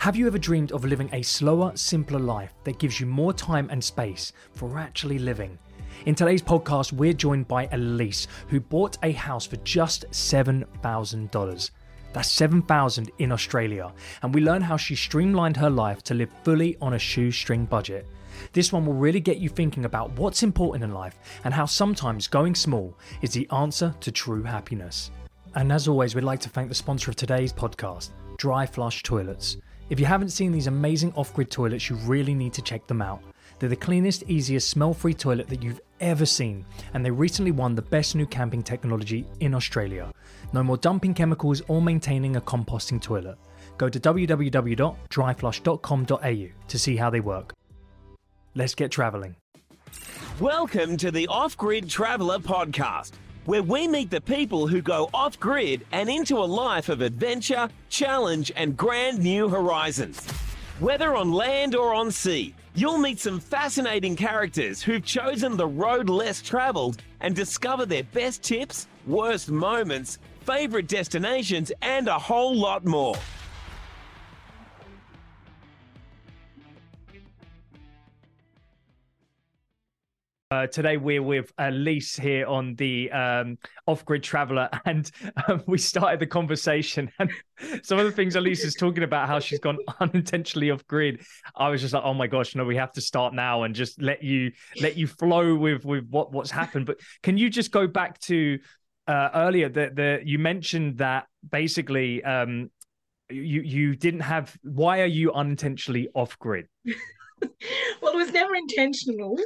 Have 0.00 0.16
you 0.16 0.26
ever 0.26 0.38
dreamed 0.38 0.72
of 0.72 0.86
living 0.86 1.10
a 1.12 1.20
slower, 1.20 1.72
simpler 1.74 2.18
life 2.18 2.54
that 2.64 2.78
gives 2.78 2.98
you 2.98 3.04
more 3.04 3.34
time 3.34 3.68
and 3.68 3.84
space 3.84 4.32
for 4.54 4.78
actually 4.78 5.18
living? 5.18 5.58
In 6.06 6.14
today's 6.14 6.40
podcast, 6.40 6.94
we're 6.94 7.12
joined 7.12 7.46
by 7.46 7.66
Elys, 7.66 8.26
who 8.48 8.60
bought 8.60 8.96
a 9.02 9.12
house 9.12 9.44
for 9.44 9.56
just 9.56 10.10
$7,000. 10.10 11.70
That's 12.14 12.32
7,000 12.32 13.10
in 13.18 13.30
Australia, 13.30 13.92
and 14.22 14.34
we 14.34 14.40
learn 14.40 14.62
how 14.62 14.78
she 14.78 14.94
streamlined 14.96 15.58
her 15.58 15.68
life 15.68 16.02
to 16.04 16.14
live 16.14 16.30
fully 16.44 16.78
on 16.80 16.94
a 16.94 16.98
shoestring 16.98 17.66
budget. 17.66 18.06
This 18.54 18.72
one 18.72 18.86
will 18.86 18.94
really 18.94 19.20
get 19.20 19.36
you 19.36 19.50
thinking 19.50 19.84
about 19.84 20.12
what's 20.12 20.42
important 20.42 20.82
in 20.82 20.94
life 20.94 21.18
and 21.44 21.52
how 21.52 21.66
sometimes 21.66 22.26
going 22.26 22.54
small 22.54 22.96
is 23.20 23.32
the 23.32 23.46
answer 23.50 23.94
to 24.00 24.10
true 24.10 24.44
happiness. 24.44 25.10
And 25.56 25.70
as 25.70 25.88
always, 25.88 26.14
we'd 26.14 26.24
like 26.24 26.40
to 26.40 26.48
thank 26.48 26.70
the 26.70 26.74
sponsor 26.74 27.10
of 27.10 27.16
today's 27.16 27.52
podcast, 27.52 28.12
Dry 28.38 28.64
Flush 28.64 29.02
Toilets. 29.02 29.58
If 29.90 29.98
you 29.98 30.06
haven't 30.06 30.30
seen 30.30 30.52
these 30.52 30.68
amazing 30.68 31.12
off 31.14 31.34
grid 31.34 31.50
toilets, 31.50 31.90
you 31.90 31.96
really 31.96 32.32
need 32.32 32.52
to 32.52 32.62
check 32.62 32.86
them 32.86 33.02
out. 33.02 33.20
They're 33.58 33.68
the 33.68 33.74
cleanest, 33.74 34.22
easiest, 34.28 34.70
smell 34.70 34.94
free 34.94 35.14
toilet 35.14 35.48
that 35.48 35.64
you've 35.64 35.80
ever 35.98 36.24
seen, 36.24 36.64
and 36.94 37.04
they 37.04 37.10
recently 37.10 37.50
won 37.50 37.74
the 37.74 37.82
best 37.82 38.14
new 38.14 38.24
camping 38.24 38.62
technology 38.62 39.26
in 39.40 39.52
Australia. 39.52 40.12
No 40.52 40.62
more 40.62 40.76
dumping 40.76 41.12
chemicals 41.12 41.60
or 41.66 41.82
maintaining 41.82 42.36
a 42.36 42.40
composting 42.40 43.02
toilet. 43.02 43.36
Go 43.78 43.88
to 43.88 43.98
www.dryflush.com.au 43.98 46.48
to 46.68 46.78
see 46.78 46.96
how 46.96 47.10
they 47.10 47.20
work. 47.20 47.52
Let's 48.54 48.76
get 48.76 48.92
travelling. 48.92 49.34
Welcome 50.38 50.98
to 50.98 51.10
the 51.10 51.26
Off 51.26 51.56
Grid 51.56 51.88
Traveller 51.88 52.38
Podcast, 52.38 53.14
where 53.44 53.62
we 53.62 53.88
meet 53.88 54.10
the 54.10 54.20
people 54.20 54.66
who 54.66 54.82
go 54.82 55.08
off 55.14 55.38
grid 55.40 55.86
and 55.92 56.08
into 56.08 56.36
a 56.38 56.44
life 56.44 56.88
of 56.88 57.00
adventure, 57.00 57.68
challenge, 57.88 58.52
and 58.56 58.76
grand 58.76 59.18
new 59.18 59.48
horizons. 59.48 60.24
Whether 60.78 61.14
on 61.14 61.32
land 61.32 61.74
or 61.74 61.94
on 61.94 62.10
sea, 62.10 62.54
you'll 62.74 62.98
meet 62.98 63.18
some 63.18 63.40
fascinating 63.40 64.16
characters 64.16 64.82
who've 64.82 65.04
chosen 65.04 65.56
the 65.56 65.66
road 65.66 66.08
less 66.08 66.42
travelled 66.42 67.02
and 67.20 67.34
discover 67.34 67.86
their 67.86 68.04
best 68.04 68.42
tips, 68.42 68.86
worst 69.06 69.50
moments, 69.50 70.18
favourite 70.42 70.88
destinations, 70.88 71.72
and 71.82 72.08
a 72.08 72.18
whole 72.18 72.56
lot 72.56 72.84
more. 72.84 73.16
Uh, 80.52 80.66
today 80.66 80.96
we're 80.96 81.22
with 81.22 81.54
Elys 81.58 82.20
here 82.20 82.44
on 82.44 82.74
the 82.74 83.08
um, 83.12 83.56
off-grid 83.86 84.20
traveler, 84.20 84.68
and 84.84 85.08
um, 85.46 85.62
we 85.68 85.78
started 85.78 86.18
the 86.18 86.26
conversation. 86.26 87.10
And 87.20 87.30
some 87.84 88.00
of 88.00 88.04
the 88.04 88.10
things 88.10 88.34
Elys 88.34 88.64
is 88.64 88.74
talking 88.74 89.04
about, 89.04 89.28
how 89.28 89.38
she's 89.38 89.60
gone 89.60 89.78
unintentionally 90.00 90.72
off-grid. 90.72 91.22
I 91.54 91.68
was 91.68 91.82
just 91.82 91.94
like, 91.94 92.02
"Oh 92.04 92.14
my 92.14 92.26
gosh, 92.26 92.56
no, 92.56 92.64
we 92.64 92.74
have 92.74 92.90
to 92.94 93.00
start 93.00 93.32
now 93.32 93.62
and 93.62 93.76
just 93.76 94.02
let 94.02 94.24
you 94.24 94.50
let 94.80 94.96
you 94.96 95.06
flow 95.06 95.54
with 95.54 95.84
with 95.84 96.08
what 96.08 96.32
what's 96.32 96.50
happened." 96.50 96.86
But 96.86 96.98
can 97.22 97.38
you 97.38 97.48
just 97.48 97.70
go 97.70 97.86
back 97.86 98.18
to 98.22 98.58
uh, 99.06 99.28
earlier 99.34 99.68
that 99.68 99.94
the 99.94 100.20
you 100.24 100.40
mentioned 100.40 100.98
that 100.98 101.26
basically 101.48 102.24
um, 102.24 102.70
you 103.28 103.62
you 103.62 103.94
didn't 103.94 104.20
have. 104.20 104.56
Why 104.64 105.02
are 105.02 105.06
you 105.06 105.32
unintentionally 105.32 106.08
off-grid? 106.12 106.66
Well, 108.02 108.12
it 108.12 108.16
was 108.16 108.32
never 108.32 108.54
intentional, 108.54 109.38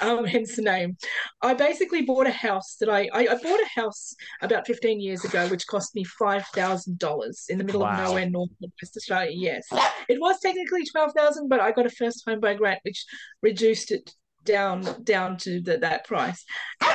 um, 0.00 0.24
hence 0.24 0.56
the 0.56 0.62
name. 0.62 0.96
I 1.40 1.54
basically 1.54 2.02
bought 2.02 2.26
a 2.26 2.32
house 2.32 2.76
that 2.80 2.88
I, 2.88 3.08
I, 3.12 3.28
I 3.28 3.34
bought 3.34 3.60
a 3.60 3.68
house 3.74 4.14
about 4.40 4.66
15 4.66 5.00
years 5.00 5.24
ago, 5.24 5.48
which 5.48 5.66
cost 5.66 5.94
me 5.94 6.04
$5,000 6.20 7.50
in 7.50 7.58
the 7.58 7.64
middle 7.64 7.82
wow. 7.82 7.92
of 7.92 8.08
nowhere, 8.08 8.30
North 8.30 8.50
West 8.60 8.96
Australia. 8.96 9.32
Yes, 9.34 9.66
it 10.08 10.20
was 10.20 10.38
technically 10.40 10.84
12,000, 10.84 11.48
but 11.48 11.60
I 11.60 11.72
got 11.72 11.86
a 11.86 11.90
first 11.90 12.22
home 12.26 12.40
buy 12.40 12.54
grant, 12.54 12.80
which 12.82 13.04
reduced 13.42 13.90
it 13.92 14.12
down 14.44 14.82
down 15.04 15.36
to 15.36 15.60
the, 15.60 15.78
that 15.78 16.04
price 16.04 16.44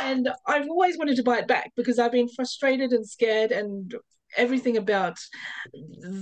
and 0.01 0.27
i've 0.47 0.67
always 0.67 0.97
wanted 0.97 1.15
to 1.15 1.23
buy 1.23 1.37
it 1.37 1.47
back 1.47 1.71
because 1.77 1.97
i've 1.97 2.11
been 2.11 2.27
frustrated 2.27 2.91
and 2.91 3.07
scared 3.07 3.53
and 3.53 3.95
everything 4.37 4.77
about 4.77 5.17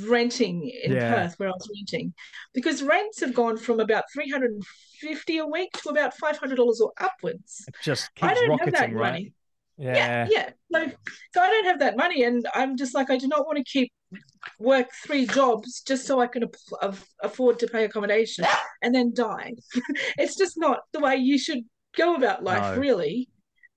renting 0.08 0.72
in 0.84 0.94
yeah. 0.94 1.14
Perth 1.14 1.36
where 1.38 1.50
I 1.50 1.52
was 1.52 1.70
renting 1.76 2.14
because 2.54 2.82
rents 2.82 3.20
have 3.22 3.34
gone 3.34 3.58
from 3.58 3.80
about 3.80 4.06
350 4.14 5.38
a 5.38 5.46
week 5.46 5.72
to 5.84 5.90
about 5.90 6.14
$500 6.18 6.58
or 6.58 6.94
upwards. 7.00 7.66
It 7.68 7.76
just 7.84 8.14
keeps 8.16 8.32
I 8.32 8.34
don't 8.34 8.50
rocketing, 8.50 8.74
have 8.74 8.90
that 8.90 8.96
right? 8.96 9.12
money. 9.12 9.34
Yeah. 9.78 9.96
yeah, 9.96 10.28
yeah. 10.30 10.50
So, 10.74 10.92
so 11.34 11.42
I 11.42 11.48
don't 11.48 11.66
have 11.66 11.80
that 11.80 11.98
money, 11.98 12.24
and 12.24 12.48
I'm 12.56 12.78
just 12.78 12.96
like 12.96 13.10
I 13.10 13.18
do 13.18 13.28
not 13.28 13.46
want 13.46 13.58
to 13.58 13.64
keep 13.64 13.92
work 14.58 14.88
three 15.04 15.26
jobs 15.26 15.82
just 15.82 16.06
so 16.06 16.22
I 16.22 16.28
can 16.28 16.46
af- 16.82 17.10
afford 17.22 17.60
to 17.60 17.68
pay 17.68 17.84
accommodation 17.84 18.46
and 18.82 18.96
then 18.96 19.14
die. 19.14 19.54
it's 20.18 20.38
just 20.38 20.58
not 20.58 20.80
the 20.94 21.00
way 21.00 21.18
you 21.18 21.38
should 21.38 21.60
go 21.98 22.16
about 22.16 22.44
life, 22.44 22.76
no. 22.76 22.82
really 22.82 23.28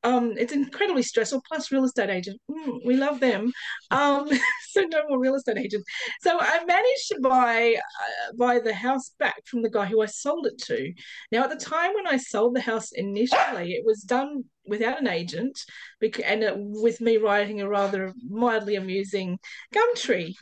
um, 0.05 0.35
it's 0.37 0.53
incredibly 0.53 1.03
stressful. 1.03 1.43
Plus, 1.49 1.73
real 1.73 1.85
estate 1.85 2.11
agent, 2.11 2.41
mm, 2.51 2.79
we 2.85 2.97
love 2.97 3.21
them. 3.21 3.53
Um, 3.91 4.29
so 4.71 4.83
no 4.83 5.03
more 5.09 5.19
real 5.19 5.35
estate 5.35 5.59
agents. 5.59 5.85
So 6.21 6.39
I 6.41 6.65
managed 6.65 7.09
to 7.09 7.21
buy 7.21 7.77
uh, 7.77 8.33
buy 8.37 8.61
the 8.61 8.75
house 8.75 9.11
back 9.19 9.43
from 9.47 9.63
the 9.63 9.71
guy 9.71 9.87
who 9.87 10.01
I 10.01 10.07
sold 10.07 10.47
it 10.47 10.59
to. 10.67 10.93
Now, 11.33 11.45
at 11.45 11.51
the 11.51 11.65
time 11.65 11.95
when 11.95 12.07
I 12.07 12.17
sold 12.17 12.55
the 12.55 12.61
house 12.61 12.93
initially, 12.93 13.73
it 13.73 13.85
was 13.85 14.03
done 14.03 14.45
without 14.67 15.01
an 15.01 15.09
agent, 15.09 15.59
and 16.01 16.43
it, 16.43 16.55
with 16.57 17.01
me 17.01 17.17
writing 17.17 17.61
a 17.61 17.69
rather 17.69 18.13
mildly 18.29 18.77
amusing 18.77 19.39
Gumtree 19.75 20.35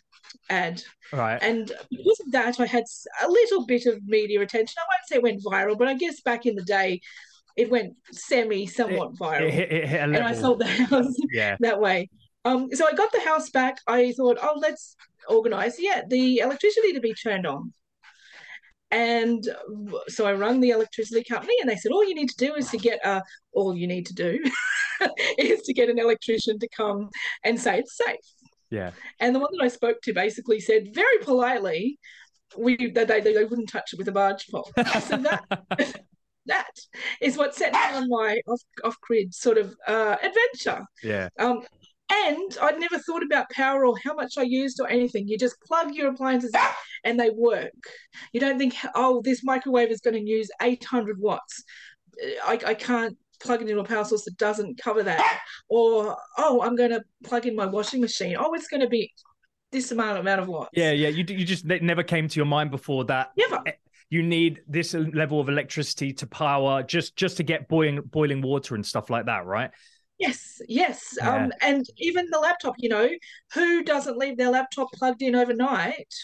ad. 0.50 0.82
Right. 1.12 1.38
And 1.40 1.72
because 1.90 2.20
of 2.20 2.32
that, 2.32 2.60
I 2.60 2.66
had 2.66 2.84
a 3.22 3.28
little 3.28 3.64
bit 3.64 3.86
of 3.86 4.02
media 4.04 4.40
attention. 4.40 4.74
I 4.78 4.82
won't 4.82 5.08
say 5.08 5.16
it 5.16 5.22
went 5.22 5.44
viral, 5.44 5.78
but 5.78 5.88
I 5.88 5.94
guess 5.94 6.20
back 6.20 6.46
in 6.46 6.56
the 6.56 6.64
day, 6.64 7.00
it 7.56 7.70
went 7.70 7.94
semi 8.12 8.66
somewhat 8.66 9.14
viral. 9.14 9.48
It, 9.48 9.54
it, 9.54 9.72
it 9.72 10.00
and 10.00 10.16
I 10.16 10.34
sold 10.34 10.60
the 10.60 10.66
house 10.66 11.14
yeah. 11.32 11.56
that 11.60 11.80
way. 11.80 12.08
Um, 12.44 12.68
so 12.72 12.86
I 12.86 12.92
got 12.92 13.10
the 13.12 13.20
house 13.20 13.50
back. 13.50 13.78
I 13.86 14.12
thought, 14.12 14.38
oh, 14.40 14.58
let's 14.60 14.94
organize, 15.28 15.80
yeah, 15.80 16.02
the 16.08 16.38
electricity 16.38 16.92
to 16.92 17.00
be 17.00 17.14
turned 17.14 17.46
on. 17.46 17.72
And 18.92 19.44
so 20.06 20.26
I 20.26 20.32
rang 20.32 20.60
the 20.60 20.70
electricity 20.70 21.24
company 21.24 21.54
and 21.60 21.68
they 21.68 21.76
said, 21.76 21.90
all 21.90 22.04
you 22.04 22.14
need 22.14 22.30
to 22.30 22.36
do 22.36 22.54
is 22.54 22.70
to 22.70 22.78
get 22.78 23.04
a, 23.04 23.22
all 23.52 23.76
you 23.76 23.88
need 23.88 24.06
to 24.06 24.14
do 24.14 24.38
is 25.38 25.62
to 25.62 25.72
get 25.72 25.88
an 25.88 25.98
electrician 25.98 26.58
to 26.60 26.68
come 26.68 27.08
and 27.42 27.60
say 27.60 27.80
it's 27.80 27.96
safe. 27.96 28.20
Yeah. 28.70 28.92
And 29.18 29.34
the 29.34 29.40
one 29.40 29.50
that 29.56 29.64
I 29.64 29.68
spoke 29.68 30.00
to 30.02 30.12
basically 30.12 30.60
said 30.60 30.94
very 30.94 31.18
politely, 31.22 31.98
we 32.56 32.76
they, 32.76 33.04
they, 33.04 33.20
they 33.20 33.44
wouldn't 33.44 33.68
touch 33.68 33.92
it 33.92 33.98
with 33.98 34.08
a 34.08 34.12
barge 34.12 34.46
pole. 34.48 34.70
So 35.00 35.16
that 35.16 35.44
that 36.46 36.70
is 37.20 37.36
what 37.36 37.54
set 37.54 37.72
me 37.72 37.78
on 37.92 38.08
my 38.08 38.40
off 38.48 38.60
off 38.84 38.96
grid 39.00 39.34
sort 39.34 39.58
of 39.58 39.74
uh, 39.86 40.16
adventure. 40.22 40.84
Yeah. 41.02 41.28
Um, 41.38 41.62
and 42.08 42.56
I'd 42.62 42.78
never 42.78 42.98
thought 42.98 43.24
about 43.24 43.50
power 43.50 43.84
or 43.84 43.96
how 44.04 44.14
much 44.14 44.38
I 44.38 44.42
used 44.42 44.80
or 44.80 44.88
anything. 44.88 45.26
You 45.26 45.36
just 45.36 45.60
plug 45.62 45.92
your 45.92 46.10
appliances 46.10 46.52
in 46.54 46.60
and 47.04 47.18
they 47.18 47.30
work. 47.30 47.72
You 48.32 48.38
don't 48.38 48.58
think, 48.58 48.76
oh, 48.94 49.22
this 49.24 49.42
microwave 49.42 49.90
is 49.90 50.00
going 50.00 50.14
to 50.14 50.20
use 50.20 50.48
800 50.62 51.18
watts. 51.18 51.64
I, 52.44 52.60
I 52.64 52.74
can't 52.74 53.16
plug 53.40 53.60
it 53.60 53.68
into 53.68 53.80
a 53.80 53.84
power 53.84 54.04
source 54.04 54.24
that 54.24 54.38
doesn't 54.38 54.78
cover 54.78 55.02
that. 55.02 55.40
Or, 55.68 56.16
oh, 56.38 56.62
I'm 56.62 56.76
going 56.76 56.90
to 56.90 57.02
plug 57.24 57.46
in 57.46 57.56
my 57.56 57.66
washing 57.66 58.00
machine. 58.00 58.36
Oh, 58.38 58.54
it's 58.54 58.68
going 58.68 58.82
to 58.82 58.88
be 58.88 59.12
this 59.72 59.90
amount 59.90 60.18
amount 60.18 60.40
of 60.40 60.48
watts. 60.48 60.70
Yeah, 60.74 60.92
yeah. 60.92 61.08
You 61.08 61.24
you 61.28 61.44
just 61.44 61.64
never 61.64 62.04
came 62.04 62.28
to 62.28 62.36
your 62.36 62.46
mind 62.46 62.70
before 62.70 63.04
that. 63.06 63.32
Never 63.36 63.62
you 64.10 64.22
need 64.22 64.62
this 64.68 64.94
level 64.94 65.40
of 65.40 65.48
electricity 65.48 66.12
to 66.12 66.26
power 66.26 66.82
just 66.82 67.16
just 67.16 67.36
to 67.38 67.42
get 67.42 67.68
boiling 67.68 68.00
boiling 68.02 68.40
water 68.40 68.74
and 68.74 68.86
stuff 68.86 69.10
like 69.10 69.26
that, 69.26 69.46
right? 69.46 69.70
Yes, 70.18 70.60
yes. 70.68 71.14
Yeah. 71.18 71.44
Um, 71.44 71.52
and 71.60 71.84
even 71.98 72.26
the 72.30 72.38
laptop, 72.38 72.74
you 72.78 72.88
know, 72.88 73.08
who 73.52 73.82
doesn't 73.82 74.16
leave 74.16 74.38
their 74.38 74.50
laptop 74.50 74.90
plugged 74.92 75.22
in 75.22 75.34
overnight? 75.34 76.14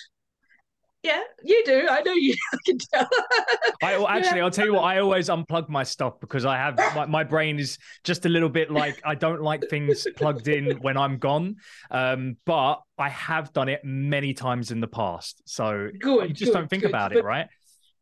Yeah, 1.03 1.21
you 1.43 1.63
do. 1.67 1.89
I 1.91 2.01
know 2.03 2.13
you 2.13 2.33
I 2.53 2.57
can 2.65 2.79
tell. 2.79 3.09
I 3.83 4.17
actually, 4.17 4.39
yeah. 4.39 4.45
I'll 4.45 4.53
tell 4.53 4.67
you 4.67 4.75
what. 4.75 4.85
I 4.85 5.01
always 5.01 5.29
unplug 5.29 5.69
my 5.69 5.83
stuff 5.83 6.21
because 6.21 6.45
I 6.45 6.57
have 6.57 6.77
my, 6.95 7.07
my 7.07 7.25
brain 7.25 7.59
is 7.59 7.77
just 8.05 8.25
a 8.25 8.29
little 8.29 8.49
bit 8.49 8.71
like 8.71 9.01
I 9.05 9.17
don't 9.17 9.43
like 9.43 9.69
things 9.69 10.07
plugged 10.17 10.47
in 10.47 10.79
when 10.79 10.97
I'm 10.97 11.19
gone. 11.19 11.57
Um, 11.91 12.37
but 12.47 12.83
I 12.99 13.09
have 13.09 13.53
done 13.53 13.69
it 13.69 13.81
many 13.85 14.33
times 14.33 14.71
in 14.71 14.81
the 14.81 14.87
past, 14.87 15.43
so 15.45 15.89
good. 15.99 16.29
You 16.29 16.35
just 16.35 16.53
good, 16.53 16.59
don't 16.59 16.71
think 16.71 16.83
good. 16.83 16.91
about 16.91 17.11
but, 17.11 17.19
it, 17.19 17.25
right? 17.25 17.49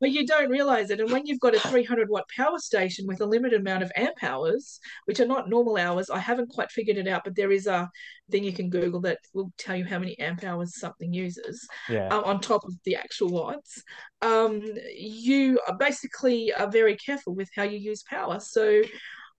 But 0.00 0.10
you 0.10 0.26
don't 0.26 0.48
realize 0.48 0.90
it. 0.90 1.00
And 1.00 1.10
when 1.10 1.26
you've 1.26 1.40
got 1.40 1.54
a 1.54 1.60
300 1.60 2.08
watt 2.08 2.24
power 2.34 2.58
station 2.58 3.06
with 3.06 3.20
a 3.20 3.26
limited 3.26 3.60
amount 3.60 3.82
of 3.82 3.92
amp 3.94 4.22
hours, 4.22 4.80
which 5.04 5.20
are 5.20 5.26
not 5.26 5.50
normal 5.50 5.76
hours, 5.76 6.08
I 6.08 6.18
haven't 6.18 6.50
quite 6.50 6.70
figured 6.70 6.96
it 6.96 7.06
out, 7.06 7.22
but 7.24 7.36
there 7.36 7.52
is 7.52 7.66
a 7.66 7.90
thing 8.30 8.42
you 8.42 8.52
can 8.52 8.70
Google 8.70 9.00
that 9.02 9.18
will 9.34 9.52
tell 9.58 9.76
you 9.76 9.84
how 9.84 9.98
many 9.98 10.18
amp 10.18 10.42
hours 10.42 10.78
something 10.78 11.12
uses 11.12 11.66
yeah. 11.88 12.08
um, 12.08 12.24
on 12.24 12.40
top 12.40 12.64
of 12.64 12.74
the 12.84 12.96
actual 12.96 13.28
watts. 13.28 13.82
Um, 14.22 14.62
you 14.96 15.60
are 15.68 15.76
basically 15.76 16.52
are 16.54 16.70
very 16.70 16.96
careful 16.96 17.34
with 17.34 17.50
how 17.54 17.64
you 17.64 17.78
use 17.78 18.02
power. 18.02 18.40
So 18.40 18.82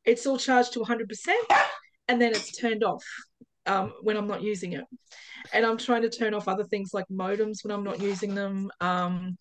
it's 0.06 0.26
all 0.26 0.38
charged 0.38 0.74
to 0.74 0.80
100% 0.80 1.08
and 2.08 2.22
then 2.22 2.32
it's 2.32 2.58
turned 2.58 2.84
off 2.84 3.04
um, 3.66 3.94
when 4.02 4.18
I'm 4.18 4.28
not 4.28 4.42
using 4.42 4.74
it. 4.74 4.86
And 5.54 5.66
I'm 5.66 5.78
trying 5.78 6.04
to 6.04 6.10
turn 6.10 6.34
off 6.34 6.48
other 6.48 6.64
things 6.64 6.92
like 6.94 7.06
modems 7.12 7.64
when 7.64 7.72
I'm 7.72 7.84
not 7.84 8.00
using 8.00 8.36
them. 8.36 8.70
Um, 8.80 9.38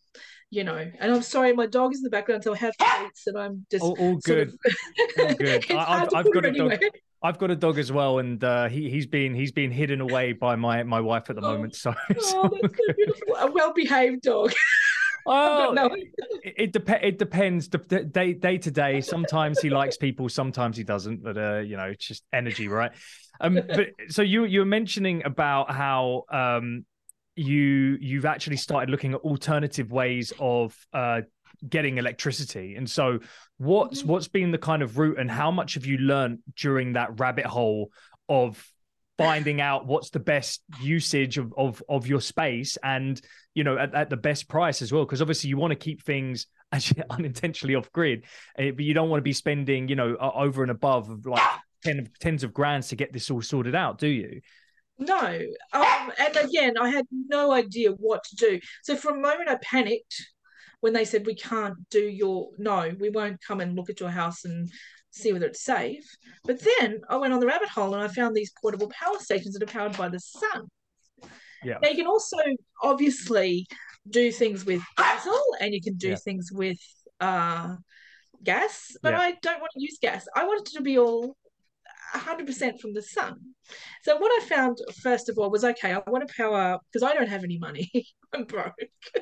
you 0.51 0.65
know, 0.65 0.77
and 0.77 1.13
I'm 1.13 1.23
sorry, 1.23 1.53
my 1.53 1.67
dog 1.67 1.93
is 1.93 2.01
in 2.01 2.05
the 2.05 2.11
background, 2.11 2.43
so 2.43 2.53
I 2.53 2.57
have 2.59 2.77
tweets 2.77 3.27
and 3.27 3.39
I'm 3.39 3.67
just 3.71 3.85
all, 3.85 3.97
all 4.01 4.17
good. 4.17 4.49
Of, 4.49 4.55
all 5.19 5.35
good. 5.39 5.71
I, 5.71 6.01
have 6.01 6.11
got 6.11 6.45
a 6.45 6.53
dog. 6.53 6.79
I've 7.23 7.39
got 7.39 7.51
a 7.51 7.57
dog 7.57 7.79
as 7.79 7.93
well, 7.93 8.19
and 8.19 8.43
uh, 8.43 8.69
he 8.69 8.91
he's 8.91 9.07
been 9.07 9.35
he's 9.35 9.53
been 9.53 9.71
hidden 9.71 10.01
away 10.01 10.33
by 10.33 10.57
my 10.57 10.83
my 10.83 11.01
wife 11.01 11.31
at 11.31 11.37
the 11.37 11.43
oh, 11.43 11.53
moment. 11.53 11.77
So, 11.77 11.91
oh, 11.95 11.95
that's 12.09 12.31
so 12.31 12.49
beautiful. 12.97 13.37
A 13.39 13.51
well 13.53 13.73
behaved 13.73 14.23
dog. 14.23 14.53
Oh, 15.27 15.75
it, 16.43 16.55
it, 16.57 16.73
dep- 16.73 17.05
it 17.05 17.19
depends 17.19 17.69
day 17.69 18.33
day 18.33 18.59
to 18.59 18.71
day. 18.71 19.03
Sometimes 19.03 19.61
he 19.61 19.69
likes 19.69 19.99
people, 19.99 20.31
sometimes 20.31 20.79
he 20.79 20.83
doesn't. 20.83 21.23
But 21.23 21.37
uh, 21.37 21.59
you 21.59 21.77
know, 21.77 21.85
it's 21.85 22.07
just 22.07 22.25
energy, 22.33 22.69
right? 22.69 22.91
Um, 23.41 23.55
but 23.55 23.91
so 24.09 24.23
you 24.23 24.45
you 24.45 24.61
were 24.61 24.67
mentioning 24.67 25.23
about 25.25 25.71
how 25.71 26.25
um 26.31 26.87
you 27.37 27.97
you've 28.01 28.27
actually 28.27 28.57
started 28.57 28.91
looking 28.91 29.15
at 29.15 29.21
alternative 29.21 29.91
ways 29.93 30.33
of 30.39 30.77
uh 30.93 31.21
getting 31.69 31.99
electricity. 31.99 32.77
And 32.77 32.89
so 32.89 33.21
what's 33.59 34.01
mm-hmm. 34.01 34.09
what's 34.09 34.29
been 34.29 34.51
the 34.51 34.59
kind 34.59 34.83
of 34.83 34.99
route 34.99 35.19
and 35.19 35.31
how 35.31 35.51
much 35.51 35.75
have 35.75 35.87
you 35.87 35.99
learned 35.99 36.39
during 36.57 36.95
that 36.95 37.19
rabbit 37.19 37.47
hole 37.47 37.91
of 38.29 38.65
finding 39.19 39.61
out 39.61 39.87
what's 39.87 40.11
the 40.11 40.21
best 40.21 40.63
usage 40.81 41.39
of 41.39 41.53
of, 41.57 41.83
of 41.89 42.07
your 42.07 42.21
space 42.21 42.79
and 42.83 43.21
you 43.55 43.65
know 43.65 43.77
at, 43.77 43.95
at 43.95 44.11
the 44.11 44.17
best 44.17 44.49
price 44.49 44.83
as 44.83 44.93
well 44.93 45.05
because 45.05 45.21
obviously 45.21 45.49
you 45.51 45.57
want 45.57 45.71
to 45.71 45.77
keep 45.77 46.03
things 46.03 46.47
actually 46.73 47.03
unintentionally 47.11 47.75
off 47.75 47.91
grid 47.91 48.25
eh, 48.57 48.71
but 48.71 48.85
you 48.85 48.95
don't 48.95 49.11
want 49.11 49.19
to 49.19 49.25
be 49.25 49.33
spending 49.33 49.89
you 49.89 49.97
know 49.97 50.17
over 50.17 50.63
and 50.63 50.71
above 50.71 51.11
of 51.11 51.27
like 51.27 51.43
ten, 51.85 52.09
tens 52.21 52.45
of 52.45 52.55
grands 52.55 52.89
to 52.89 52.97
get 52.97 53.13
this 53.13 53.31
all 53.31 53.43
sorted 53.43 53.75
out 53.75 53.99
do 53.99 54.07
you 54.07 54.41
no 55.01 55.41
um, 55.73 56.13
and 56.19 56.37
again 56.37 56.79
i 56.79 56.89
had 56.89 57.07
no 57.11 57.53
idea 57.53 57.91
what 57.93 58.23
to 58.23 58.37
do 58.37 58.61
so 58.83 58.95
for 58.95 59.11
a 59.11 59.21
moment 59.21 59.49
i 59.49 59.57
panicked 59.63 60.15
when 60.81 60.93
they 60.93 61.05
said 61.05 61.27
we 61.27 61.35
can't 61.35 61.77
do 61.91 62.01
your 62.01 62.51
no, 62.59 62.91
we 62.99 63.11
won't 63.11 63.41
come 63.47 63.61
and 63.61 63.77
look 63.77 63.91
at 63.91 64.01
your 64.01 64.11
house 64.11 64.45
and 64.45 64.71
see 65.11 65.33
whether 65.33 65.47
it's 65.47 65.65
safe. 65.65 66.05
But 66.45 66.61
then 66.79 67.01
I 67.09 67.17
went 67.17 67.33
on 67.33 67.41
the 67.41 67.47
rabbit 67.47 67.69
hole 67.69 67.95
and 67.95 68.03
I 68.03 68.09
found 68.09 68.35
these 68.35 68.53
portable 68.61 68.91
power 68.91 69.19
stations 69.19 69.55
that 69.55 69.63
are 69.63 69.73
powered 69.73 69.97
by 69.97 70.09
the 70.09 70.21
sun. 70.21 70.69
Yeah. 71.63 71.79
Now 71.83 71.91
you 71.91 71.97
can 71.97 72.07
also 72.07 72.39
obviously 72.83 73.67
do 74.09 74.33
things 74.33 74.65
with 74.65 74.83
diesel 74.97 75.41
and 75.61 75.75
you 75.75 75.83
can 75.83 75.97
do 75.97 76.11
yeah. 76.11 76.17
things 76.17 76.51
with 76.51 76.79
uh, 77.21 77.77
gas, 78.43 78.97
but 79.03 79.13
yeah. 79.13 79.21
I 79.21 79.35
don't 79.43 79.61
want 79.61 79.73
to 79.75 79.83
use 79.83 79.99
gas. 80.01 80.27
I 80.35 80.47
want 80.47 80.67
it 80.67 80.73
to 80.77 80.83
be 80.83 80.99
all 80.99 81.37
100% 82.15 82.81
from 82.81 82.95
the 82.95 83.03
sun. 83.03 83.37
So 84.03 84.17
what 84.17 84.31
I 84.31 84.47
found 84.47 84.79
first 85.03 85.29
of 85.29 85.39
all 85.39 85.51
was 85.51 85.65
okay, 85.65 85.93
I 85.93 86.03
want 86.07 86.27
to 86.27 86.35
power 86.37 86.79
because 86.91 87.03
I 87.03 87.15
don't 87.15 87.29
have 87.29 87.45
any 87.45 87.59
money. 87.59 87.91
I'm 88.33 88.45
broke. 88.45 88.75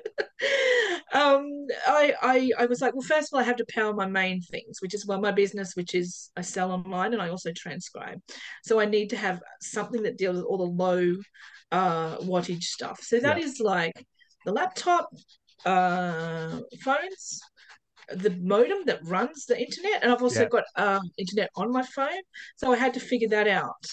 um, 1.14 1.46
I, 1.86 2.14
I 2.22 2.50
I 2.58 2.66
was 2.66 2.80
like, 2.80 2.94
well, 2.94 3.02
first 3.02 3.32
of 3.32 3.36
all, 3.36 3.40
I 3.40 3.46
have 3.46 3.56
to 3.56 3.66
power 3.74 3.94
my 3.94 4.06
main 4.06 4.42
things, 4.42 4.80
which 4.80 4.94
is 4.94 5.06
well, 5.06 5.20
my 5.20 5.32
business, 5.32 5.74
which 5.74 5.94
is 5.94 6.30
I 6.36 6.42
sell 6.42 6.72
online 6.72 7.14
and 7.14 7.22
I 7.22 7.30
also 7.30 7.50
transcribe. 7.56 8.20
So 8.64 8.78
I 8.80 8.84
need 8.84 9.10
to 9.10 9.16
have 9.16 9.40
something 9.60 10.02
that 10.02 10.18
deals 10.18 10.36
with 10.36 10.44
all 10.44 10.58
the 10.58 10.64
low 10.64 11.16
uh, 11.72 12.18
wattage 12.18 12.64
stuff. 12.64 13.00
So 13.02 13.18
that 13.20 13.38
yeah. 13.38 13.44
is 13.44 13.60
like 13.60 13.94
the 14.44 14.52
laptop, 14.52 15.08
uh, 15.64 16.60
phones, 16.82 17.40
the 18.10 18.30
modem 18.40 18.84
that 18.86 19.04
runs 19.04 19.44
the 19.46 19.58
internet, 19.58 20.02
and 20.02 20.12
I've 20.12 20.22
also 20.22 20.42
yeah. 20.42 20.48
got 20.48 20.64
um, 20.76 21.10
internet 21.18 21.50
on 21.56 21.72
my 21.72 21.82
phone. 21.82 22.20
So 22.56 22.72
I 22.72 22.76
had 22.76 22.94
to 22.94 23.00
figure 23.00 23.28
that 23.28 23.48
out, 23.48 23.84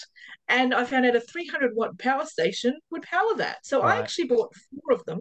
and 0.48 0.74
I 0.74 0.84
found 0.84 1.06
out 1.06 1.16
a 1.16 1.20
300 1.20 1.72
watt 1.74 1.98
power 1.98 2.24
station 2.24 2.78
would 2.90 3.02
power 3.02 3.34
that. 3.36 3.58
So 3.64 3.82
right. 3.82 3.96
I 3.96 4.00
actually 4.00 4.28
bought 4.28 4.54
four 4.70 4.94
of 4.94 5.04
them, 5.04 5.20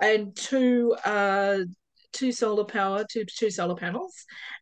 and 0.00 0.34
two 0.36 0.94
uh, 1.04 1.58
two 2.12 2.32
solar 2.32 2.64
power, 2.64 3.04
two 3.10 3.24
two 3.24 3.50
solar 3.50 3.76
panels, 3.76 4.14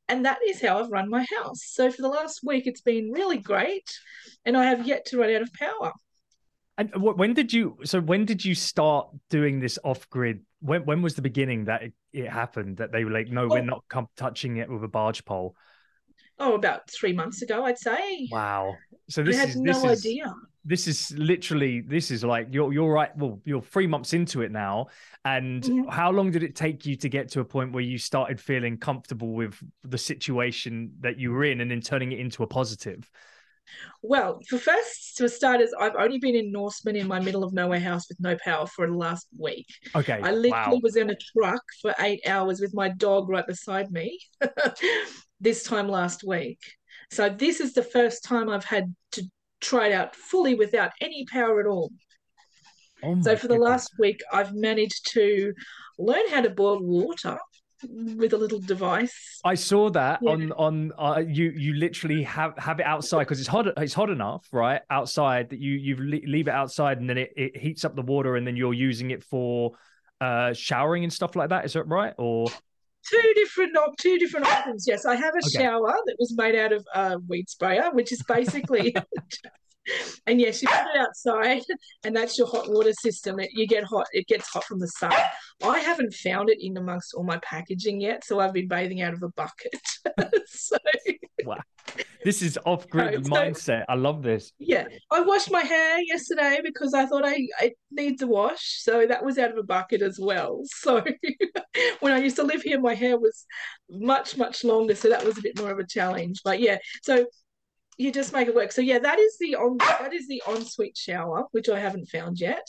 and 0.09 0.25
that 0.25 0.39
is 0.47 0.63
how 0.63 0.81
I've 0.81 0.91
run 0.91 1.11
my 1.11 1.27
house. 1.39 1.61
So 1.65 1.91
for 1.91 2.03
the 2.03 2.09
last 2.09 2.41
week, 2.45 2.67
it's 2.67 2.83
been 2.83 3.11
really 3.13 3.39
great, 3.39 3.89
and 4.45 4.57
I 4.57 4.65
have 4.65 4.87
yet 4.87 5.05
to 5.07 5.19
run 5.19 5.31
out 5.31 5.43
of 5.43 5.53
power. 5.53 5.93
And 6.81 6.91
when 7.03 7.35
did 7.35 7.53
you? 7.53 7.77
So 7.85 8.01
when 8.01 8.25
did 8.25 8.43
you 8.43 8.55
start 8.55 9.11
doing 9.29 9.61
this 9.61 9.79
off 9.85 10.09
grid? 10.09 10.41
When 10.61 10.87
when 10.87 11.03
was 11.03 11.15
the 11.15 11.21
beginning 11.21 11.67
that 11.67 11.83
it, 11.83 11.93
it 12.15 12.29
happened? 12.31 12.79
That 12.79 12.91
they 12.91 13.05
were 13.05 13.11
like, 13.11 13.29
no, 13.29 13.45
oh. 13.45 13.49
we're 13.49 13.63
not 13.63 13.85
com- 13.89 14.09
touching 14.17 14.57
it 14.57 14.71
with 14.71 14.83
a 14.83 14.89
barge 14.89 15.23
pole. 15.27 15.55
Oh, 16.39 16.55
about 16.55 16.91
three 16.91 17.13
months 17.13 17.43
ago, 17.43 17.67
I'd 17.67 17.79
say. 17.79 18.29
Wow. 18.33 18.77
So 19.11 19.23
this 19.23 19.37
I 19.37 19.41
had 19.41 19.49
is 19.51 19.57
no 19.57 19.73
this 19.75 19.85
is, 19.85 20.07
idea. 20.07 20.35
This 20.65 20.89
is 20.89 21.11
literally 21.19 21.83
this 21.83 22.11
is 22.11 22.25
like 22.25 22.49
you're 22.51 22.73
you're 22.73 22.91
right. 22.91 23.15
Well, 23.15 23.43
you're 23.45 23.61
three 23.61 23.87
months 23.87 24.15
into 24.15 24.41
it 24.41 24.51
now, 24.51 24.87
and 25.27 25.63
mm-hmm. 25.63 25.89
how 25.91 26.11
long 26.11 26.31
did 26.31 26.43
it 26.43 26.57
take 26.57 26.87
you 26.87 26.97
to 26.97 27.11
get 27.11 27.29
to 27.33 27.41
a 27.41 27.45
point 27.45 27.73
where 27.73 27.83
you 27.83 27.99
started 27.99 28.41
feeling 28.41 28.79
comfortable 28.79 29.35
with 29.35 29.63
the 29.85 29.99
situation 29.99 30.93
that 31.01 31.19
you 31.19 31.31
were 31.31 31.45
in, 31.45 31.61
and 31.61 31.71
then 31.71 31.83
turning 31.83 32.13
it 32.13 32.21
into 32.21 32.43
a 32.43 32.47
positive? 32.47 33.11
Well, 34.03 34.41
for 34.49 34.59
first, 34.59 35.19
for 35.19 35.29
starters, 35.29 35.73
I've 35.79 35.95
only 35.97 36.19
been 36.19 36.35
in 36.35 36.51
Norseman 36.51 36.97
in 36.97 37.07
my 37.07 37.21
middle 37.21 37.45
of 37.45 37.53
nowhere 37.53 37.81
house 37.81 38.09
with 38.09 38.19
no 38.21 38.37
power 38.43 38.67
for 38.67 38.87
the 38.87 38.95
last 38.95 39.29
week. 39.39 39.67
Okay. 39.95 40.21
I 40.23 40.33
literally 40.33 40.77
wow. 40.77 40.81
was 40.83 40.97
in 40.97 41.11
a 41.11 41.17
truck 41.37 41.63
for 41.83 41.95
eight 42.01 42.21
hours 42.27 42.61
with 42.61 42.75
my 42.75 42.89
dog 42.89 43.29
right 43.29 43.47
beside 43.47 43.91
me 43.91 44.19
this 45.41 45.63
time 45.63 45.89
last 45.89 46.25
week. 46.25 46.61
So 47.11 47.29
this 47.29 47.61
is 47.61 47.75
the 47.75 47.83
first 47.83 48.25
time 48.25 48.49
I've 48.49 48.65
had 48.65 48.95
to 49.13 49.23
try 49.61 49.89
it 49.89 49.93
out 49.93 50.17
fully 50.17 50.55
without 50.55 50.93
any 51.01 51.27
power 51.31 51.61
at 51.61 51.67
all. 51.67 51.91
Oh 53.03 53.21
so 53.23 53.37
for 53.37 53.49
the 53.49 53.57
last 53.57 53.93
week, 53.99 54.21
I've 54.33 54.55
managed 54.55 55.11
to 55.13 55.53
learn 55.99 56.29
how 56.31 56.43
to 56.43 56.51
boil 56.51 56.83
water 56.83 57.39
with 57.89 58.33
a 58.33 58.37
little 58.37 58.59
device. 58.61 59.41
I 59.45 59.55
saw 59.55 59.91
that 59.91 60.21
yeah. 60.23 60.31
on 60.31 60.53
on 60.53 60.93
uh, 60.99 61.23
you. 61.27 61.51
You 61.51 61.75
literally 61.75 62.23
have 62.25 62.57
have 62.59 62.81
it 62.81 62.87
outside 62.87 63.21
because 63.21 63.41
it's 63.41 63.49
hot. 63.49 63.67
It's 63.77 63.95
hot 63.95 64.11
enough, 64.11 64.47
right, 64.53 64.83
outside 64.91 65.51
that 65.51 65.59
you 65.59 65.73
you 65.73 65.97
leave 65.97 66.49
it 66.49 66.55
outside 66.55 66.99
and 66.99 67.09
then 67.09 67.19
it, 67.19 67.33
it 67.37 67.57
heats 67.57 67.85
up 67.85 67.97
the 67.97 68.03
water 68.03 68.37
and 68.37 68.47
then 68.47 68.57
you're 68.57 68.75
using 68.75 69.11
it 69.11 69.23
for 69.23 69.73
uh 70.21 70.53
showering 70.53 71.05
and 71.05 71.13
stuff 71.13 71.37
like 71.37 71.51
that. 71.51 71.65
Is 71.65 71.73
that 71.75 71.85
right? 71.85 72.15
Or 72.19 72.49
two 73.09 73.33
different 73.35 73.77
two 73.99 74.19
different 74.19 74.47
options. 74.47 74.87
Yes, 74.87 75.07
I 75.07 75.17
have 75.17 75.35
a 75.35 75.39
okay. 75.39 75.65
shower 75.65 75.95
that 76.07 76.17
was 76.19 76.35
made 76.37 76.55
out 76.55 76.73
of 76.73 76.87
uh, 76.95 77.17
weed 77.29 77.49
sprayer, 77.49 77.91
which 77.93 78.13
is 78.13 78.23
basically 78.23 78.95
and 80.27 80.41
yes, 80.41 80.63
you 80.63 80.69
put 80.69 80.87
it 80.95 81.01
outside, 81.01 81.63
and 82.05 82.15
that's 82.15 82.39
your 82.39 82.47
hot 82.47 82.71
water 82.71 82.93
system. 82.93 83.41
It, 83.41 83.51
you 83.53 83.67
get 83.67 83.85
hot; 83.85 84.07
it 84.13 84.27
gets 84.27 84.49
hot 84.49 84.65
from 84.65 84.79
the 84.79 84.89
sun. 84.89 85.13
I 85.63 85.79
haven't 85.79 86.15
found 86.15 86.51
it 86.51 86.59
in 86.61 86.77
amongst 86.77 87.15
all 87.15 87.25
my 87.25 87.39
packaging 87.39 88.01
yet, 88.01 88.25
so 88.25 88.41
I've 88.41 88.53
been 88.53 88.69
bathing 88.69 89.03
out 89.03 89.15
of 89.15 89.23
a 89.23 89.29
bucket. 89.31 89.81
so, 90.47 90.77
wow, 91.45 91.59
this 92.25 92.43
is 92.43 92.59
off-grid 92.65 93.25
so, 93.27 93.33
mindset. 93.33 93.85
I 93.89 93.95
love 93.95 94.23
this. 94.23 94.53
Yeah, 94.59 94.87
I 95.11 95.21
washed 95.21 95.51
my 95.51 95.63
hair 95.63 96.01
yesterday 96.01 96.61
because 96.63 96.95
I 96.95 97.07
thought 97.07 97.25
I 97.25 97.49
it 97.63 97.75
needs 97.91 98.23
a 98.23 98.27
wash, 98.27 98.83
so 98.83 99.07
that 99.07 99.25
was 99.25 99.39
out 99.39 99.51
of 99.51 99.59
a 99.59 99.63
bucket 99.63 100.03
as 100.03 100.19
well. 100.21 100.61
So 100.65 101.03
when 102.01 102.13
I 102.13 102.19
used 102.19 102.37
to 102.37 102.43
live 102.43 102.63
here, 102.63 102.81
my 102.81 102.95
hair 102.95 103.19
was 103.19 103.47
much 103.89 104.37
much 104.37 104.65
longer, 104.65 104.95
so 104.95 105.09
that 105.09 105.25
was 105.25 105.39
a 105.39 105.43
bit 105.43 105.59
more 105.59 105.71
of 105.71 105.79
a 105.79 105.87
challenge. 105.87 106.41
But 106.45 106.61
yeah, 106.61 106.79
so 107.03 107.27
you 108.01 108.11
just 108.11 108.33
make 108.33 108.49
it 108.49 108.55
work. 108.55 108.73
So 108.73 108.81
yeah, 108.81 108.99
that 108.99 109.19
is 109.19 109.37
the 109.39 109.57
on 109.57 109.77
that 109.79 110.15
is 110.15 110.27
the 110.27 110.43
ensuite 110.49 110.97
shower, 110.97 111.45
which 111.53 111.69
I 111.69 111.79
haven't 111.79 112.09
found 112.09 112.41
yet. 112.41 112.67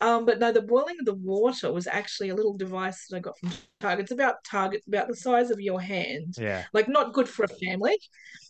Um, 0.00 0.26
but 0.26 0.38
no, 0.38 0.52
the 0.52 0.62
boiling 0.62 0.96
of 0.98 1.06
the 1.06 1.14
water 1.14 1.72
was 1.72 1.86
actually 1.86 2.28
a 2.28 2.34
little 2.34 2.56
device 2.56 3.06
that 3.06 3.16
I 3.16 3.20
got 3.20 3.38
from 3.38 3.50
Target. 3.80 4.04
It's 4.04 4.12
about 4.12 4.42
Target, 4.44 4.82
about 4.86 5.08
the 5.08 5.16
size 5.16 5.50
of 5.50 5.60
your 5.60 5.80
hand. 5.80 6.34
Yeah. 6.38 6.64
Like 6.72 6.88
not 6.88 7.12
good 7.12 7.28
for 7.28 7.44
a 7.44 7.48
family. 7.48 7.96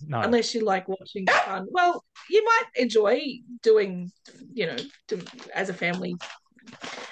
No. 0.07 0.21
Unless 0.21 0.55
you 0.55 0.65
like 0.65 0.89
watching 0.89 1.27
fun. 1.27 1.67
Well, 1.71 2.05
you 2.31 2.45
might 2.45 2.83
enjoy 2.83 3.21
doing, 3.63 4.11
you 4.53 4.67
know, 4.67 4.77
to, 5.09 5.25
as 5.55 5.69
a 5.69 5.75
family. 5.75 6.17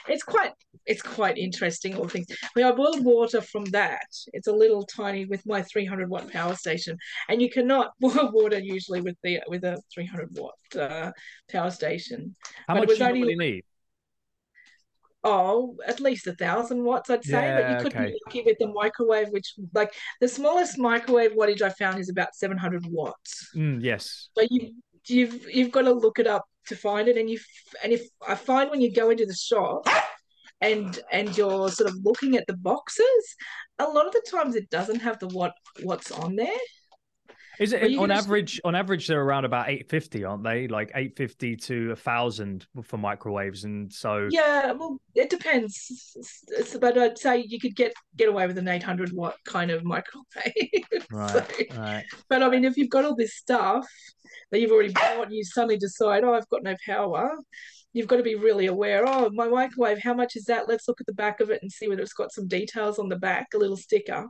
It's 0.09 0.23
quite 0.23 0.53
it's 0.87 1.03
quite 1.03 1.37
interesting 1.37 1.97
all 1.97 2.09
things. 2.09 2.27
I 2.31 2.49
mean, 2.55 2.67
I 2.67 2.73
boiled 2.73 3.05
water 3.05 3.41
from 3.41 3.65
that. 3.67 4.07
It's 4.33 4.47
a 4.47 4.53
little 4.53 4.85
tiny 4.85 5.27
with 5.27 5.45
my 5.47 5.63
300 5.63 6.09
watt 6.09 6.31
power 6.31 6.55
station, 6.55 6.97
and 7.29 7.43
you 7.43 7.51
cannot 7.51 7.93
boil 8.01 8.31
water 8.33 8.59
usually 8.59 9.01
with 9.01 9.17
the 9.23 9.41
with 9.49 9.65
a 9.65 9.81
300 9.93 10.31
watt 10.33 10.55
uh, 10.79 11.13
power 11.51 11.71
station. 11.71 12.35
How 12.69 12.75
but 12.75 12.89
much 12.89 12.99
do 12.99 13.05
you 13.05 13.09
only, 13.11 13.23
really 13.23 13.37
need? 13.37 13.65
Oh, 15.25 15.77
at 15.85 15.99
least 15.99 16.29
a 16.29 16.35
thousand 16.35 16.85
watts, 16.85 17.11
I'd 17.11 17.25
say. 17.25 17.33
Yeah, 17.33 17.61
but 17.61 17.71
you 17.71 17.77
could 17.83 17.97
okay. 17.97 18.13
be 18.13 18.21
lucky 18.27 18.43
with 18.43 18.59
the 18.59 18.69
microwave, 18.69 19.29
which 19.31 19.55
like 19.75 19.93
the 20.21 20.29
smallest 20.29 20.79
microwave 20.79 21.33
wattage 21.33 21.63
I 21.63 21.71
found 21.71 21.99
is 21.99 22.09
about 22.09 22.35
700 22.35 22.87
watts. 22.87 23.51
Mm, 23.57 23.83
yes. 23.83 24.29
So 24.39 24.47
you 24.49 24.75
you've 25.09 25.51
you've 25.53 25.73
got 25.73 25.83
to 25.83 25.93
look 25.93 26.21
it 26.21 26.29
up 26.29 26.45
to 26.69 26.77
find 26.77 27.09
it, 27.09 27.17
and 27.17 27.29
you 27.29 27.41
and 27.83 27.93
if 27.93 28.07
I 28.27 28.37
find 28.37 28.71
when 28.71 28.81
you 28.81 28.95
go 28.95 29.11
into 29.11 29.27
the 29.27 29.35
shop 29.35 29.89
and 30.61 30.99
and 31.13 31.37
you're 31.37 31.69
sort 31.71 31.91
of 31.91 31.97
looking 32.05 32.37
at 32.37 32.47
the 32.47 32.57
boxes, 32.57 33.37
a 33.79 33.85
lot 33.85 34.07
of 34.07 34.13
the 34.13 34.25
times 34.31 34.55
it 34.55 34.71
doesn't 34.71 35.01
have 35.01 35.19
the 35.19 35.29
what 35.29 35.53
what's 35.83 36.11
on 36.11 36.37
there. 36.37 36.49
Is 37.59 37.73
it 37.73 37.97
on 37.97 38.11
average? 38.11 38.61
On 38.65 38.75
average, 38.75 39.07
they're 39.07 39.23
around 39.23 39.47
about 39.47 39.69
eight 39.69 39.89
fifty, 39.89 40.25
aren't 40.25 40.45
they? 40.45 40.69
Like 40.69 40.93
eight 40.95 41.17
fifty 41.17 41.57
to 41.57 41.93
a 41.93 41.97
thousand 41.97 42.67
for 42.83 42.99
microwaves, 42.99 43.65
and 43.65 43.91
so 43.93 44.29
yeah. 44.31 44.73
Well, 44.73 45.01
it 45.15 45.31
depends. 45.31 46.15
It's, 46.49 46.77
but 46.77 46.99
I'd 46.99 47.19
say 47.19 47.45
you 47.47 47.59
could 47.59 47.75
get 47.75 47.95
get 48.17 48.29
away 48.29 48.47
with 48.47 48.59
an 48.59 48.69
eight 48.69 48.83
hundred 48.83 49.13
watt 49.13 49.37
kind 49.45 49.71
of 49.71 49.85
microwave. 49.85 50.25
Right, 51.13 51.31
so, 51.31 51.79
right. 51.79 52.05
But 52.29 52.43
I 52.43 52.49
mean, 52.49 52.65
if 52.65 52.77
you've 52.77 52.91
got 52.91 53.05
all 53.05 53.15
this 53.15 53.37
stuff 53.37 53.87
that 54.51 54.61
you've 54.61 54.73
already 54.73 54.93
bought, 54.93 55.27
and 55.27 55.33
you 55.33 55.45
suddenly 55.45 55.79
decide, 55.79 56.25
oh, 56.25 56.35
I've 56.35 56.49
got 56.49 56.65
no 56.65 56.75
power 56.85 57.39
you've 57.97 58.07
got 58.07 58.19
to 58.19 58.23
be 58.23 58.35
really 58.35 58.67
aware. 58.67 59.09
Oh, 59.09 59.31
my 59.33 59.49
microwave, 59.49 60.03
how 60.03 60.13
much 60.13 60.37
is 60.37 60.45
that? 60.45 60.69
Let's 60.69 60.87
look 60.87 61.01
at 61.01 61.07
the 61.07 61.15
back 61.15 61.41
of 61.41 61.49
it 61.49 61.63
and 61.63 61.73
see 61.73 61.89
whether 61.89 62.03
it's 62.03 62.13
got 62.13 62.31
some 62.31 62.47
details 62.47 62.99
on 62.99 63.09
the 63.09 63.17
back, 63.17 63.47
a 63.55 63.59
little 63.59 63.79
sticker. 63.79 64.27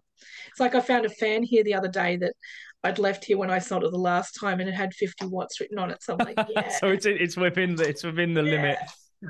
It's 0.49 0.61
like 0.61 0.77
I 0.77 0.81
found 0.81 1.05
a 1.05 1.09
fan 1.09 1.43
here 1.43 1.65
the 1.65 1.75
other 1.75 1.89
day 1.89 2.17
that 2.19 2.35
I'd 2.85 3.01
left 3.01 3.25
here 3.25 3.37
when 3.37 3.51
I 3.51 3.59
sold 3.59 3.83
it 3.83 3.91
the 3.91 3.99
last 3.99 4.39
time, 4.39 4.61
and 4.61 4.69
it 4.69 4.75
had 4.75 4.95
50 4.95 5.27
watts 5.27 5.61
written 5.61 5.81
on 5.81 5.91
it. 5.91 6.01
So 6.01 6.17
I'm 6.17 6.25
like, 6.25 6.39
yeah. 6.49 6.69
so 6.79 6.87
it's 6.91 7.07
it's 7.07 7.37
within 7.37 7.75
the 7.75 7.89
it's 7.89 8.05
within 8.05 8.35
the 8.35 8.45
yeah. 8.45 8.51
limit. 8.53 8.79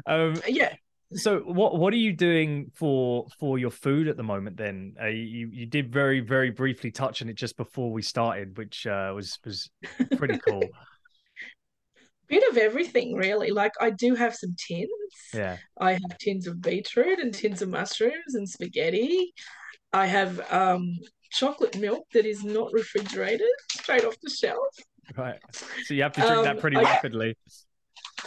Um, 0.07 0.43
yeah. 0.47 0.75
So 1.14 1.38
what 1.38 1.78
what 1.78 1.95
are 1.95 1.99
you 1.99 2.12
doing 2.12 2.71
for 2.75 3.28
for 3.40 3.59
your 3.59 3.71
food 3.71 4.07
at 4.07 4.19
the 4.19 4.23
moment? 4.23 4.59
Then 4.59 4.97
uh, 5.00 5.07
you 5.07 5.49
you 5.50 5.64
did 5.64 5.90
very 5.90 6.21
very 6.21 6.50
briefly 6.50 6.90
touch 6.90 7.23
on 7.23 7.31
it 7.31 7.37
just 7.37 7.57
before 7.57 7.90
we 7.90 8.02
started, 8.02 8.59
which 8.59 8.87
uh, 8.87 9.12
was 9.14 9.38
was 9.47 9.71
pretty 10.19 10.38
cool 10.47 10.62
bit 12.28 12.49
of 12.50 12.56
everything 12.56 13.14
really. 13.14 13.50
Like 13.50 13.73
I 13.80 13.90
do 13.90 14.14
have 14.14 14.35
some 14.35 14.54
tins. 14.56 14.90
Yeah. 15.35 15.56
I 15.78 15.92
have 15.92 16.18
tins 16.18 16.47
of 16.47 16.61
beetroot 16.61 17.18
and 17.18 17.33
tins 17.33 17.62
of 17.62 17.68
mushrooms 17.68 18.35
and 18.35 18.49
spaghetti. 18.49 19.33
I 19.92 20.06
have 20.06 20.40
um 20.52 20.99
chocolate 21.30 21.78
milk 21.78 22.06
that 22.12 22.26
is 22.26 22.45
not 22.45 22.73
refrigerated, 22.73 23.49
straight 23.71 24.04
off 24.04 24.16
the 24.23 24.30
shelf. 24.30 24.75
Right. 25.16 25.38
So 25.85 25.95
you 25.95 26.02
have 26.02 26.12
to 26.12 26.21
drink 26.21 26.37
um, 26.37 26.45
that 26.45 26.59
pretty 26.59 26.76
I, 26.76 26.83
rapidly. 26.83 27.37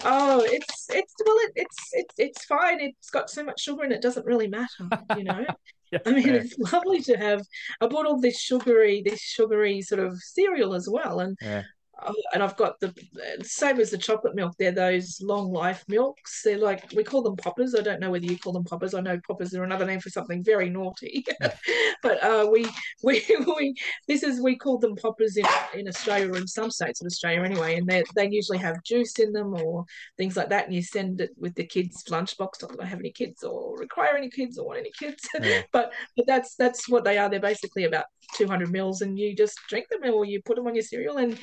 Oh, 0.04 0.44
it's 0.46 0.88
it's 0.90 1.14
well, 1.26 1.36
it, 1.40 1.52
it's 1.56 1.90
it's 1.94 2.16
it's 2.18 2.46
fine. 2.46 2.80
It's 2.80 3.10
got 3.10 3.30
so 3.30 3.44
much 3.44 3.62
sugar 3.62 3.84
and 3.84 3.92
it 3.92 4.02
doesn't 4.02 4.26
really 4.26 4.48
matter, 4.48 4.88
you 5.18 5.24
know. 5.24 5.46
yeah, 5.92 6.00
I 6.06 6.12
mean, 6.12 6.28
yeah. 6.28 6.34
it's 6.36 6.58
lovely 6.72 7.02
to 7.02 7.18
have. 7.18 7.42
I 7.82 7.88
bought 7.88 8.06
all 8.06 8.20
this 8.20 8.40
sugary, 8.40 9.02
this 9.04 9.22
sugary 9.22 9.82
sort 9.82 10.00
of 10.00 10.18
cereal 10.20 10.74
as 10.74 10.88
well, 10.90 11.20
and 11.20 11.38
yeah. 11.42 11.64
Oh, 12.06 12.14
and 12.34 12.42
I've 12.42 12.56
got 12.56 12.80
the 12.80 12.94
same 13.42 13.80
as 13.80 13.92
the 13.92 13.98
chocolate 13.98 14.36
milk. 14.36 14.54
They're 14.58 14.72
those 14.72 15.20
long 15.22 15.52
life 15.52 15.84
milks. 15.88 16.42
They're 16.44 16.58
like 16.58 16.92
we 16.96 17.04
call 17.04 17.22
them 17.22 17.36
poppers. 17.36 17.76
I 17.76 17.82
don't 17.82 18.00
know 18.00 18.12
whether 18.12 18.26
you 18.26 18.38
call 18.38 18.54
them 18.54 18.64
poppers. 18.64 18.94
I 18.94 19.02
know 19.02 19.20
poppers 19.28 19.54
are 19.54 19.64
another 19.64 19.86
name 19.86 20.00
for 20.00 20.10
something 20.10 20.44
very 20.44 20.70
naughty. 20.70 21.26
but 22.02 22.24
uh, 22.24 22.48
we 22.52 22.66
we 23.04 23.24
we 23.58 23.76
this 24.08 24.24
is 24.24 24.42
we 24.42 24.56
call 24.56 24.78
them 24.78 24.96
poppers 24.96 25.36
in 25.38 25.46
in 25.74 25.88
Australia 25.88 26.32
or 26.32 26.38
in 26.38 26.48
some 26.48 26.72
states 26.72 27.02
of 27.02 27.06
Australia 27.06 27.44
anyway. 27.44 27.76
And 27.76 27.88
they 27.88 28.04
they 28.16 28.30
usually 28.30 28.60
have 28.60 28.84
juice 28.84 29.20
in 29.20 29.34
them 29.34 29.54
or 29.54 29.86
things 30.18 30.38
like 30.38 30.50
that. 30.50 30.66
And 30.66 30.74
you 30.74 30.82
send 30.82 31.22
it 31.22 31.32
with 31.38 31.56
the 31.56 31.66
kids' 31.66 32.04
lunchbox. 32.10 32.62
Not 32.62 32.72
that 32.72 32.82
I 32.82 32.86
have 32.86 33.00
any 33.00 33.12
kids 33.12 33.44
or 33.44 33.78
require 33.78 34.16
any 34.16 34.30
kids 34.30 34.58
or 34.58 34.68
want 34.68 34.80
any 34.80 34.92
kids. 34.98 35.28
Yeah. 35.42 35.62
but 35.72 35.94
but 36.18 36.28
that's 36.28 36.56
that's 36.56 36.90
what 36.90 37.04
they 37.06 37.18
are. 37.18 37.30
They're 37.30 37.40
basically 37.40 37.86
about 37.86 38.06
200 38.36 38.72
mils, 38.72 39.02
and 39.02 39.18
you 39.18 39.36
just 39.36 39.58
drink 39.70 39.88
them 39.90 40.14
or 40.14 40.26
you 40.26 40.42
put 40.42 40.58
them 40.58 40.68
on 40.68 40.76
your 40.76 40.84
cereal 40.84 41.18
and 41.18 41.40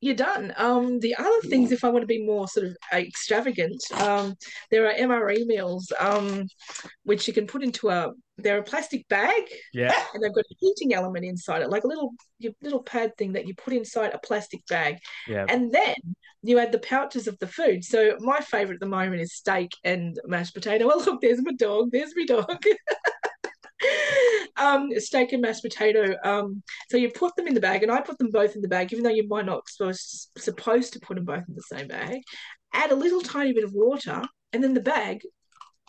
you're 0.00 0.14
done. 0.14 0.52
Um, 0.56 1.00
the 1.00 1.14
other 1.16 1.40
things, 1.48 1.72
if 1.72 1.84
I 1.84 1.88
want 1.88 2.02
to 2.02 2.06
be 2.06 2.24
more 2.24 2.48
sort 2.48 2.66
of 2.66 2.76
extravagant, 2.92 3.82
um, 3.94 4.34
there 4.70 4.86
are 4.86 4.94
MRE 4.94 5.46
meals, 5.46 5.90
um, 5.98 6.46
which 7.04 7.26
you 7.26 7.34
can 7.34 7.46
put 7.46 7.62
into 7.62 7.88
a 7.88 8.12
they're 8.36 8.58
a 8.58 8.64
plastic 8.64 9.06
bag, 9.08 9.42
yeah, 9.72 9.94
and 10.14 10.22
they've 10.22 10.34
got 10.34 10.44
a 10.44 10.56
heating 10.58 10.94
element 10.94 11.24
inside 11.24 11.62
it, 11.62 11.70
like 11.70 11.84
a 11.84 11.88
little 11.88 12.12
little 12.62 12.82
pad 12.82 13.16
thing 13.16 13.32
that 13.32 13.46
you 13.46 13.54
put 13.54 13.72
inside 13.72 14.12
a 14.12 14.18
plastic 14.18 14.66
bag, 14.66 14.98
yeah, 15.28 15.46
and 15.48 15.72
then 15.72 15.94
you 16.42 16.58
add 16.58 16.72
the 16.72 16.78
pouches 16.78 17.26
of 17.26 17.38
the 17.38 17.46
food. 17.46 17.82
So 17.84 18.16
my 18.20 18.40
favorite 18.40 18.74
at 18.74 18.80
the 18.80 18.86
moment 18.86 19.22
is 19.22 19.34
steak 19.34 19.70
and 19.82 20.18
mashed 20.26 20.54
potato. 20.54 20.88
Oh 20.92 21.02
look, 21.04 21.20
there's 21.20 21.42
my 21.42 21.52
dog. 21.52 21.90
There's 21.90 22.12
my 22.14 22.26
dog. 22.26 22.62
um, 24.56 24.88
steak 24.98 25.32
and 25.32 25.42
mashed 25.42 25.62
potato. 25.62 26.16
Um, 26.24 26.62
so 26.90 26.96
you 26.96 27.10
put 27.10 27.34
them 27.36 27.46
in 27.46 27.54
the 27.54 27.60
bag, 27.60 27.82
and 27.82 27.92
I 27.92 28.00
put 28.00 28.18
them 28.18 28.30
both 28.30 28.54
in 28.56 28.62
the 28.62 28.68
bag, 28.68 28.92
even 28.92 29.04
though 29.04 29.10
you 29.10 29.26
might 29.28 29.46
not 29.46 29.68
supposed 29.68 30.30
supposed 30.38 30.92
to 30.92 31.00
put 31.00 31.16
them 31.16 31.24
both 31.24 31.44
in 31.48 31.54
the 31.54 31.62
same 31.62 31.88
bag. 31.88 32.22
Add 32.72 32.90
a 32.90 32.96
little 32.96 33.20
tiny 33.20 33.52
bit 33.52 33.64
of 33.64 33.72
water, 33.72 34.22
and 34.52 34.62
then 34.62 34.74
the 34.74 34.80
bag 34.80 35.22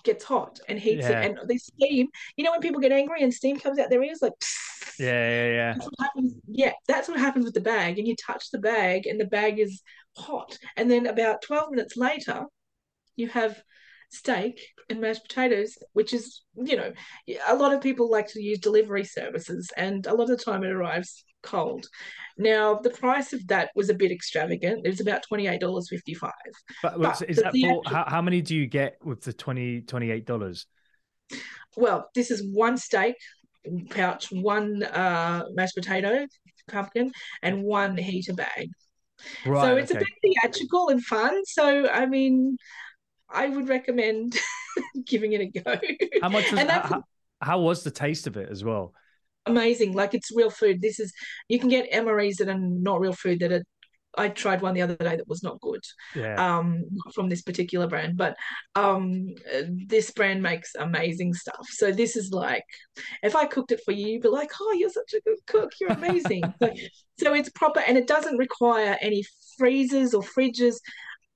gets 0.04 0.24
hot 0.24 0.60
and 0.70 0.80
heats 0.80 1.10
yeah. 1.10 1.22
it, 1.22 1.26
and 1.26 1.50
the 1.50 1.58
steam. 1.58 2.08
You 2.38 2.44
know 2.44 2.52
when 2.52 2.62
people 2.62 2.82
get 2.82 2.92
angry 2.92 3.24
and 3.24 3.34
steam 3.34 3.60
comes 3.60 3.80
out 3.80 3.90
their 3.90 4.04
ears, 4.04 4.20
like. 4.22 4.34
Yeah, 4.98 5.30
yeah, 5.30 5.48
yeah. 5.50 5.74
That's 5.74 5.90
happens, 6.00 6.34
yeah, 6.48 6.72
that's 6.88 7.10
what 7.10 7.20
happens 7.20 7.46
with 7.46 7.54
the 7.54 7.60
bag, 7.60 8.00
and 8.00 8.08
you 8.08 8.16
touch 8.16 8.50
the 8.52 8.60
bag, 8.60 9.08
and 9.08 9.20
the 9.20 9.26
bag 9.26 9.60
is 9.60 9.82
hot, 10.16 10.58
and 10.78 10.90
then 10.90 11.06
about 11.08 11.42
twelve 11.42 11.72
minutes 11.72 11.98
later, 11.98 12.46
you 13.18 13.28
have 13.28 13.62
steak 14.12 14.62
and 14.90 15.02
mashed 15.02 15.24
potatoes, 15.28 15.78
which 15.94 16.14
is, 16.14 16.44
you 16.56 16.76
know, 16.76 16.94
a 17.48 17.56
lot 17.56 17.74
of 17.74 17.82
people 17.82 18.10
like 18.10 18.28
to 18.30 18.42
use 18.42 18.60
delivery 18.60 19.04
services, 19.04 19.70
and 19.78 20.06
a 20.06 20.14
lot 20.14 20.30
of 20.30 20.38
the 20.38 20.44
time 20.44 20.64
it 20.64 20.72
arrives 20.72 21.24
cold. 21.42 21.88
Now, 22.38 22.76
the 22.76 22.90
price 22.90 23.32
of 23.34 23.48
that 23.48 23.70
was 23.76 23.90
a 23.90 23.94
bit 23.94 24.12
extravagant. 24.12 24.86
It 24.86 24.90
was 24.90 25.00
about 25.00 25.24
twenty 25.24 25.48
eight 25.48 25.62
dollars 25.62 25.88
fifty 25.90 26.14
five. 26.14 26.32
But, 26.82 27.00
but, 27.00 27.22
is 27.30 27.38
that 27.38 27.52
for 27.52 27.68
actual... 27.68 27.84
how, 27.86 28.06
how 28.08 28.22
many 28.22 28.42
do 28.42 28.56
you 28.56 28.68
get 28.68 28.98
with 29.04 29.22
the 29.22 29.34
20 29.34 29.82
28 29.82 30.26
dollars? 30.26 30.66
Well, 31.78 32.10
this 32.14 32.32
is 32.32 32.44
one 32.44 32.78
steak 32.78 33.16
pouch, 33.90 34.32
one 34.32 34.84
uh, 34.84 35.44
mashed 35.54 35.76
potato 35.76 36.26
pumpkin, 36.68 37.12
and 37.42 37.64
one 37.64 37.98
heater 37.98 38.34
bag. 38.34 38.70
Right, 39.46 39.62
so 39.62 39.78
it's 39.78 39.92
okay. 39.92 40.02
a 40.02 40.04
bit 40.04 40.36
theatrical 40.42 40.90
and 40.90 41.04
fun. 41.04 41.42
So 41.46 41.90
I 41.90 42.06
mean, 42.06 42.58
I 43.36 43.50
would 43.50 43.70
recommend 43.70 44.38
giving 45.06 45.34
it 45.34 45.42
a 45.42 45.46
go. 45.48 45.80
How 46.22 46.30
much 46.30 46.52
was, 46.52 46.62
how, 46.62 47.04
how 47.42 47.60
was 47.60 47.84
the 47.84 47.92
taste 47.92 48.28
of 48.28 48.38
it 48.38 48.50
as 48.50 48.64
well? 48.64 48.94
Amazing. 49.46 49.94
Like 49.94 50.14
it's 50.14 50.36
real 50.36 50.50
food. 50.50 50.82
This 50.82 51.00
is 51.00 51.14
you 51.50 51.60
can 51.60 51.70
get 51.70 51.92
MREs 51.92 52.38
that 52.38 52.50
are 52.50 52.58
not 52.58 53.00
real 53.00 53.14
food 53.14 53.40
that 53.42 53.52
are 53.52 53.64
I 54.18 54.30
tried 54.30 54.62
one 54.62 54.74
the 54.74 54.82
other 54.82 54.96
day 54.96 55.16
that 55.16 55.28
was 55.28 55.44
not 55.44 55.60
good. 55.62 55.84
Yeah. 56.16 56.36
Um, 56.36 56.84
from 57.14 57.30
this 57.30 57.42
particular 57.42 57.88
brand, 57.88 58.18
but 58.18 58.36
um, 58.76 59.28
this 59.88 60.12
brand 60.12 60.42
makes 60.42 60.76
amazing 60.76 61.34
stuff. 61.34 61.68
So 61.70 61.92
this 61.92 62.16
is 62.16 62.32
like, 62.32 62.64
if 63.24 63.36
I 63.36 63.46
cooked 63.46 63.72
it 63.72 63.82
for 63.84 63.92
you, 63.92 64.08
you'd 64.08 64.22
be 64.22 64.30
like, 64.30 64.52
"Oh, 64.60 64.76
you're 64.78 64.90
such 64.90 65.14
a 65.14 65.22
good 65.22 65.40
cook. 65.48 65.72
You're 65.80 65.92
amazing." 65.92 66.44
so, 66.62 66.74
so 67.20 67.34
it's 67.34 67.50
proper, 67.50 67.82
and 67.82 67.98
it 67.98 68.08
doesn't 68.08 68.38
require 68.38 68.98
any 69.02 69.24
freezers 69.58 70.14
or 70.14 70.22
fridges 70.22 70.76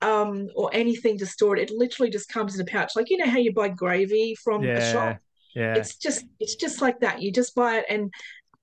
um, 0.01 0.47
or 0.55 0.69
anything 0.73 1.17
to 1.17 1.25
store 1.25 1.57
it. 1.57 1.69
It 1.69 1.75
literally 1.75 2.09
just 2.09 2.29
comes 2.29 2.55
in 2.55 2.61
a 2.61 2.65
pouch. 2.65 2.93
Like 2.95 3.09
you 3.09 3.17
know 3.17 3.27
how 3.27 3.37
you 3.37 3.53
buy 3.53 3.69
gravy 3.69 4.35
from 4.35 4.63
yeah, 4.63 4.77
a 4.77 4.91
shop. 4.91 5.17
Yeah. 5.55 5.75
It's 5.75 5.95
just 5.95 6.25
it's 6.39 6.55
just 6.55 6.81
like 6.81 6.99
that. 7.01 7.21
You 7.21 7.31
just 7.31 7.55
buy 7.55 7.77
it 7.77 7.85
and 7.89 8.11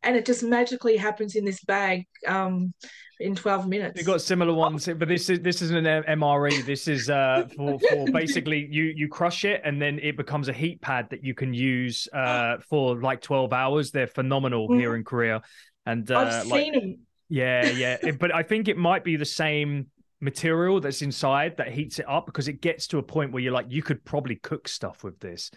and 0.02 0.16
it 0.16 0.24
just 0.24 0.42
magically 0.42 0.96
happens 0.96 1.34
in 1.34 1.44
this 1.44 1.62
bag 1.64 2.06
um, 2.26 2.72
in 3.18 3.34
12 3.34 3.66
minutes. 3.66 3.96
You've 3.96 4.06
got 4.06 4.20
similar 4.20 4.54
ones, 4.54 4.86
but 4.86 5.08
this 5.08 5.28
is 5.28 5.40
this 5.40 5.62
isn't 5.62 5.86
an 5.86 6.04
MRE. 6.04 6.64
This 6.64 6.86
is 6.86 7.10
uh, 7.10 7.48
for, 7.56 7.78
for 7.78 8.06
basically 8.12 8.68
you 8.70 8.84
you 8.84 9.08
crush 9.08 9.44
it 9.44 9.62
and 9.64 9.82
then 9.82 9.98
it 10.00 10.16
becomes 10.16 10.48
a 10.48 10.52
heat 10.52 10.80
pad 10.80 11.08
that 11.10 11.24
you 11.24 11.34
can 11.34 11.52
use 11.52 12.08
uh, 12.12 12.58
for 12.70 13.00
like 13.00 13.20
12 13.20 13.52
hours. 13.52 13.90
They're 13.90 14.06
phenomenal 14.06 14.68
mm-hmm. 14.68 14.78
here 14.78 14.94
in 14.94 15.04
Korea. 15.04 15.42
And 15.84 16.10
uh, 16.10 16.18
I've 16.18 16.46
like, 16.46 16.64
seen 16.64 16.72
them. 16.72 16.98
Yeah, 17.28 17.68
yeah. 17.70 18.12
but 18.12 18.32
I 18.32 18.44
think 18.44 18.68
it 18.68 18.76
might 18.76 19.02
be 19.02 19.16
the 19.16 19.24
same 19.24 19.86
material 20.20 20.80
that's 20.80 21.02
inside 21.02 21.56
that 21.58 21.68
heats 21.68 21.98
it 21.98 22.08
up 22.08 22.26
because 22.26 22.48
it 22.48 22.60
gets 22.60 22.86
to 22.88 22.98
a 22.98 23.02
point 23.02 23.32
where 23.32 23.42
you're 23.42 23.52
like 23.52 23.66
you 23.68 23.82
could 23.82 24.04
probably 24.04 24.36
cook 24.36 24.68
stuff 24.68 25.04
with 25.04 25.18
this. 25.20 25.50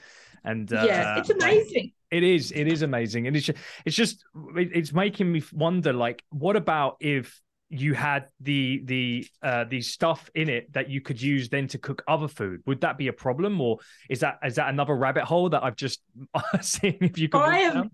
And 0.44 0.72
uh, 0.72 0.84
yeah 0.86 1.20
it's 1.20 1.30
amazing. 1.30 1.92
it 2.12 2.24
is 2.24 2.52
it 2.52 2.68
is 2.68 2.82
amazing. 2.82 3.28
And 3.28 3.36
it's 3.36 3.46
just, 3.46 3.60
it's 3.86 3.96
just 3.96 4.24
it's 4.56 4.94
making 4.94 5.32
me 5.32 5.44
wonder 5.54 5.94
like 5.94 6.24
what 6.30 6.56
about 6.56 6.98
if 7.00 7.42
you 7.72 7.94
had 7.94 8.26
the 8.40 8.82
the 8.86 9.28
uh 9.44 9.64
the 9.66 9.80
stuff 9.80 10.28
in 10.34 10.50
it 10.50 10.74
that 10.74 10.90
you 10.90 11.02
could 11.02 11.22
use 11.22 11.50
then 11.50 11.68
to 11.68 11.78
cook 11.78 12.04
other 12.08 12.28
food? 12.28 12.62
Would 12.66 12.82
that 12.82 12.98
be 12.98 13.08
a 13.08 13.14
problem 13.14 13.62
or 13.62 13.78
is 14.10 14.22
that 14.22 14.40
is 14.44 14.56
that 14.56 14.70
another 14.70 14.96
rabbit 14.96 15.24
hole 15.24 15.50
that 15.50 15.64
i've 15.64 15.76
just 15.76 16.02
seen 16.62 16.98
if 17.02 17.18
you 17.18 17.30
could 17.30 17.42
i 17.42 17.60
am 17.60 17.92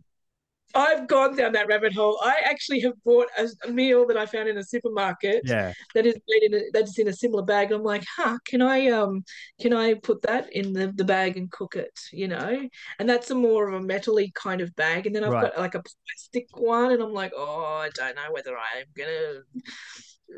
I've 0.76 1.08
gone 1.08 1.36
down 1.36 1.54
that 1.54 1.68
rabbit 1.68 1.94
hole. 1.94 2.20
I 2.22 2.36
actually 2.44 2.82
have 2.82 2.94
bought 3.04 3.28
a, 3.38 3.72
meal 3.72 4.06
that 4.08 4.18
I 4.18 4.26
found 4.26 4.50
in 4.50 4.58
a 4.58 4.64
supermarket. 4.64 5.44
Yeah. 5.46 5.74
That 5.94 6.06
is 6.06 6.16
made 6.28 6.44
in 6.44 6.54
a, 6.54 6.62
that 6.74 6.84
is 6.84 6.98
in 7.00 7.08
a 7.08 7.14
similar 7.14 7.44
bag. 7.44 7.72
I'm 7.72 7.84
like, 7.84 8.06
huh, 8.18 8.38
can 8.46 8.62
I 8.62 8.90
um 8.90 9.24
can 9.62 9.74
I 9.74 9.94
put 9.96 10.22
that 10.24 10.54
in 10.54 10.74
the, 10.74 10.92
the 10.94 11.06
bag 11.06 11.38
and 11.38 11.50
cook 11.50 11.76
it? 11.76 11.98
You 12.12 12.28
know? 12.28 12.70
And 13.00 13.10
that's 13.10 13.32
a 13.32 13.36
more 13.36 13.68
of 13.68 13.82
a 13.82 13.86
metally 13.86 14.34
kind 14.34 14.62
of 14.62 14.76
bag. 14.76 15.08
And 15.08 15.16
then 15.16 15.24
I've 15.24 15.32
right. 15.32 15.54
got 15.54 15.60
like 15.60 15.76
a 15.76 15.84
plastic 15.84 16.48
one, 16.54 16.92
and 16.92 17.02
I'm 17.02 17.14
like, 17.14 17.32
oh, 17.36 17.80
I 17.82 17.90
don't 17.96 18.16
know 18.16 18.32
whether 18.32 18.52
I'm 18.52 18.86
gonna 18.96 19.42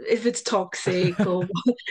if 0.08 0.26
it's 0.26 0.42
toxic 0.42 1.20
or 1.26 1.48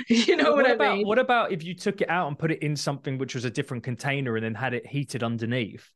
you 0.09 0.37
know 0.37 0.53
what, 0.53 0.57
what, 0.57 0.67
I 0.67 0.75
about, 0.75 0.97
mean. 0.97 1.07
What 1.07 1.19
about 1.19 1.53
if 1.53 1.65
you 1.65 1.75
took 1.75 2.01
it 2.01 2.09
out 2.09 2.29
and 2.29 2.39
put 2.39 2.51
it 2.53 2.63
in 2.63 2.77
something 2.77 3.19
which 3.19 3.35
was 3.35 3.45
a 3.45 3.51
different 3.51 3.83
container 3.83 4.37
and 4.37 4.45
then 4.45 4.55
had 4.55 4.75
it 4.75 4.87
heated 4.87 5.23
underneath? 5.23 5.91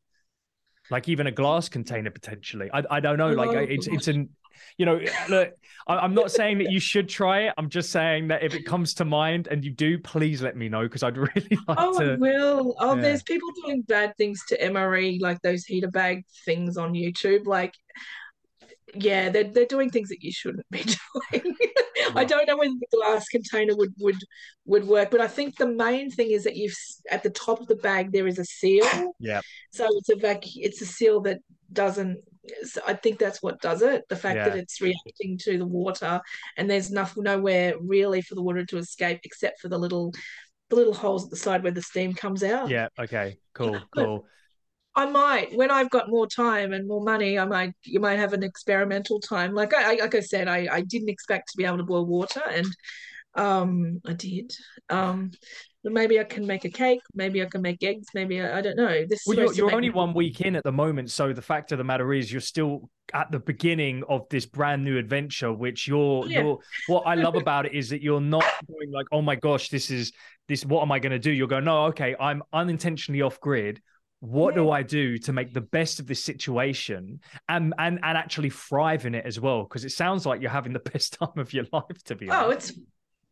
Like 0.91 1.09
even 1.09 1.27
a 1.27 1.33
glass 1.33 1.69
container 1.69 2.11
potentially. 2.11 2.71
I, 2.73 2.83
I 2.91 3.01
don't 3.01 3.19
know. 3.19 3.33
Like 3.33 3.51
oh, 3.51 3.59
it's 3.59 3.87
it's 3.87 4.09
an 4.09 4.31
you 4.77 4.87
know, 4.87 5.01
look, 5.29 5.53
I'm 5.87 6.15
not 6.15 6.31
saying 6.31 6.59
that 6.59 6.71
you 6.71 6.81
should 6.81 7.09
try 7.09 7.43
it. 7.43 7.55
I'm 7.57 7.69
just 7.69 7.91
saying 7.91 8.29
that 8.29 8.43
if 8.43 8.55
it 8.55 8.65
comes 8.65 8.95
to 8.95 9.05
mind 9.05 9.49
and 9.49 9.65
you 9.65 9.71
do, 9.71 9.99
please 9.99 10.43
let 10.43 10.57
me 10.57 10.69
know 10.69 10.83
because 10.83 11.03
I'd 11.03 11.17
really 11.35 11.59
like 11.69 11.79
oh, 11.79 11.99
to. 11.99 12.13
I 12.13 12.17
will. 12.17 12.77
Oh, 12.79 12.95
yeah. 12.95 13.03
there's 13.03 13.23
people 13.23 13.49
doing 13.65 13.83
bad 13.83 14.17
things 14.17 14.43
to 14.49 14.59
MRE, 14.59 15.21
like 15.21 15.41
those 15.43 15.65
heater 15.65 15.91
bag 15.91 16.25
things 16.45 16.77
on 16.77 16.93
YouTube. 16.93 17.47
Like, 17.47 17.75
yeah, 18.95 19.29
they're 19.29 19.45
they're 19.45 19.67
doing 19.67 19.91
things 19.91 20.09
that 20.09 20.23
you 20.23 20.33
shouldn't 20.33 20.67
be 20.71 20.85
doing. 21.33 21.57
I 22.15 22.25
don't 22.25 22.47
know 22.47 22.57
whether 22.57 22.73
the 22.73 22.97
glass 22.97 23.29
container 23.29 23.77
would 23.77 23.93
would 23.99 24.19
would 24.65 24.87
work, 24.87 25.11
but 25.11 25.21
I 25.21 25.29
think 25.29 25.57
the 25.57 25.67
main 25.67 26.11
thing 26.11 26.31
is 26.31 26.45
that 26.45 26.57
you've 26.57 26.77
at 27.11 27.23
the 27.23 27.31
top 27.31 27.61
of 27.61 27.67
the 27.67 27.77
bag 27.77 28.13
there 28.13 28.27
is 28.27 28.39
a 28.39 28.45
seal. 28.45 29.15
Yeah. 29.19 29.41
So 29.73 29.87
it's 29.91 30.09
a 30.09 30.17
vac. 30.17 30.43
It's 30.57 30.81
a 30.81 30.87
seal 30.87 31.21
that 31.23 31.41
doesn't. 31.73 32.19
So 32.65 32.81
I 32.87 32.95
think 32.95 33.19
that's 33.19 33.43
what 33.43 33.61
does 33.61 33.83
it. 33.83 34.05
The 34.09 34.17
fact 34.17 34.37
yeah. 34.37 34.49
that 34.49 34.59
it's 34.59 34.81
reacting 34.81 35.39
to 35.43 35.59
the 35.59 35.67
water, 35.67 36.21
and 36.57 36.71
there's 36.71 36.91
nothing 36.91 37.25
nowhere 37.25 37.75
really 37.81 38.23
for 38.23 38.35
the 38.35 38.43
water 38.43 38.65
to 38.65 38.79
escape 38.79 39.21
except 39.25 39.61
for 39.61 39.69
the 39.69 39.79
little 39.79 40.13
the 40.71 40.77
little 40.77 40.95
holes 40.95 41.25
at 41.25 41.31
the 41.31 41.37
side 41.37 41.63
where 41.63 41.73
the 41.73 41.83
steam 41.83 42.15
comes 42.15 42.43
out. 42.43 42.69
Yeah. 42.69 42.89
Okay. 42.99 43.39
Cool. 43.55 43.81
Cool. 43.95 44.27
I 44.97 45.07
might 45.07 45.57
when 45.57 45.71
I've 45.71 45.91
got 45.91 46.11
more 46.11 46.27
time 46.27 46.73
and 46.73 46.87
more 46.89 47.03
money. 47.03 47.39
I 47.39 47.45
might 47.45 47.75
you 47.85 48.01
might 48.01 48.19
have 48.19 48.33
an 48.33 48.43
experimental 48.43 49.21
time. 49.21 49.55
Like 49.55 49.73
I 49.75 49.95
like 49.95 50.15
I 50.15 50.21
said, 50.21 50.49
I 50.49 50.69
I 50.71 50.81
didn't 50.83 51.09
expect 51.09 51.51
to 51.51 51.57
be 51.57 51.65
able 51.65 51.79
to 51.79 51.85
boil 51.85 52.07
water, 52.07 52.43
and 52.49 52.67
um 53.35 54.01
I 54.05 54.15
did. 54.15 54.53
Um, 54.89 55.31
but 55.83 55.93
maybe 55.93 56.21
I 56.21 56.25
can 56.25 56.47
make 56.47 56.65
a 56.65 56.69
cake. 56.69 57.01
Maybe 57.15 57.41
I 57.41 57.47
can 57.47 57.63
make 57.63 57.83
eggs. 57.83 58.09
Maybe 58.15 58.41
I, 58.41 58.59
I 58.59 58.61
don't 58.61 58.77
know. 58.77 59.07
This 59.09 59.23
well, 59.27 59.37
you're, 59.37 59.53
you're 59.55 59.75
only 59.75 59.89
me... 59.89 59.95
one 59.95 60.13
week 60.13 60.41
in 60.43 60.55
at 60.57 60.65
the 60.65 60.73
moment, 60.73 61.11
so 61.11 61.33
the 61.33 61.41
fact 61.41 61.73
of 61.73 61.79
the 61.79 61.85
matter 61.85 62.13
is, 62.13 62.31
you're 62.31 62.43
still 62.43 62.91
at 63.15 63.31
the 63.31 63.39
beginning 63.39 64.05
of 64.09 64.29
this 64.29 64.45
brand 64.45 64.85
new 64.85 64.99
adventure. 64.99 65.53
Which 65.53 65.89
you're, 65.89 66.27
yeah. 66.27 66.43
you're. 66.43 66.59
What 66.89 67.05
I 67.07 67.15
love 67.15 67.35
about 67.37 67.65
it 67.65 67.73
is 67.73 67.89
that 67.91 68.03
you're 68.03 68.21
not 68.21 68.45
going 68.69 68.91
like, 68.91 69.07
oh 69.13 69.23
my 69.23 69.37
gosh, 69.37 69.71
this 69.71 69.91
is 69.91 70.13
this. 70.49 70.67
What 70.67 70.83
am 70.83 70.93
I 70.93 70.99
going 70.99 71.13
to 71.13 71.19
do? 71.19 71.31
You're 71.31 71.49
going, 71.49 71.65
no, 71.65 71.87
okay, 71.87 72.15
I'm 72.21 72.43
unintentionally 72.53 73.23
off 73.23 73.41
grid 73.41 73.81
what 74.21 74.55
do 74.55 74.71
I 74.71 74.83
do 74.83 75.19
to 75.19 75.33
make 75.33 75.53
the 75.53 75.63
best 75.63 75.99
of 75.99 76.07
this 76.07 76.23
situation 76.23 77.21
and 77.49 77.75
and 77.79 77.99
and 78.03 78.19
actually 78.19 78.51
thrive 78.51 79.07
in 79.07 79.15
it 79.15 79.25
as 79.25 79.41
well? 79.41 79.65
Because 79.65 79.85
it 79.85 79.91
sounds 79.91 80.27
like 80.27 80.41
you're 80.41 80.51
having 80.51 80.73
the 80.73 80.79
best 80.93 81.15
time 81.15 81.39
of 81.39 81.53
your 81.53 81.65
life, 81.73 82.05
to 82.05 82.15
be 82.15 82.29
oh, 82.29 82.33
honest. 82.33 82.47
Oh, 82.47 82.51
it's 82.51 82.73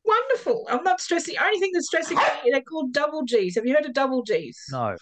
wonderful. 0.04 0.66
I'm 0.70 0.84
not 0.84 1.00
stressing. 1.00 1.34
The 1.34 1.44
only 1.44 1.60
thing 1.60 1.70
that's 1.72 1.86
stressing 1.86 2.16
me, 2.16 2.50
they're 2.50 2.62
called 2.62 2.92
double 2.92 3.24
G's. 3.24 3.54
Have 3.54 3.66
you 3.66 3.74
heard 3.74 3.86
of 3.86 3.92
double 3.92 4.22
G's? 4.22 4.64
No 4.70 4.96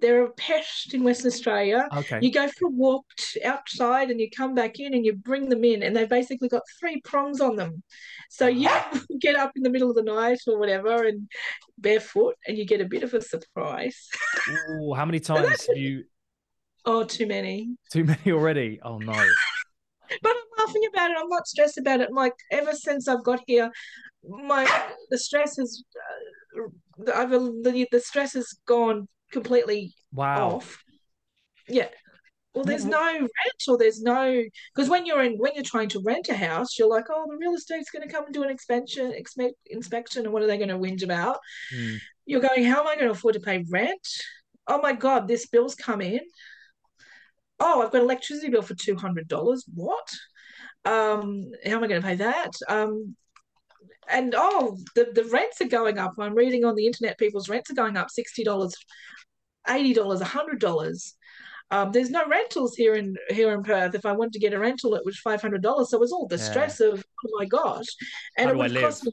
they're 0.00 0.24
a 0.24 0.30
pest 0.32 0.94
in 0.94 1.04
Western 1.04 1.28
Australia. 1.28 1.88
Okay. 1.96 2.18
You 2.22 2.32
go 2.32 2.48
for 2.48 2.66
a 2.66 2.70
walk 2.70 3.04
outside 3.44 4.10
and 4.10 4.20
you 4.20 4.30
come 4.30 4.54
back 4.54 4.78
in 4.78 4.94
and 4.94 5.04
you 5.04 5.14
bring 5.14 5.48
them 5.48 5.64
in, 5.64 5.82
and 5.82 5.96
they've 5.96 6.08
basically 6.08 6.48
got 6.48 6.62
three 6.78 7.00
prongs 7.02 7.40
on 7.40 7.56
them. 7.56 7.82
So 8.30 8.46
you 8.46 8.68
get 9.20 9.36
up 9.36 9.52
in 9.56 9.62
the 9.62 9.70
middle 9.70 9.90
of 9.90 9.96
the 9.96 10.02
night 10.02 10.40
or 10.46 10.58
whatever 10.58 11.04
and 11.04 11.28
barefoot, 11.78 12.36
and 12.46 12.56
you 12.56 12.66
get 12.66 12.80
a 12.80 12.86
bit 12.86 13.02
of 13.02 13.14
a 13.14 13.20
surprise. 13.20 14.08
Ooh, 14.70 14.94
how 14.94 15.04
many 15.04 15.20
times 15.20 15.66
have 15.66 15.76
you? 15.76 16.04
Oh, 16.84 17.04
too 17.04 17.26
many. 17.26 17.76
Too 17.92 18.04
many 18.04 18.32
already. 18.32 18.80
Oh 18.82 18.98
no. 18.98 19.12
but 20.22 20.32
I'm 20.32 20.66
laughing 20.66 20.82
about 20.92 21.10
it. 21.10 21.16
I'm 21.20 21.28
not 21.28 21.46
stressed 21.46 21.78
about 21.78 22.00
it. 22.00 22.12
Like 22.12 22.34
ever 22.50 22.72
since 22.72 23.08
I've 23.08 23.24
got 23.24 23.40
here, 23.46 23.70
my 24.24 24.66
the 25.10 25.18
stress 25.18 25.56
has. 25.56 25.82
Uh, 25.96 27.12
I've 27.14 27.30
the, 27.30 27.86
the 27.92 28.00
stress 28.00 28.32
has 28.32 28.48
gone 28.66 29.06
completely 29.32 29.94
wow. 30.12 30.56
off. 30.56 30.82
Yeah. 31.68 31.88
Well, 32.54 32.64
there's 32.64 32.84
no 32.84 33.12
rent 33.12 33.62
or 33.68 33.78
there's 33.78 34.02
no 34.02 34.42
because 34.74 34.90
when 34.90 35.06
you're 35.06 35.22
in 35.22 35.36
when 35.36 35.52
you're 35.54 35.62
trying 35.62 35.90
to 35.90 36.02
rent 36.04 36.28
a 36.28 36.34
house, 36.34 36.78
you're 36.78 36.88
like, 36.88 37.04
oh, 37.08 37.26
the 37.30 37.36
real 37.36 37.54
estate's 37.54 37.90
going 37.90 38.08
to 38.08 38.12
come 38.12 38.24
and 38.24 38.34
do 38.34 38.42
an 38.42 38.50
inspection, 38.50 39.14
inspection, 39.66 40.24
and 40.24 40.32
what 40.32 40.42
are 40.42 40.46
they 40.46 40.56
going 40.56 40.70
to 40.70 40.78
whinge 40.78 41.04
about? 41.04 41.38
Mm. 41.72 41.98
You're 42.26 42.40
going, 42.40 42.64
how 42.64 42.80
am 42.80 42.88
I 42.88 42.94
going 42.96 43.06
to 43.06 43.12
afford 43.12 43.34
to 43.34 43.40
pay 43.40 43.64
rent? 43.70 44.08
Oh 44.66 44.80
my 44.80 44.92
god, 44.92 45.28
this 45.28 45.46
bill's 45.46 45.76
come 45.76 46.00
in. 46.00 46.20
Oh, 47.60 47.82
I've 47.82 47.92
got 47.92 47.98
an 47.98 48.04
electricity 48.04 48.48
bill 48.48 48.62
for 48.62 48.74
two 48.74 48.96
hundred 48.96 49.28
dollars. 49.28 49.64
What? 49.72 50.08
Um, 50.84 51.50
how 51.64 51.76
am 51.76 51.84
I 51.84 51.86
going 51.86 52.00
to 52.00 52.06
pay 52.06 52.16
that? 52.16 52.52
Um, 52.68 53.14
and 54.10 54.34
oh, 54.36 54.76
the, 54.94 55.08
the 55.14 55.24
rents 55.24 55.60
are 55.60 55.68
going 55.68 55.98
up. 55.98 56.14
I'm 56.18 56.34
reading 56.34 56.64
on 56.64 56.74
the 56.74 56.86
internet, 56.86 57.18
people's 57.18 57.48
rents 57.48 57.70
are 57.70 57.74
going 57.74 57.96
up 57.96 58.10
sixty 58.10 58.44
dollars, 58.44 58.74
eighty 59.68 59.94
dollars, 59.94 60.20
hundred 60.20 60.60
dollars. 60.60 61.14
Um, 61.70 61.92
there's 61.92 62.10
no 62.10 62.26
rentals 62.26 62.74
here 62.74 62.94
in 62.94 63.16
here 63.28 63.52
in 63.52 63.62
Perth. 63.62 63.94
If 63.94 64.06
I 64.06 64.12
wanted 64.12 64.32
to 64.34 64.38
get 64.38 64.54
a 64.54 64.58
rental, 64.58 64.94
it 64.94 65.04
was 65.04 65.18
five 65.18 65.42
hundred 65.42 65.62
dollars. 65.62 65.90
So 65.90 65.98
it 65.98 66.00
was 66.00 66.12
all 66.12 66.26
the 66.26 66.36
yeah. 66.36 66.42
stress 66.42 66.80
of 66.80 67.04
oh 67.24 67.30
my 67.38 67.44
gosh, 67.44 67.86
and 68.36 68.48
How 68.48 68.54
it 68.54 68.56
would 68.56 68.80
cost 68.80 69.04
me, 69.04 69.12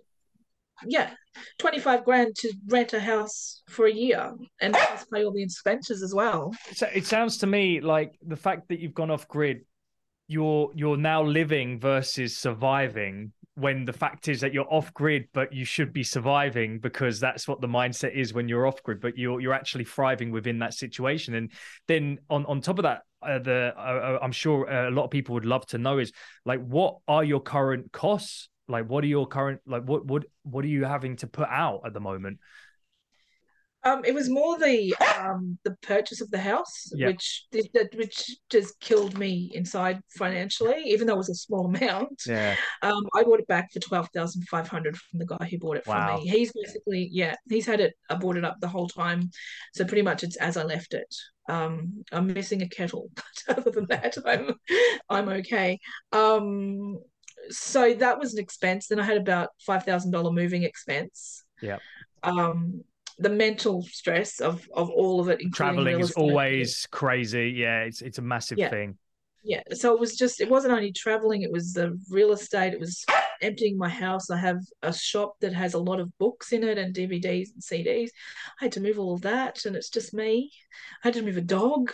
yeah, 0.87 1.11
twenty 1.57 1.79
five 1.79 2.05
grand 2.05 2.35
to 2.37 2.53
rent 2.67 2.93
a 2.93 2.99
house 2.99 3.61
for 3.67 3.87
a 3.87 3.93
year 3.93 4.31
and 4.61 4.73
plus 4.73 5.05
pay 5.13 5.25
all 5.25 5.33
the 5.33 5.43
expenses 5.43 6.01
as 6.01 6.13
well. 6.13 6.53
So 6.73 6.87
it 6.93 7.05
sounds 7.05 7.37
to 7.39 7.47
me 7.47 7.81
like 7.81 8.17
the 8.25 8.37
fact 8.37 8.69
that 8.69 8.79
you've 8.79 8.93
gone 8.93 9.11
off 9.11 9.27
grid, 9.27 9.65
you're 10.27 10.71
you're 10.75 10.97
now 10.97 11.23
living 11.23 11.79
versus 11.79 12.37
surviving 12.37 13.33
when 13.55 13.85
the 13.85 13.93
fact 13.93 14.27
is 14.27 14.41
that 14.41 14.53
you're 14.53 14.71
off 14.71 14.93
grid, 14.93 15.27
but 15.33 15.53
you 15.53 15.65
should 15.65 15.93
be 15.93 16.03
surviving 16.03 16.79
because 16.79 17.19
that's 17.19 17.47
what 17.47 17.61
the 17.61 17.67
mindset 17.67 18.13
is 18.13 18.33
when 18.33 18.49
you're 18.49 18.67
off 18.67 18.83
grid. 18.83 18.99
But 18.99 19.17
you're 19.17 19.39
you're 19.39 19.53
actually 19.53 19.85
thriving 19.85 20.31
within 20.31 20.59
that 20.59 20.73
situation. 20.73 21.33
And 21.35 21.51
then 21.87 22.19
on 22.29 22.45
on 22.45 22.61
top 22.61 22.79
of 22.79 22.83
that, 22.83 23.01
uh, 23.21 23.39
the 23.39 23.73
uh, 23.77 23.79
uh 23.79 24.19
I'm 24.21 24.33
sure 24.33 24.69
a 24.69 24.91
lot 24.91 25.05
of 25.05 25.11
people 25.11 25.33
would 25.33 25.45
love 25.45 25.65
to 25.67 25.77
know 25.77 25.99
is 25.99 26.11
like 26.45 26.63
what 26.65 26.97
are 27.07 27.23
your 27.23 27.39
current 27.39 27.91
costs? 27.91 28.49
Like 28.67 28.87
what 28.87 29.03
are 29.03 29.07
your 29.07 29.27
current 29.27 29.61
like 29.65 29.83
what 29.83 30.05
what 30.05 30.25
what 30.43 30.65
are 30.65 30.69
you 30.69 30.83
having 30.83 31.15
to 31.17 31.27
put 31.27 31.47
out 31.49 31.81
at 31.85 31.93
the 31.93 32.01
moment? 32.01 32.39
Um, 33.85 34.03
it 34.03 34.15
was 34.15 34.29
more 34.29 34.57
the 34.57 34.95
um, 35.15 35.59
the 35.63 35.75
purchase 35.83 36.19
of 36.19 36.31
the 36.31 36.39
house, 36.39 36.91
which 36.91 37.45
that 37.51 37.89
which 37.95 38.35
just 38.49 38.79
killed 38.79 39.17
me 39.17 39.51
inside 39.53 39.99
financially, 40.17 40.81
even 40.87 41.05
though 41.05 41.13
it 41.13 41.17
was 41.17 41.29
a 41.29 41.35
small 41.35 41.65
amount. 41.75 42.23
Yeah. 42.25 42.55
Um, 42.81 43.03
I 43.13 43.23
bought 43.23 43.39
it 43.39 43.47
back 43.47 43.71
for 43.71 43.79
twelve 43.79 44.09
thousand 44.13 44.47
five 44.49 44.67
hundred 44.67 44.97
from 44.97 45.19
the 45.19 45.27
guy 45.27 45.47
who 45.49 45.59
bought 45.59 45.77
it 45.77 45.85
wow. 45.85 46.17
me. 46.17 46.27
He's 46.27 46.51
basically 46.51 47.09
yeah, 47.11 47.35
he's 47.47 47.67
had 47.67 47.79
it. 47.79 47.93
I 48.09 48.15
bought 48.15 48.37
it 48.37 48.43
up 48.43 48.57
the 48.59 48.67
whole 48.67 48.87
time, 48.87 49.29
so 49.75 49.85
pretty 49.85 50.01
much 50.01 50.23
it's 50.23 50.37
as 50.37 50.57
I 50.57 50.63
left 50.63 50.95
it. 50.95 51.13
Um, 51.47 52.03
I'm 52.11 52.25
missing 52.25 52.63
a 52.63 52.69
kettle, 52.69 53.11
but 53.15 53.57
other 53.57 53.69
than 53.69 53.85
that, 53.89 54.17
I'm 54.25 54.55
I'm 55.09 55.29
okay. 55.29 55.79
Um, 56.11 56.97
so 57.51 57.93
that 57.93 58.17
was 58.17 58.33
an 58.33 58.39
expense. 58.39 58.87
Then 58.87 58.99
I 58.99 59.03
had 59.03 59.17
about 59.17 59.49
five 59.63 59.83
thousand 59.83 60.09
dollar 60.09 60.31
moving 60.31 60.63
expense. 60.63 61.43
Yeah. 61.61 61.77
Um, 62.23 62.83
the 63.17 63.29
mental 63.29 63.83
stress 63.83 64.41
of 64.41 64.67
of 64.73 64.89
all 64.89 65.19
of 65.19 65.29
it. 65.29 65.39
Traveling 65.53 65.99
is 65.99 66.11
always 66.11 66.87
crazy. 66.91 67.51
Yeah, 67.51 67.81
it's 67.81 68.01
it's 68.01 68.17
a 68.17 68.21
massive 68.21 68.57
yeah. 68.57 68.69
thing. 68.69 68.97
Yeah, 69.43 69.61
so 69.73 69.93
it 69.93 69.99
was 69.99 70.15
just 70.15 70.41
it 70.41 70.49
wasn't 70.49 70.73
only 70.73 70.91
traveling; 70.91 71.43
it 71.43 71.51
was 71.51 71.73
the 71.73 71.99
real 72.09 72.31
estate. 72.31 72.73
It 72.73 72.79
was 72.79 73.05
emptying 73.41 73.77
my 73.77 73.89
house. 73.89 74.29
I 74.29 74.37
have 74.37 74.59
a 74.81 74.91
shop 74.91 75.35
that 75.41 75.53
has 75.53 75.75
a 75.75 75.79
lot 75.79 75.99
of 75.99 76.17
books 76.17 76.51
in 76.51 76.63
it 76.63 76.77
and 76.77 76.95
DVDs 76.95 77.49
and 77.53 77.61
CDs. 77.61 78.09
I 78.59 78.65
had 78.65 78.71
to 78.73 78.81
move 78.81 78.97
all 78.97 79.13
of 79.13 79.21
that, 79.21 79.65
and 79.65 79.75
it's 79.75 79.89
just 79.89 80.13
me. 80.13 80.51
I 81.03 81.07
had 81.07 81.13
to 81.13 81.21
move 81.21 81.37
a 81.37 81.41
dog. 81.41 81.91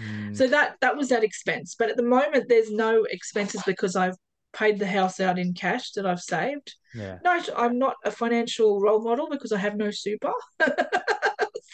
Mm. 0.00 0.36
So 0.36 0.46
that 0.48 0.76
that 0.80 0.96
was 0.96 1.08
that 1.08 1.24
expense. 1.24 1.74
But 1.78 1.90
at 1.90 1.96
the 1.96 2.02
moment, 2.02 2.48
there's 2.48 2.70
no 2.70 3.04
expenses 3.04 3.62
because 3.66 3.96
I've 3.96 4.16
paid 4.52 4.78
the 4.78 4.86
house 4.86 5.20
out 5.20 5.38
in 5.38 5.54
cash 5.54 5.92
that 5.92 6.06
I've 6.06 6.20
saved. 6.20 6.74
Yeah. 6.94 7.18
No, 7.24 7.40
I'm 7.56 7.78
not 7.78 7.96
a 8.04 8.10
financial 8.10 8.80
role 8.80 9.02
model 9.02 9.28
because 9.30 9.52
I 9.52 9.58
have 9.58 9.76
no 9.76 9.90
super. 9.90 10.32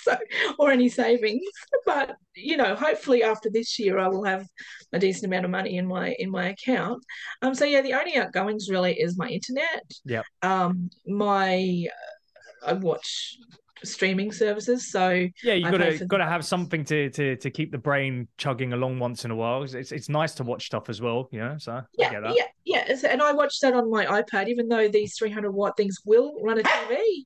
so 0.03 0.17
or 0.59 0.71
any 0.71 0.88
savings. 0.88 1.43
But 1.85 2.17
you 2.35 2.57
know, 2.57 2.75
hopefully 2.75 3.23
after 3.23 3.51
this 3.51 3.79
year 3.79 3.99
I 3.99 4.09
will 4.09 4.25
have 4.25 4.47
a 4.93 4.99
decent 4.99 5.27
amount 5.27 5.45
of 5.45 5.51
money 5.51 5.77
in 5.77 5.87
my 5.87 6.14
in 6.19 6.31
my 6.31 6.49
account. 6.49 7.03
Um 7.43 7.55
so 7.55 7.64
yeah, 7.64 7.83
the 7.83 7.95
only 7.95 8.17
outgoings 8.17 8.69
really 8.71 8.95
is 8.95 9.19
my 9.19 9.29
internet. 9.29 9.91
Yeah. 10.05 10.23
Um 10.43 10.91
my 11.07 11.87
I 12.64 12.73
watch 12.75 13.37
streaming 13.85 14.33
services. 14.33 14.91
So 14.91 15.27
yeah, 15.43 15.55
you 15.55 15.71
got 15.71 15.79
to 15.79 16.07
got 16.07 16.19
to 16.19 16.27
have 16.27 16.45
something 16.45 16.85
to 16.85 17.11
to 17.11 17.37
to 17.37 17.51
keep 17.51 17.73
the 17.73 17.79
brain 17.79 18.29
chugging 18.37 18.73
along 18.73 18.99
once 18.99 19.25
in 19.25 19.31
a 19.31 19.37
while. 19.37 19.62
It's 19.62 19.93
it's 19.93 20.09
nice 20.09 20.35
to 20.35 20.45
watch 20.45 20.67
stuff 20.67 20.88
as 20.88 21.01
well, 21.01 21.29
you 21.33 21.41
know. 21.41 21.57
So 21.59 21.83
yeah, 21.97 22.31
yeah, 22.35 22.45
yeah. 22.64 22.95
And 23.09 23.23
I 23.23 23.33
watch 23.33 23.61
that 23.61 23.75
on 23.75 23.91
my 23.91 24.07
iPad, 24.07 24.49
even 24.49 24.69
though 24.69 24.88
these 24.88 25.17
300 25.17 25.51
watt 25.51 25.77
things 25.77 25.99
will 26.05 26.41
run 26.43 26.59
a 26.59 26.62
TV. 26.62 27.25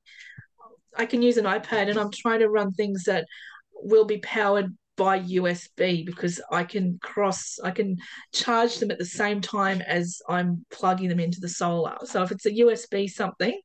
I 0.97 1.07
can 1.07 1.23
use 1.23 1.39
an 1.39 1.47
iPad, 1.47 1.89
and 1.89 1.99
I'm 1.99 2.11
trying 2.11 2.41
to 2.41 2.51
run 2.51 2.73
things 2.73 3.05
that 3.05 3.27
will 3.75 4.05
be 4.05 4.19
powered 4.19 4.77
by 4.97 5.21
USB 5.21 6.05
because 6.05 6.39
I 6.51 6.65
can 6.65 6.99
cross, 7.03 7.59
I 7.65 7.71
can 7.71 7.97
charge 8.35 8.77
them 8.77 8.91
at 8.91 8.99
the 8.99 9.07
same 9.07 9.41
time 9.41 9.81
as 9.81 10.21
I'm 10.29 10.67
plugging 10.71 11.09
them 11.09 11.19
into 11.19 11.41
the 11.41 11.49
solar. 11.49 11.97
So 12.05 12.23
if 12.23 12.31
it's 12.31 12.45
a 12.45 12.51
USB 12.51 13.09
something, 13.09 13.59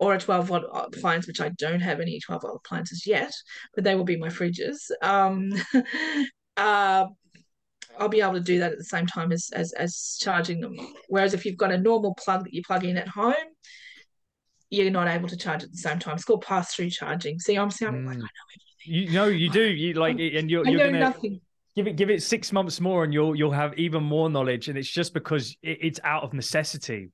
or 0.00 0.14
a 0.14 0.18
12 0.18 0.48
watt 0.48 0.64
appliance, 0.72 1.26
which 1.26 1.40
I 1.40 1.50
don't 1.50 1.80
have 1.80 2.00
any 2.00 2.18
12 2.18 2.42
watt 2.42 2.56
appliances 2.56 3.06
yet, 3.06 3.32
but 3.74 3.84
they 3.84 3.94
will 3.94 4.04
be 4.04 4.16
my 4.16 4.28
fridges. 4.28 4.90
Um, 5.02 5.52
uh, 6.56 7.06
I'll 7.98 8.08
be 8.08 8.22
able 8.22 8.34
to 8.34 8.40
do 8.40 8.60
that 8.60 8.72
at 8.72 8.78
the 8.78 8.84
same 8.84 9.06
time 9.06 9.30
as 9.30 9.50
as 9.52 9.72
as 9.74 10.18
charging 10.20 10.60
them. 10.60 10.74
Whereas 11.08 11.34
if 11.34 11.44
you've 11.44 11.58
got 11.58 11.70
a 11.70 11.78
normal 11.78 12.14
plug 12.14 12.44
that 12.44 12.54
you 12.54 12.62
plug 12.62 12.84
in 12.84 12.96
at 12.96 13.08
home, 13.08 13.34
you're 14.70 14.90
not 14.90 15.08
able 15.08 15.28
to 15.28 15.36
charge 15.36 15.64
at 15.64 15.70
the 15.70 15.76
same 15.76 15.98
time. 15.98 16.14
It's 16.14 16.24
called 16.24 16.42
pass 16.42 16.74
through 16.74 16.90
charging. 16.90 17.38
See, 17.38 17.56
I'm 17.56 17.70
sounding 17.70 18.04
mm. 18.04 18.06
like 18.06 18.16
I 18.16 18.20
know 18.20 18.26
everything. 18.86 19.08
You 19.08 19.12
know, 19.12 19.26
you 19.26 19.50
do. 19.50 19.62
You 19.62 19.94
like, 19.94 20.12
and 20.18 20.50
you're, 20.50 20.66
you're 20.66 20.86
gonna 20.86 20.98
nothing. 20.98 21.40
give 21.76 21.86
it 21.86 21.96
give 21.96 22.08
it 22.08 22.22
six 22.22 22.52
months 22.52 22.80
more, 22.80 23.04
and 23.04 23.12
you'll 23.12 23.36
you'll 23.36 23.52
have 23.52 23.78
even 23.78 24.02
more 24.02 24.30
knowledge. 24.30 24.68
And 24.68 24.78
it's 24.78 24.90
just 24.90 25.12
because 25.12 25.54
it, 25.62 25.78
it's 25.82 26.00
out 26.04 26.22
of 26.22 26.32
necessity. 26.32 27.10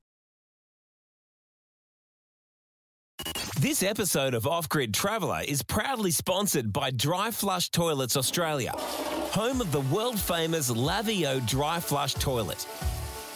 This 3.67 3.83
episode 3.83 4.33
of 4.33 4.47
Off 4.47 4.69
Grid 4.69 4.93
Traveller 4.93 5.41
is 5.45 5.61
proudly 5.61 6.11
sponsored 6.11 6.71
by 6.71 6.89
Dry 6.89 7.31
Flush 7.31 7.69
Toilets 7.69 8.15
Australia, 8.15 8.71
home 8.71 9.59
of 9.59 9.73
the 9.73 9.81
world 9.81 10.17
famous 10.17 10.71
Laveo 10.71 11.45
Dry 11.45 11.81
Flush 11.81 12.13
Toilet. 12.13 12.65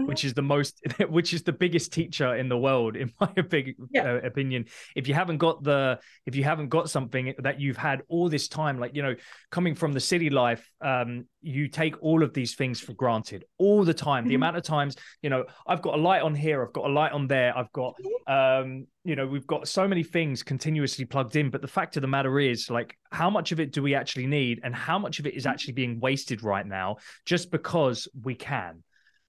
Which 0.04 0.24
is 0.24 0.34
the 0.34 0.42
most 0.42 0.80
which 1.08 1.32
is 1.32 1.42
the 1.42 1.52
biggest 1.52 1.92
teacher 1.92 2.34
in 2.34 2.48
the 2.48 2.58
world 2.58 2.96
in 2.96 3.12
my 3.20 3.26
big 3.48 3.76
yeah. 3.90 4.12
uh, 4.12 4.16
opinion 4.16 4.64
if 4.94 5.08
you 5.08 5.14
haven't 5.14 5.38
got 5.38 5.62
the 5.62 5.98
if 6.26 6.36
you 6.36 6.44
haven't 6.44 6.68
got 6.68 6.90
something 6.90 7.34
that 7.38 7.60
you've 7.60 7.76
had 7.76 8.02
all 8.08 8.28
this 8.28 8.48
time 8.48 8.78
like 8.78 8.94
you 8.94 9.02
know 9.02 9.14
coming 9.50 9.74
from 9.74 9.92
the 9.92 10.00
city 10.00 10.30
life 10.30 10.70
um 10.80 11.24
you 11.40 11.68
take 11.68 11.94
all 12.02 12.22
of 12.22 12.34
these 12.34 12.54
things 12.54 12.80
for 12.80 12.92
granted 12.92 13.44
all 13.58 13.84
the 13.84 13.94
time 13.94 14.24
mm-hmm. 14.24 14.30
the 14.30 14.34
amount 14.34 14.56
of 14.56 14.62
times 14.62 14.96
you 15.22 15.30
know 15.30 15.44
i've 15.66 15.82
got 15.82 15.94
a 15.94 16.00
light 16.00 16.22
on 16.22 16.34
here 16.34 16.64
i've 16.64 16.72
got 16.72 16.86
a 16.86 16.92
light 16.92 17.12
on 17.12 17.26
there 17.26 17.56
i've 17.56 17.72
got 17.72 17.94
um 18.26 18.86
you 19.04 19.14
know 19.14 19.26
we've 19.26 19.46
got 19.46 19.68
so 19.68 19.86
many 19.86 20.02
things 20.02 20.42
continuously 20.42 21.04
plugged 21.04 21.36
in 21.36 21.50
but 21.50 21.62
the 21.62 21.68
fact 21.68 21.96
of 21.96 22.02
the 22.02 22.08
matter 22.08 22.40
is 22.40 22.68
like 22.68 22.98
how 23.12 23.30
much 23.30 23.52
of 23.52 23.60
it 23.60 23.72
do 23.72 23.82
we 23.82 23.94
actually 23.94 24.26
need 24.26 24.60
and 24.64 24.74
how 24.74 24.98
much 24.98 25.20
of 25.20 25.26
it 25.26 25.34
is 25.34 25.44
mm-hmm. 25.44 25.52
actually 25.52 25.72
being 25.72 26.00
wasted 26.00 26.42
right 26.42 26.66
now 26.66 26.96
just 27.24 27.50
because 27.50 28.08
we 28.22 28.34
can 28.34 28.82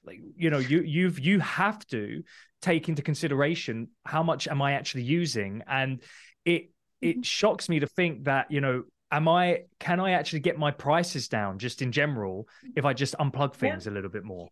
like 0.07 0.19
you 0.35 0.49
know 0.49 0.57
you 0.57 0.81
you've 0.81 1.19
you 1.19 1.39
have 1.39 1.85
to 1.87 2.23
take 2.61 2.89
into 2.89 3.01
consideration 3.01 3.89
how 4.05 4.23
much 4.23 4.47
am 4.47 4.61
i 4.61 4.73
actually 4.73 5.03
using? 5.03 5.61
And 5.67 6.01
it 6.45 6.71
it 7.01 7.17
mm-hmm. 7.17 7.21
shocks 7.21 7.69
me 7.69 7.79
to 7.79 7.87
think 7.87 8.23
that 8.23 8.49
you 8.49 8.61
know 8.61 8.83
am 9.11 9.27
i 9.27 9.61
can 9.79 9.99
i 9.99 10.11
actually 10.11 10.39
get 10.39 10.57
my 10.57 10.71
prices 10.71 11.27
down 11.27 11.59
just 11.59 11.81
in 11.81 11.91
general 11.91 12.47
if 12.75 12.83
i 12.83 12.93
just 12.93 13.15
unplug 13.19 13.53
things 13.53 13.85
yeah. 13.85 13.91
a 13.91 13.93
little 13.93 14.09
bit 14.09 14.23
more? 14.23 14.47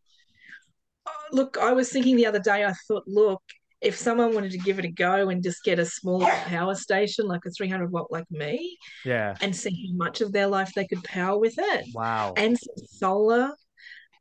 Uh, 1.07 1.11
look 1.31 1.57
i 1.57 1.71
was 1.71 1.89
thinking 1.89 2.15
the 2.15 2.25
other 2.25 2.39
day 2.39 2.63
i 2.65 2.73
thought 2.87 3.03
look 3.07 3.41
if 3.81 3.95
someone 3.95 4.33
wanted 4.33 4.51
to 4.51 4.57
give 4.57 4.79
it 4.79 4.85
a 4.85 4.91
go 4.91 5.29
and 5.29 5.43
just 5.43 5.63
get 5.63 5.77
a 5.77 5.85
small 5.85 6.21
power 6.21 6.73
station 6.73 7.27
like 7.27 7.41
a 7.45 7.51
300 7.51 7.91
watt 7.91 8.07
like 8.09 8.29
me 8.31 8.77
yeah. 9.03 9.35
and 9.41 9.55
see 9.55 9.87
how 9.87 9.95
much 9.95 10.21
of 10.21 10.31
their 10.31 10.47
life 10.47 10.71
they 10.75 10.87
could 10.87 11.03
power 11.03 11.37
with 11.37 11.53
it. 11.57 11.85
Wow. 11.93 12.33
And 12.35 12.57
solar 12.87 13.51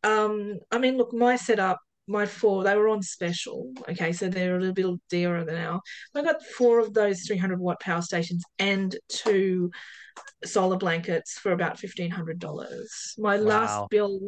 um, 0.05 0.59
I 0.71 0.79
mean, 0.79 0.97
look, 0.97 1.13
my 1.13 1.37
setup, 1.37 1.81
my 2.07 2.27
four, 2.27 2.63
they 2.63 2.77
were 2.77 2.89
on 2.89 3.03
special. 3.03 3.73
Okay, 3.89 4.13
so 4.13 4.29
they're 4.29 4.57
a 4.57 4.61
little 4.61 4.75
bit 4.75 5.01
dearer 5.09 5.45
than 5.45 5.55
now. 5.55 5.81
I 6.15 6.23
got 6.23 6.45
four 6.45 6.79
of 6.79 6.93
those 6.93 7.23
300 7.23 7.59
watt 7.59 7.81
power 7.81 8.03
stations 8.03 8.45
and 8.59 8.95
two 9.09 9.71
solar 10.45 10.77
blankets 10.77 11.39
for 11.39 11.53
about 11.53 11.79
fifteen 11.79 12.11
hundred 12.11 12.39
dollars. 12.39 13.15
My 13.19 13.39
wow. 13.39 13.45
last 13.45 13.91
bill, 13.91 14.21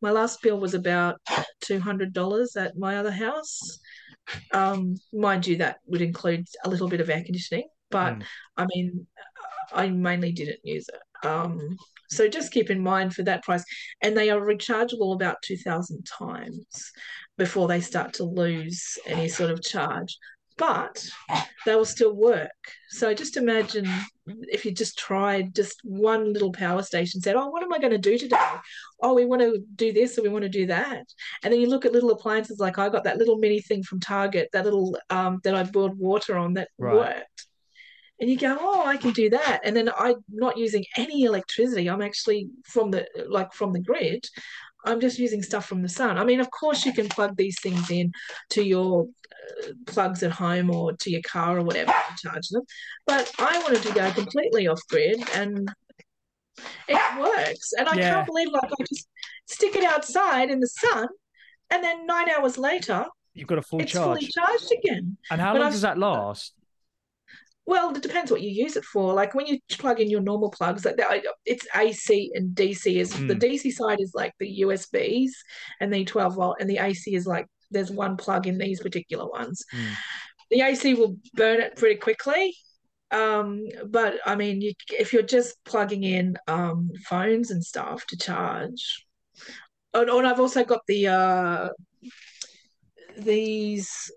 my 0.00 0.10
last 0.10 0.42
bill 0.42 0.58
was 0.58 0.74
about 0.74 1.20
two 1.60 1.80
hundred 1.80 2.12
dollars 2.12 2.56
at 2.56 2.76
my 2.76 2.98
other 2.98 3.12
house. 3.12 3.78
Um, 4.52 4.96
mind 5.12 5.46
you, 5.46 5.58
that 5.58 5.78
would 5.86 6.02
include 6.02 6.46
a 6.64 6.68
little 6.68 6.88
bit 6.88 7.00
of 7.00 7.08
air 7.10 7.22
conditioning, 7.22 7.68
but 7.90 8.18
mm. 8.18 8.24
I 8.56 8.66
mean, 8.74 9.06
I 9.72 9.88
mainly 9.88 10.32
didn't 10.32 10.60
use 10.64 10.88
it. 10.88 11.26
Um, 11.26 11.76
so 12.10 12.28
just 12.28 12.52
keep 12.52 12.70
in 12.70 12.80
mind 12.80 13.14
for 13.14 13.22
that 13.24 13.42
price. 13.42 13.64
And 14.02 14.16
they 14.16 14.30
are 14.30 14.40
rechargeable 14.40 15.14
about 15.14 15.42
2,000 15.42 16.06
times 16.06 16.92
before 17.36 17.68
they 17.68 17.80
start 17.80 18.14
to 18.14 18.24
lose 18.24 18.98
any 19.06 19.28
sort 19.28 19.50
of 19.50 19.62
charge. 19.62 20.16
But 20.56 21.04
they 21.66 21.74
will 21.74 21.84
still 21.84 22.14
work. 22.14 22.52
So 22.90 23.12
just 23.12 23.36
imagine 23.36 23.88
if 24.26 24.64
you 24.64 24.70
just 24.70 24.96
tried 24.96 25.52
just 25.52 25.80
one 25.82 26.32
little 26.32 26.52
power 26.52 26.80
station, 26.82 27.20
said, 27.20 27.34
Oh, 27.34 27.48
what 27.48 27.64
am 27.64 27.74
I 27.74 27.80
going 27.80 27.90
to 27.90 27.98
do 27.98 28.16
today? 28.16 28.36
Oh, 29.02 29.14
we 29.14 29.24
want 29.24 29.42
to 29.42 29.64
do 29.74 29.92
this 29.92 30.16
or 30.16 30.22
we 30.22 30.28
want 30.28 30.44
to 30.44 30.48
do 30.48 30.66
that. 30.66 31.06
And 31.42 31.52
then 31.52 31.60
you 31.60 31.68
look 31.68 31.84
at 31.84 31.92
little 31.92 32.12
appliances 32.12 32.60
like 32.60 32.78
I 32.78 32.88
got 32.88 33.02
that 33.02 33.18
little 33.18 33.38
mini 33.38 33.62
thing 33.62 33.82
from 33.82 33.98
Target, 33.98 34.48
that 34.52 34.64
little 34.64 34.96
um, 35.10 35.40
that 35.42 35.56
I 35.56 35.64
boiled 35.64 35.98
water 35.98 36.38
on 36.38 36.54
that 36.54 36.68
right. 36.78 36.94
worked 36.94 37.46
and 38.20 38.30
you 38.30 38.38
go 38.38 38.56
oh 38.60 38.86
i 38.86 38.96
can 38.96 39.12
do 39.12 39.30
that. 39.30 39.60
And 39.64 39.76
then 39.76 39.90
i'm 39.98 40.16
not 40.28 40.56
using 40.56 40.84
any 40.96 41.24
electricity. 41.24 41.88
I'm 41.88 42.02
actually 42.02 42.48
from 42.64 42.90
the 42.90 43.06
like 43.28 43.52
from 43.52 43.72
the 43.72 43.80
grid. 43.80 44.26
I'm 44.86 45.00
just 45.00 45.18
using 45.18 45.42
stuff 45.42 45.66
from 45.66 45.82
the 45.82 45.88
sun. 45.88 46.18
I 46.18 46.24
mean 46.24 46.40
of 46.40 46.50
course 46.50 46.84
you 46.84 46.92
can 46.92 47.08
plug 47.08 47.36
these 47.36 47.60
things 47.60 47.90
in 47.90 48.12
to 48.50 48.62
your 48.62 49.06
uh, 49.62 49.68
plugs 49.86 50.22
at 50.22 50.30
home 50.30 50.70
or 50.70 50.92
to 50.92 51.10
your 51.10 51.22
car 51.22 51.58
or 51.58 51.62
whatever 51.62 51.92
to 51.92 52.28
charge 52.28 52.48
them. 52.48 52.62
But 53.06 53.30
i 53.38 53.58
wanted 53.62 53.82
to 53.82 53.92
go 53.92 54.10
completely 54.12 54.68
off 54.68 54.80
grid 54.88 55.22
and 55.34 55.68
it 56.88 57.20
works. 57.20 57.72
And 57.78 57.88
i 57.88 57.94
yeah. 57.94 58.14
can't 58.14 58.26
believe 58.26 58.48
like 58.52 58.70
i 58.80 58.84
just 58.88 59.08
stick 59.46 59.76
it 59.76 59.84
outside 59.84 60.50
in 60.50 60.60
the 60.60 60.68
sun 60.68 61.08
and 61.70 61.84
then 61.84 62.06
nine 62.06 62.30
hours 62.30 62.56
later 62.56 63.04
you've 63.34 63.48
got 63.48 63.58
a 63.58 63.62
full 63.62 63.80
it's 63.80 63.92
charge. 63.92 64.18
fully 64.18 64.30
charged 64.30 64.72
again. 64.72 65.16
And 65.30 65.40
how 65.40 65.52
but 65.52 65.58
long 65.58 65.66
I've, 65.66 65.72
does 65.72 65.82
that 65.82 65.98
last 65.98 66.54
well, 67.66 67.94
it 67.94 68.02
depends 68.02 68.30
what 68.30 68.42
you 68.42 68.50
use 68.50 68.76
it 68.76 68.84
for. 68.84 69.14
Like 69.14 69.34
when 69.34 69.46
you 69.46 69.58
plug 69.70 70.00
in 70.00 70.10
your 70.10 70.20
normal 70.20 70.50
plugs, 70.50 70.84
like 70.84 71.24
it's 71.46 71.66
AC 71.74 72.30
and 72.34 72.54
DC. 72.54 72.96
Is 72.96 73.12
mm. 73.12 73.28
the 73.28 73.34
DC 73.34 73.72
side 73.72 74.00
is 74.00 74.12
like 74.14 74.32
the 74.38 74.60
USBs 74.60 75.30
and 75.80 75.92
the 75.92 76.04
12 76.04 76.34
volt, 76.34 76.56
and 76.60 76.68
the 76.68 76.78
AC 76.78 77.14
is 77.14 77.26
like 77.26 77.46
there's 77.70 77.90
one 77.90 78.16
plug 78.16 78.46
in 78.46 78.58
these 78.58 78.80
particular 78.80 79.26
ones. 79.26 79.64
Mm. 79.74 79.94
The 80.50 80.60
AC 80.60 80.94
will 80.94 81.16
burn 81.34 81.60
it 81.60 81.76
pretty 81.76 81.96
quickly. 81.96 82.54
Um, 83.10 83.66
but 83.86 84.18
I 84.26 84.34
mean, 84.34 84.60
you, 84.60 84.72
if 84.90 85.12
you're 85.12 85.22
just 85.22 85.56
plugging 85.64 86.04
in 86.04 86.36
um, 86.46 86.90
phones 87.06 87.50
and 87.50 87.64
stuff 87.64 88.04
to 88.06 88.16
charge, 88.16 89.06
and, 89.94 90.10
and 90.10 90.26
I've 90.26 90.40
also 90.40 90.64
got 90.64 90.80
the 90.86 91.08
uh, 91.08 91.68
these 93.16 94.10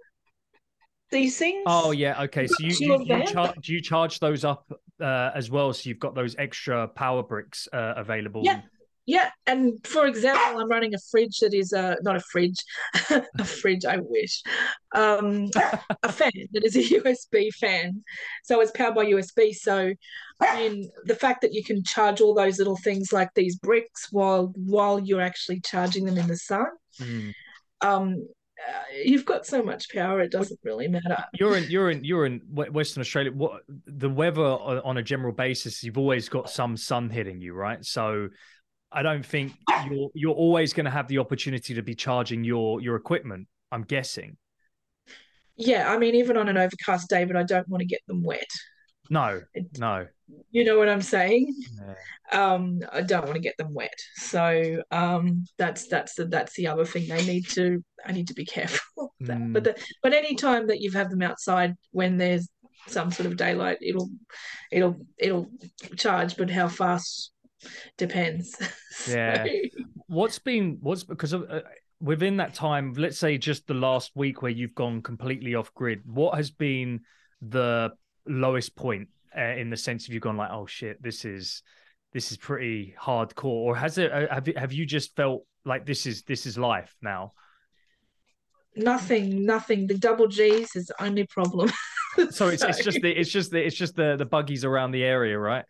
these 1.12 1.38
things. 1.38 1.63
Oh 1.65 1.91
yeah, 1.91 2.22
okay. 2.24 2.48
So 2.48 2.56
you 2.60 2.76
you, 2.80 3.06
you 3.06 3.26
char- 3.26 3.54
do 3.62 3.74
you 3.74 3.82
charge 3.82 4.20
those 4.20 4.43
up 4.43 4.72
uh, 5.02 5.32
as 5.34 5.50
well? 5.50 5.74
So 5.74 5.89
you've 5.89 6.00
got 6.00 6.15
those 6.15 6.36
extra 6.38 6.88
power 6.88 7.24
bricks 7.24 7.67
uh, 7.72 7.93
available. 7.96 8.41
Yeah, 8.43 8.62
yeah. 9.06 9.30
And 9.46 9.86
for 9.86 10.06
example, 10.08 10.60
I'm 10.60 10.70
running 10.70 10.93
a 10.93 11.00
fridge 11.12 11.39
that 11.39 11.54
is 11.54 11.72
a 11.74 11.98
not 12.02 12.15
a 12.15 12.20
fridge, 12.20 12.58
a 13.10 13.43
fridge. 13.43 13.86
I 13.86 13.98
wish, 14.02 14.43
um, 14.93 15.50
a 16.04 16.12
fan 16.12 16.32
that 16.52 16.63
is 16.63 16.76
a 16.76 16.84
USB 17.00 17.50
fan. 17.54 18.04
So 18.43 18.60
it's 18.62 18.72
powered 18.72 18.96
by 18.96 19.06
USB. 19.06 19.54
So 19.54 19.93
I 20.39 20.56
mean, 20.58 20.91
the 21.06 21.15
fact 21.15 21.41
that 21.41 21.54
you 21.54 21.63
can 21.63 21.84
charge 21.84 22.22
all 22.22 22.34
those 22.34 22.60
little 22.60 22.78
things 22.78 23.13
like 23.13 23.30
these 23.34 23.56
bricks 23.56 24.08
while 24.12 24.54
while 24.56 25.00
you're 25.00 25.22
actually 25.22 25.62
charging 25.62 26.06
them 26.06 26.17
in 26.17 26.28
the 26.28 26.38
sun. 26.38 26.67
Mm. 27.00 27.34
Um, 27.82 28.28
uh, 28.67 28.84
you've 29.04 29.26
got 29.26 29.46
so 29.46 29.62
much 29.62 29.89
power 29.93 30.22
it 30.22 30.32
doesn't 30.32 30.60
really 30.63 30.88
matter. 30.88 31.24
You're 31.39 31.58
in 31.58 31.70
you're 31.70 31.91
in 31.91 32.04
you're 32.04 32.26
in 32.26 32.41
western 32.50 33.02
australia. 33.02 33.32
What 33.32 33.62
the 33.86 34.10
weather 34.10 34.41
on 34.43 34.98
a 34.98 35.04
general 35.04 35.34
basis 35.34 35.84
you've 35.84 35.98
always 35.98 36.30
got 36.30 36.50
some 36.50 36.78
sun 36.78 37.10
hitting 37.10 37.41
you 37.41 37.54
right? 37.54 37.84
So 37.86 38.30
i 38.91 39.02
don't 39.02 39.26
think 39.26 39.52
you're 39.89 40.10
you're 40.13 40.34
always 40.34 40.74
going 40.74 40.86
to 40.86 40.91
have 40.91 41.08
the 41.08 41.17
opportunity 41.17 41.74
to 41.74 41.82
be 41.82 41.93
charging 41.93 42.43
your 42.43 42.82
your 42.82 42.96
equipment 42.96 43.48
i'm 43.72 43.84
guessing. 43.84 44.38
Yeah 45.58 45.91
i 45.91 45.98
mean 45.98 46.15
even 46.15 46.38
on 46.38 46.48
an 46.48 46.58
overcast 46.58 47.10
day 47.10 47.26
but 47.26 47.36
i 47.36 47.43
don't 47.43 47.67
want 47.67 47.82
to 47.82 47.86
get 47.86 48.02
them 48.08 48.24
wet 48.24 48.50
no 49.10 49.41
no 49.78 50.08
you 50.52 50.63
know 50.65 50.78
what 50.78 50.89
I'm 50.89 51.02
saying? 51.02 51.56
Yeah. 51.76 52.43
Um, 52.54 52.82
I 52.91 53.02
don't 53.02 53.24
want 53.24 53.36
to 53.36 53.41
get 53.41 53.56
them 53.58 53.74
wet. 53.74 53.98
So 54.15 54.84
um, 54.91 55.46
that's 55.58 55.88
that's 55.88 56.15
the 56.15 56.26
that's 56.26 56.56
the 56.56 56.67
other 56.67 56.86
thing 56.86 57.08
they 57.08 57.26
need 57.26 57.48
to. 57.50 57.84
I 58.06 58.12
need 58.12 58.28
to 58.28 58.34
be 58.34 58.46
careful. 58.58 59.13
that. 59.22 59.38
Mm. 59.38 59.54
But 59.54 59.63
the, 59.63 59.76
but 60.04 60.13
any 60.13 60.36
time 60.36 60.67
that 60.67 60.82
you 60.82 60.91
have 60.91 61.04
had 61.04 61.12
them 61.12 61.22
outside 61.22 61.76
when 61.91 62.17
there's 62.17 62.50
some 62.88 63.12
sort 63.12 63.28
of 63.28 63.38
daylight, 63.38 63.78
it'll 63.82 64.10
it'll 64.72 64.98
it'll 65.17 65.50
charge. 65.96 66.38
But 66.38 66.50
how 66.50 66.67
fast 66.67 67.32
depends. 67.98 68.56
Yeah. 69.08 69.46
What's 70.08 70.39
been 70.39 70.80
what's 70.82 71.04
because 71.04 71.32
of, 71.32 71.46
uh, 71.48 71.62
within 72.02 72.38
that 72.38 72.56
time, 72.56 72.93
let's 72.98 73.20
say 73.20 73.38
just 73.38 73.67
the 73.67 73.76
last 73.76 74.12
week 74.15 74.41
where 74.41 74.52
you've 74.52 74.74
gone 74.74 75.04
completely 75.04 75.54
off 75.54 75.72
grid, 75.76 76.02
what 76.04 76.36
has 76.36 76.50
been 76.50 77.02
the 77.43 77.91
lowest 78.27 78.75
point 78.75 79.09
uh, 79.37 79.41
in 79.41 79.69
the 79.69 79.77
sense 79.77 80.07
of 80.07 80.13
you've 80.13 80.23
gone 80.23 80.37
like, 80.37 80.51
oh 80.51 80.65
shit, 80.65 81.01
this 81.01 81.25
is 81.25 81.61
this 82.13 82.31
is 82.31 82.37
pretty 82.37 82.95
hardcore, 82.99 83.45
or 83.45 83.75
has 83.75 83.97
it? 83.97 84.11
Uh, 84.11 84.33
have 84.33 84.47
have 84.55 84.73
you 84.73 84.85
just 84.85 85.15
felt 85.15 85.45
like 85.65 85.85
this 85.85 86.05
is 86.05 86.23
this 86.23 86.45
is 86.45 86.57
life 86.57 86.95
now? 87.01 87.33
Nothing, 88.75 89.45
nothing. 89.45 89.87
The 89.87 89.97
double 89.97 90.27
G's 90.27 90.75
is 90.75 90.87
the 90.87 91.03
only 91.03 91.25
problem. 91.25 91.71
so 92.29 92.47
it's, 92.47 92.63
it's 92.63 92.83
just 92.83 93.01
the 93.01 93.11
it's 93.11 93.29
just 93.29 93.51
the 93.51 93.65
it's 93.65 93.75
just 93.75 93.95
the 93.95 94.15
the 94.15 94.25
buggies 94.25 94.63
around 94.63 94.91
the 94.91 95.03
area, 95.03 95.37
right? 95.37 95.65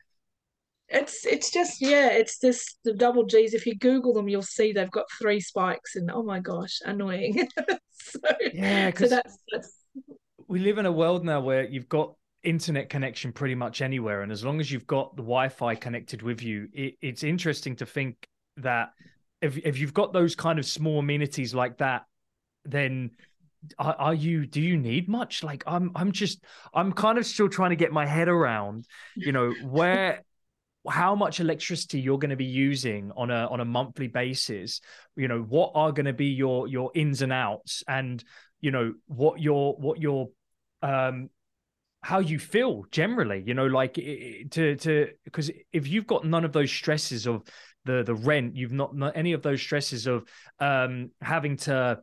It's 0.89 1.25
it's 1.25 1.51
just 1.51 1.81
yeah, 1.81 2.09
it's 2.09 2.39
just 2.39 2.79
the 2.83 2.93
double 2.93 3.25
G's. 3.25 3.53
If 3.53 3.65
you 3.65 3.75
Google 3.75 4.13
them, 4.13 4.29
you'll 4.29 4.41
see 4.41 4.71
they've 4.71 4.91
got 4.91 5.05
three 5.19 5.39
spikes, 5.39 5.95
and 5.95 6.09
oh 6.11 6.23
my 6.23 6.39
gosh, 6.39 6.79
annoying. 6.85 7.47
so, 7.91 8.19
yeah, 8.53 8.91
so 8.95 9.07
that's, 9.07 9.37
that's 9.51 9.73
we 10.47 10.59
live 10.59 10.77
in 10.77 10.85
a 10.85 10.91
world 10.91 11.25
now 11.25 11.41
where 11.41 11.67
you've 11.67 11.89
got 11.89 12.13
internet 12.43 12.89
connection 12.89 13.31
pretty 13.31 13.55
much 13.55 13.81
anywhere, 13.81 14.21
and 14.21 14.31
as 14.31 14.43
long 14.43 14.59
as 14.59 14.71
you've 14.71 14.87
got 14.87 15.15
the 15.15 15.23
Wi-Fi 15.23 15.75
connected 15.75 16.21
with 16.21 16.41
you, 16.41 16.67
it, 16.73 16.95
it's 17.01 17.23
interesting 17.23 17.75
to 17.77 17.85
think 17.85 18.27
that 18.57 18.91
if 19.41 19.57
if 19.57 19.79
you've 19.79 19.93
got 19.93 20.13
those 20.13 20.35
kind 20.35 20.59
of 20.59 20.65
small 20.65 20.99
amenities 20.99 21.53
like 21.53 21.77
that, 21.77 22.05
then 22.65 23.11
are, 23.79 23.95
are, 23.97 24.13
you 24.13 24.45
do 24.45 24.61
you 24.61 24.77
need 24.77 25.09
much? 25.09 25.43
Like 25.43 25.63
i'm 25.67 25.91
i'm 25.95 26.11
just 26.11 26.43
i'm 26.73 26.93
kind 26.93 27.17
of 27.17 27.25
still 27.25 27.49
trying 27.49 27.71
to 27.71 27.75
get 27.75 27.91
my 27.91 28.05
head 28.05 28.27
around 28.27 28.85
you 29.15 29.31
know 29.31 29.51
where 29.63 30.23
how 30.87 31.15
much 31.15 31.39
electricity 31.39 31.99
you're 31.99 32.19
going 32.19 32.29
to 32.29 32.37
be 32.37 32.45
using 32.45 33.11
on 33.17 33.29
a 33.29 33.47
on 33.47 33.59
a 33.59 33.65
monthly 33.65 34.07
basis 34.07 34.79
you 35.15 35.27
know 35.27 35.41
what 35.41 35.71
are 35.75 35.91
going 35.91 36.05
to 36.05 36.13
be 36.13 36.27
your 36.27 36.67
your 36.67 36.91
ins 36.95 37.21
and 37.21 37.33
outs 37.33 37.83
and 37.87 38.23
you 38.61 38.71
know 38.71 38.93
what 39.07 39.39
your 39.41 39.73
what 39.75 39.99
your 39.99 40.29
um 40.81 41.29
how 42.01 42.19
you 42.19 42.39
feel 42.39 42.85
generally 42.91 43.43
you 43.45 43.53
know 43.53 43.65
like 43.65 43.95
to 43.95 44.75
to 44.75 45.09
because 45.25 45.51
if 45.73 45.87
you've 45.87 46.07
got 46.07 46.25
none 46.25 46.45
of 46.45 46.53
those 46.53 46.71
stresses 46.71 47.27
of 47.27 47.43
the 47.85 48.03
the 48.03 48.15
rent 48.15 48.55
you've 48.55 48.71
not, 48.71 48.95
not 48.95 49.15
any 49.15 49.33
of 49.33 49.41
those 49.41 49.61
stresses 49.61 50.07
of 50.07 50.23
um 50.59 51.09
having 51.21 51.57
to 51.57 51.99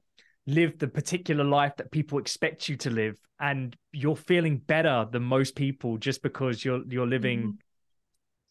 live 0.46 0.78
the 0.78 0.88
particular 0.88 1.44
life 1.44 1.74
that 1.76 1.90
people 1.90 2.18
expect 2.18 2.68
you 2.68 2.76
to 2.76 2.90
live 2.90 3.18
and 3.40 3.76
you're 3.92 4.16
feeling 4.16 4.59
better 4.59 5.07
than 5.11 5.22
most 5.22 5.54
people 5.54 5.96
just 5.96 6.22
because 6.22 6.64
you're 6.64 6.83
you're 6.88 7.07
living 7.07 7.40
mm-hmm. 7.40 7.50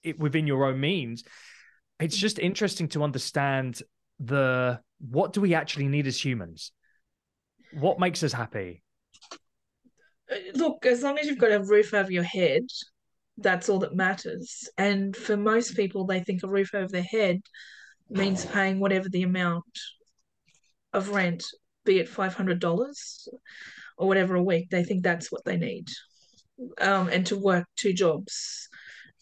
it 0.09 0.19
within 0.19 0.47
your 0.47 0.65
own 0.65 0.79
means 0.79 1.23
it's 1.99 2.17
just 2.17 2.39
interesting 2.39 2.87
to 2.89 3.03
understand 3.03 3.81
the 4.19 4.79
what 4.99 5.33
do 5.33 5.41
we 5.41 5.53
actually 5.53 5.87
need 5.87 6.07
as 6.07 6.23
humans? 6.23 6.71
What 7.73 7.99
makes 7.99 8.23
us 8.23 8.33
happy 8.33 8.82
look 10.55 10.85
as 10.85 11.03
long 11.03 11.17
as 11.17 11.27
you've 11.27 11.37
got 11.37 11.51
a 11.51 11.63
roof 11.63 11.93
over 11.93 12.11
your 12.11 12.23
head 12.23 12.63
that's 13.37 13.69
all 13.69 13.79
that 13.79 13.95
matters. 13.95 14.69
And 14.77 15.15
for 15.15 15.37
most 15.37 15.75
people 15.75 16.05
they 16.05 16.19
think 16.19 16.43
a 16.43 16.47
roof 16.47 16.73
over 16.73 16.87
their 16.87 17.01
head 17.03 17.41
means 18.09 18.45
paying 18.45 18.79
whatever 18.79 19.09
the 19.09 19.23
amount 19.23 19.79
of 20.91 21.09
rent 21.09 21.43
be 21.85 21.99
it 21.99 22.09
$500 22.09 23.27
or 23.97 24.07
whatever 24.07 24.35
a 24.35 24.43
week 24.43 24.69
they 24.69 24.83
think 24.83 25.03
that's 25.03 25.31
what 25.31 25.43
they 25.45 25.57
need 25.57 25.87
um, 26.79 27.09
and 27.09 27.25
to 27.25 27.37
work 27.37 27.65
two 27.75 27.93
jobs 27.93 28.69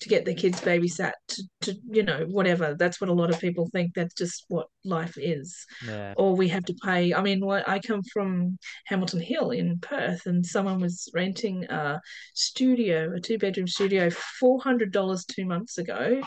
to 0.01 0.09
get 0.09 0.25
their 0.25 0.35
kids 0.35 0.59
babysat 0.61 1.13
to, 1.29 1.43
to 1.61 1.75
you 1.89 2.03
know 2.03 2.25
whatever. 2.29 2.75
That's 2.77 2.99
what 2.99 3.09
a 3.09 3.13
lot 3.13 3.29
of 3.29 3.39
people 3.39 3.69
think. 3.71 3.93
That's 3.95 4.13
just 4.13 4.45
what 4.47 4.67
life 4.83 5.17
is. 5.17 5.65
Yeah. 5.87 6.13
or 6.17 6.35
we 6.35 6.47
have 6.47 6.65
to 6.65 6.73
pay 6.83 7.13
i 7.13 7.21
mean 7.21 7.45
what 7.45 7.67
i 7.67 7.79
come 7.79 8.01
from 8.13 8.57
hamilton 8.85 9.19
hill 9.19 9.51
in 9.51 9.79
perth 9.79 10.25
and 10.25 10.45
someone 10.45 10.79
was 10.79 11.09
renting 11.13 11.65
a 11.65 11.99
studio 12.33 13.13
a 13.15 13.19
two 13.19 13.37
bedroom 13.37 13.67
studio 13.67 14.09
$400 14.41 15.25
two 15.27 15.45
months 15.45 15.77
ago. 15.77 16.21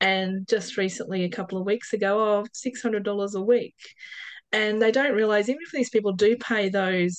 And 0.00 0.46
just 0.48 0.76
recently 0.76 1.24
a 1.24 1.28
couple 1.30 1.58
of 1.58 1.66
weeks 1.66 1.92
ago 1.92 2.18
oh 2.20 2.46
$600 2.54 3.34
a 3.34 3.40
week. 3.40 3.76
And 4.52 4.80
they 4.80 4.90
don't 4.90 5.14
realize 5.14 5.48
even 5.48 5.62
if 5.62 5.72
these 5.72 5.90
people 5.90 6.12
do 6.12 6.36
pay 6.36 6.68
those 6.68 7.18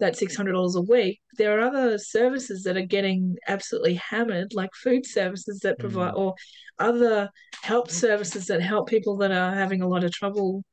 that 0.00 0.16
$600 0.16 0.74
a 0.74 0.80
week, 0.80 1.20
there 1.36 1.58
are 1.58 1.62
other 1.62 1.98
services 1.98 2.62
that 2.64 2.76
are 2.76 2.86
getting 2.86 3.36
absolutely 3.46 3.94
hammered, 3.94 4.54
like 4.54 4.70
food 4.74 5.06
services 5.06 5.60
that 5.60 5.78
provide, 5.78 6.14
mm. 6.14 6.18
or 6.18 6.34
other 6.78 7.30
help 7.62 7.90
services 7.90 8.46
that 8.46 8.62
help 8.62 8.88
people 8.88 9.16
that 9.18 9.30
are 9.30 9.54
having 9.54 9.82
a 9.82 9.88
lot 9.88 10.04
of 10.04 10.12
trouble 10.12 10.64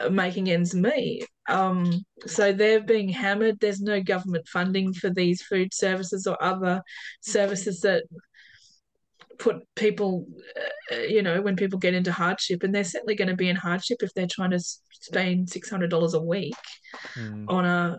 uh, 0.00 0.08
making 0.08 0.50
ends 0.50 0.74
meet. 0.74 1.26
Um, 1.48 2.04
so 2.26 2.52
they're 2.52 2.82
being 2.82 3.08
hammered. 3.08 3.58
There's 3.60 3.80
no 3.80 4.02
government 4.02 4.46
funding 4.48 4.92
for 4.92 5.10
these 5.10 5.42
food 5.42 5.72
services 5.74 6.26
or 6.26 6.42
other 6.42 6.82
services 7.20 7.80
that 7.80 8.04
put 9.38 9.62
people, 9.76 10.26
uh, 10.92 10.96
you 10.96 11.22
know, 11.22 11.40
when 11.40 11.56
people 11.56 11.78
get 11.78 11.94
into 11.94 12.12
hardship, 12.12 12.62
and 12.62 12.74
they're 12.74 12.84
certainly 12.84 13.14
going 13.14 13.28
to 13.28 13.36
be 13.36 13.48
in 13.48 13.56
hardship 13.56 13.98
if 14.02 14.12
they're 14.14 14.26
trying 14.26 14.50
to 14.50 14.60
spend 14.60 15.48
six 15.48 15.70
hundred 15.70 15.90
dollars 15.90 16.14
a 16.14 16.20
week 16.20 16.54
mm. 17.14 17.44
on 17.48 17.64
a 17.64 17.98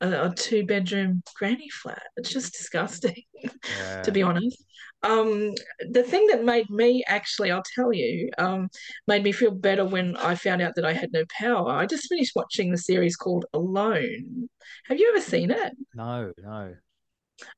a, 0.00 0.26
a 0.26 0.34
two 0.34 0.64
bedroom 0.64 1.22
granny 1.34 1.68
flat. 1.68 2.02
It's 2.16 2.30
just 2.30 2.52
disgusting, 2.52 3.22
yeah. 3.42 4.02
to 4.04 4.12
be 4.12 4.22
honest. 4.22 4.64
Um, 5.02 5.54
the 5.90 6.02
thing 6.02 6.26
that 6.26 6.44
made 6.44 6.68
me 6.70 7.04
actually, 7.06 7.52
I'll 7.52 7.62
tell 7.74 7.92
you, 7.92 8.30
um, 8.38 8.68
made 9.06 9.22
me 9.22 9.32
feel 9.32 9.52
better 9.52 9.84
when 9.84 10.16
I 10.16 10.34
found 10.34 10.60
out 10.60 10.74
that 10.74 10.84
I 10.84 10.92
had 10.92 11.12
no 11.12 11.24
power. 11.38 11.70
I 11.70 11.86
just 11.86 12.08
finished 12.08 12.32
watching 12.34 12.70
the 12.70 12.78
series 12.78 13.16
called 13.16 13.46
Alone. 13.52 14.48
Have 14.86 14.98
you 14.98 15.08
ever 15.14 15.20
seen 15.20 15.50
it? 15.50 15.72
No, 15.94 16.32
no. 16.38 16.74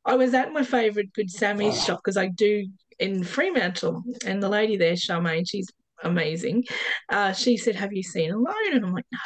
I 0.05 0.17
was 0.17 0.35
at 0.35 0.53
my 0.53 0.63
favourite 0.63 1.13
Good 1.15 1.31
Sammy's 1.31 1.79
oh. 1.79 1.85
shop 1.85 2.01
because 2.05 2.19
I 2.19 2.29
do 2.29 2.67
in 2.99 3.25
Fremantle, 3.25 4.03
and 4.27 4.43
the 4.43 4.49
lady 4.49 4.77
there, 4.77 4.93
Charmaine, 4.93 5.49
she's 5.49 5.69
amazing. 6.05 6.65
Uh, 7.09 7.33
she 7.33 7.57
said, 7.57 7.75
"Have 7.77 7.95
you 7.95 8.03
seen 8.03 8.31
Alone?" 8.31 8.75
And 8.75 8.85
I'm 8.85 8.93
like, 8.93 9.07
"No." 9.11 9.19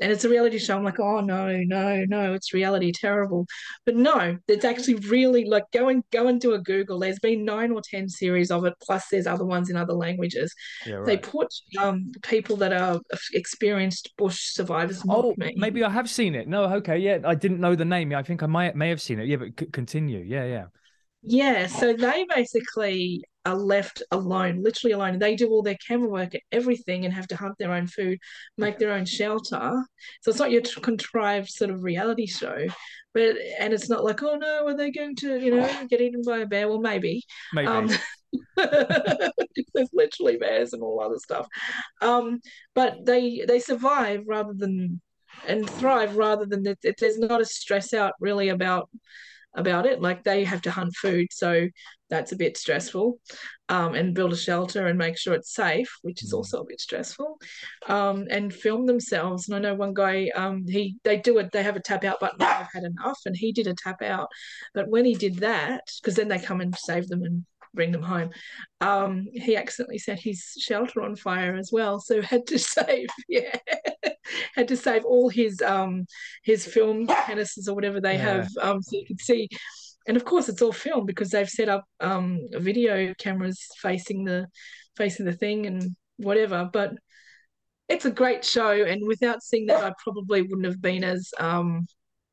And 0.00 0.10
it's 0.12 0.24
a 0.24 0.28
reality 0.28 0.58
show. 0.58 0.76
I'm 0.76 0.84
like, 0.84 1.00
oh 1.00 1.20
no, 1.20 1.48
no, 1.64 2.04
no, 2.08 2.34
it's 2.34 2.52
reality, 2.52 2.92
terrible. 2.92 3.46
But 3.86 3.96
no, 3.96 4.38
it's 4.48 4.64
actually 4.64 4.96
really 4.96 5.44
like 5.44 5.64
go 5.72 5.88
and 5.88 6.02
go 6.10 6.28
and 6.28 6.40
do 6.40 6.54
a 6.54 6.58
Google. 6.58 6.98
There's 6.98 7.18
been 7.18 7.44
nine 7.44 7.70
or 7.72 7.80
ten 7.82 8.08
series 8.08 8.50
of 8.50 8.64
it, 8.64 8.74
plus 8.82 9.06
there's 9.10 9.26
other 9.26 9.44
ones 9.44 9.70
in 9.70 9.76
other 9.76 9.92
languages. 9.94 10.52
Yeah, 10.86 10.94
right. 10.94 11.06
They 11.06 11.16
put 11.18 11.48
um, 11.78 12.12
people 12.22 12.56
that 12.56 12.72
are 12.72 13.00
experienced 13.32 14.12
bush 14.16 14.40
survivors. 14.52 15.02
Oh, 15.08 15.34
maybe 15.38 15.84
I 15.84 15.90
have 15.90 16.10
seen 16.10 16.34
it. 16.34 16.48
No, 16.48 16.64
okay, 16.76 16.98
yeah, 16.98 17.18
I 17.24 17.34
didn't 17.34 17.60
know 17.60 17.74
the 17.74 17.84
name. 17.84 18.14
I 18.14 18.22
think 18.22 18.42
I 18.42 18.46
might 18.46 18.74
may 18.74 18.88
have 18.88 19.00
seen 19.00 19.18
it. 19.18 19.26
Yeah, 19.28 19.36
but 19.36 19.58
c- 19.58 19.66
continue. 19.66 20.20
Yeah, 20.20 20.44
yeah. 20.44 20.66
Yeah, 21.22 21.66
so 21.68 21.94
they 21.94 22.26
basically 22.34 23.24
are 23.44 23.56
left 23.56 24.02
alone, 24.10 24.62
literally 24.62 24.92
alone. 24.92 25.18
They 25.18 25.36
do 25.36 25.48
all 25.50 25.62
their 25.62 25.76
camera 25.86 26.08
work, 26.08 26.34
and 26.34 26.42
everything, 26.52 27.04
and 27.04 27.12
have 27.12 27.28
to 27.28 27.36
hunt 27.36 27.56
their 27.58 27.72
own 27.72 27.86
food, 27.86 28.18
make 28.56 28.78
their 28.78 28.92
own 28.92 29.04
shelter. 29.04 29.84
So 30.22 30.30
it's 30.30 30.38
not 30.38 30.50
your 30.50 30.62
contrived 30.62 31.50
sort 31.50 31.70
of 31.70 31.82
reality 31.82 32.26
show, 32.26 32.66
but 33.12 33.36
and 33.58 33.72
it's 33.72 33.88
not 33.88 34.04
like, 34.04 34.22
oh 34.22 34.36
no, 34.36 34.66
are 34.66 34.76
they 34.76 34.90
going 34.90 35.16
to, 35.16 35.38
you 35.38 35.54
know, 35.54 35.86
get 35.88 36.00
eaten 36.00 36.22
by 36.24 36.38
a 36.38 36.46
bear? 36.46 36.68
Well, 36.68 36.80
maybe. 36.80 37.22
Maybe. 37.52 37.68
Um, 37.68 37.90
there's 38.56 39.90
literally 39.92 40.36
bears 40.36 40.72
and 40.72 40.82
all 40.82 41.00
other 41.00 41.18
stuff, 41.18 41.46
um, 42.00 42.40
but 42.74 43.04
they 43.04 43.44
they 43.46 43.60
survive 43.60 44.24
rather 44.26 44.54
than 44.54 45.00
and 45.46 45.68
thrive 45.68 46.16
rather 46.16 46.46
than 46.46 46.62
that. 46.64 46.78
There's 46.98 47.18
not 47.18 47.40
a 47.40 47.44
stress 47.44 47.92
out 47.94 48.14
really 48.20 48.48
about 48.48 48.88
about 49.56 49.86
it. 49.86 50.00
Like 50.00 50.24
they 50.24 50.44
have 50.44 50.62
to 50.62 50.70
hunt 50.70 50.94
food, 50.96 51.28
so 51.30 51.68
that's 52.10 52.32
a 52.32 52.36
bit 52.36 52.56
stressful, 52.56 53.18
um, 53.68 53.94
and 53.94 54.14
build 54.14 54.32
a 54.32 54.36
shelter 54.36 54.86
and 54.86 54.98
make 54.98 55.18
sure 55.18 55.34
it's 55.34 55.54
safe, 55.54 55.90
which 56.02 56.22
is 56.22 56.32
mm. 56.32 56.36
also 56.36 56.60
a 56.60 56.66
bit 56.66 56.80
stressful, 56.80 57.38
um, 57.88 58.26
and 58.30 58.52
film 58.52 58.86
themselves. 58.86 59.48
And 59.48 59.56
I 59.56 59.58
know 59.58 59.74
one 59.74 59.94
guy, 59.94 60.30
um, 60.34 60.66
he 60.66 60.96
they 61.04 61.18
do 61.18 61.38
it. 61.38 61.50
They 61.52 61.62
have 61.62 61.76
a 61.76 61.80
tap 61.80 62.04
out 62.04 62.20
button. 62.20 62.42
I've 62.42 62.72
had 62.72 62.84
enough, 62.84 63.20
and 63.26 63.36
he 63.36 63.52
did 63.52 63.66
a 63.66 63.74
tap 63.74 64.02
out. 64.02 64.28
But 64.74 64.88
when 64.88 65.04
he 65.04 65.14
did 65.14 65.38
that, 65.38 65.82
because 66.02 66.16
then 66.16 66.28
they 66.28 66.38
come 66.38 66.60
and 66.60 66.74
save 66.76 67.08
them 67.08 67.22
and 67.22 67.44
bring 67.74 67.92
them 67.92 68.02
home. 68.02 68.30
Um, 68.80 69.26
he 69.32 69.56
accidentally 69.56 69.98
set 69.98 70.20
his 70.20 70.52
shelter 70.58 71.02
on 71.02 71.16
fire 71.16 71.56
as 71.56 71.70
well, 71.72 72.00
so 72.00 72.22
had 72.22 72.46
to 72.48 72.58
save, 72.58 73.08
yeah, 73.28 73.56
had 74.54 74.68
to 74.68 74.76
save 74.76 75.04
all 75.04 75.28
his 75.28 75.60
um 75.62 76.06
his 76.42 76.64
film 76.64 77.06
canister 77.06 77.70
or 77.70 77.74
whatever 77.74 78.00
they 78.00 78.14
yeah. 78.14 78.34
have, 78.34 78.48
um, 78.60 78.82
so 78.82 78.96
you 78.96 79.06
could 79.06 79.20
see. 79.20 79.48
And 80.06 80.16
of 80.16 80.24
course, 80.24 80.48
it's 80.48 80.60
all 80.60 80.72
filmed 80.72 81.06
because 81.06 81.30
they've 81.30 81.48
set 81.48 81.68
up 81.68 81.84
um 82.00 82.40
video 82.52 83.14
cameras 83.18 83.58
facing 83.80 84.24
the 84.24 84.46
facing 84.96 85.26
the 85.26 85.32
thing 85.32 85.66
and 85.66 85.96
whatever. 86.18 86.68
But 86.72 86.94
it's 87.88 88.04
a 88.04 88.10
great 88.10 88.44
show, 88.44 88.70
and 88.70 89.06
without 89.06 89.42
seeing 89.42 89.66
that, 89.66 89.84
I 89.84 89.92
probably 90.02 90.42
wouldn't 90.42 90.66
have 90.66 90.80
been 90.80 91.04
as 91.04 91.30
um 91.38 91.86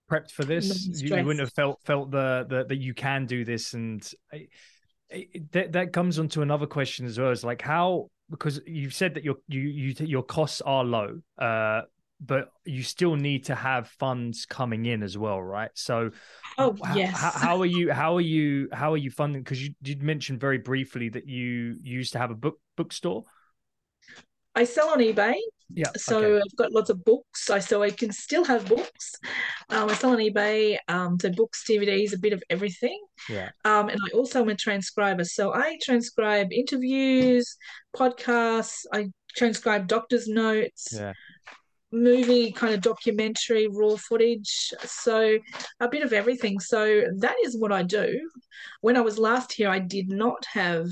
prepped 0.10 0.32
for 0.32 0.44
this. 0.44 0.88
You, 1.02 1.16
you, 1.16 1.24
wouldn't 1.24 1.40
have 1.40 1.54
felt 1.54 1.80
felt 1.86 2.12
the, 2.12 2.46
the 2.48 2.66
that 2.66 2.78
you 2.78 2.94
can 2.94 3.26
do 3.26 3.46
this, 3.46 3.74
and 3.74 4.08
it, 4.32 4.50
that 5.52 5.74
that 5.74 5.94
comes 5.94 6.20
onto 6.20 6.42
another 6.42 6.68
question 6.68 7.06
as 7.06 7.20
well. 7.20 7.32
Is 7.32 7.44
like 7.44 7.62
how 7.62 8.10
because 8.30 8.62
you've 8.66 8.94
said 8.94 9.16
that 9.16 9.24
your 9.24 9.36
you 9.48 9.62
you 9.62 9.96
your 10.00 10.24
costs 10.24 10.62
are 10.62 10.84
low, 10.84 11.20
uh, 11.38 11.82
but 12.20 12.52
you 12.66 12.84
still 12.84 13.16
need 13.16 13.46
to 13.46 13.56
have 13.56 13.88
funds 13.88 14.46
coming 14.46 14.86
in 14.86 15.04
as 15.04 15.18
well, 15.18 15.42
right? 15.42 15.72
So, 15.74 16.12
oh 16.58 16.76
yes, 16.96 17.18
how, 17.18 17.32
how 17.32 17.62
are 17.62 17.66
you? 17.66 17.92
How 17.92 18.16
are 18.16 18.22
you? 18.22 18.70
How 18.72 18.94
are 18.94 18.98
you 18.98 19.12
funding? 19.12 19.44
Because 19.44 19.62
you 19.62 19.74
did 19.82 20.02
mention 20.02 20.40
very 20.40 20.58
briefly 20.58 21.10
that 21.10 21.28
you 21.28 21.78
used 21.82 22.14
to 22.14 22.20
have 22.20 22.32
a 22.32 22.36
book 22.36 22.60
bookstore. 22.78 23.26
I 24.56 24.64
sell 24.64 24.90
on 24.90 25.00
eBay. 25.00 25.36
Yeah. 25.74 25.92
So 25.96 26.18
okay. 26.18 26.42
I've 26.46 26.56
got 26.58 26.72
lots 26.72 26.90
of 26.90 27.04
books. 27.06 27.50
I 27.50 27.60
so 27.60 27.82
I 27.82 27.92
can 27.92 28.12
still 28.12 28.44
have 28.44 28.68
books. 28.68 29.16
Um, 29.70 29.90
I 29.90 29.94
sell 29.94 30.12
on 30.12 30.18
eBay. 30.18 30.78
Um, 30.88 31.18
so 31.20 31.30
books, 31.32 31.64
DVDs, 31.68 32.14
a 32.14 32.20
bit 32.20 32.34
of 32.34 32.44
everything. 32.50 33.00
Yeah. 33.30 33.50
Um, 33.64 33.90
and 33.90 34.00
I 34.00 34.16
also 34.16 34.42
am 34.42 34.50
a 34.50 34.56
transcriber. 34.56 35.24
So 35.24 35.54
I 35.54 35.78
transcribe 35.82 36.52
interviews, 36.52 37.56
podcasts. 37.96 38.84
I 38.94 39.08
transcribe 39.36 39.88
doctor's 39.88 40.28
notes. 40.28 40.90
Yeah. 40.94 41.14
Movie 41.94 42.52
kind 42.54 42.74
of 42.74 42.82
documentary, 42.82 43.68
raw 43.68 43.96
footage. 43.96 44.74
So 44.84 45.38
a 45.80 45.90
bit 45.90 46.04
of 46.04 46.14
everything. 46.14 46.60
So 46.60 47.04
that 47.20 47.36
is 47.44 47.58
what 47.58 47.72
I 47.72 47.84
do. 47.84 48.30
When 48.82 48.98
I 48.98 49.02
was 49.02 49.18
last 49.18 49.54
here, 49.54 49.70
I 49.70 49.80
did 49.80 50.10
not 50.10 50.46
have 50.54 50.88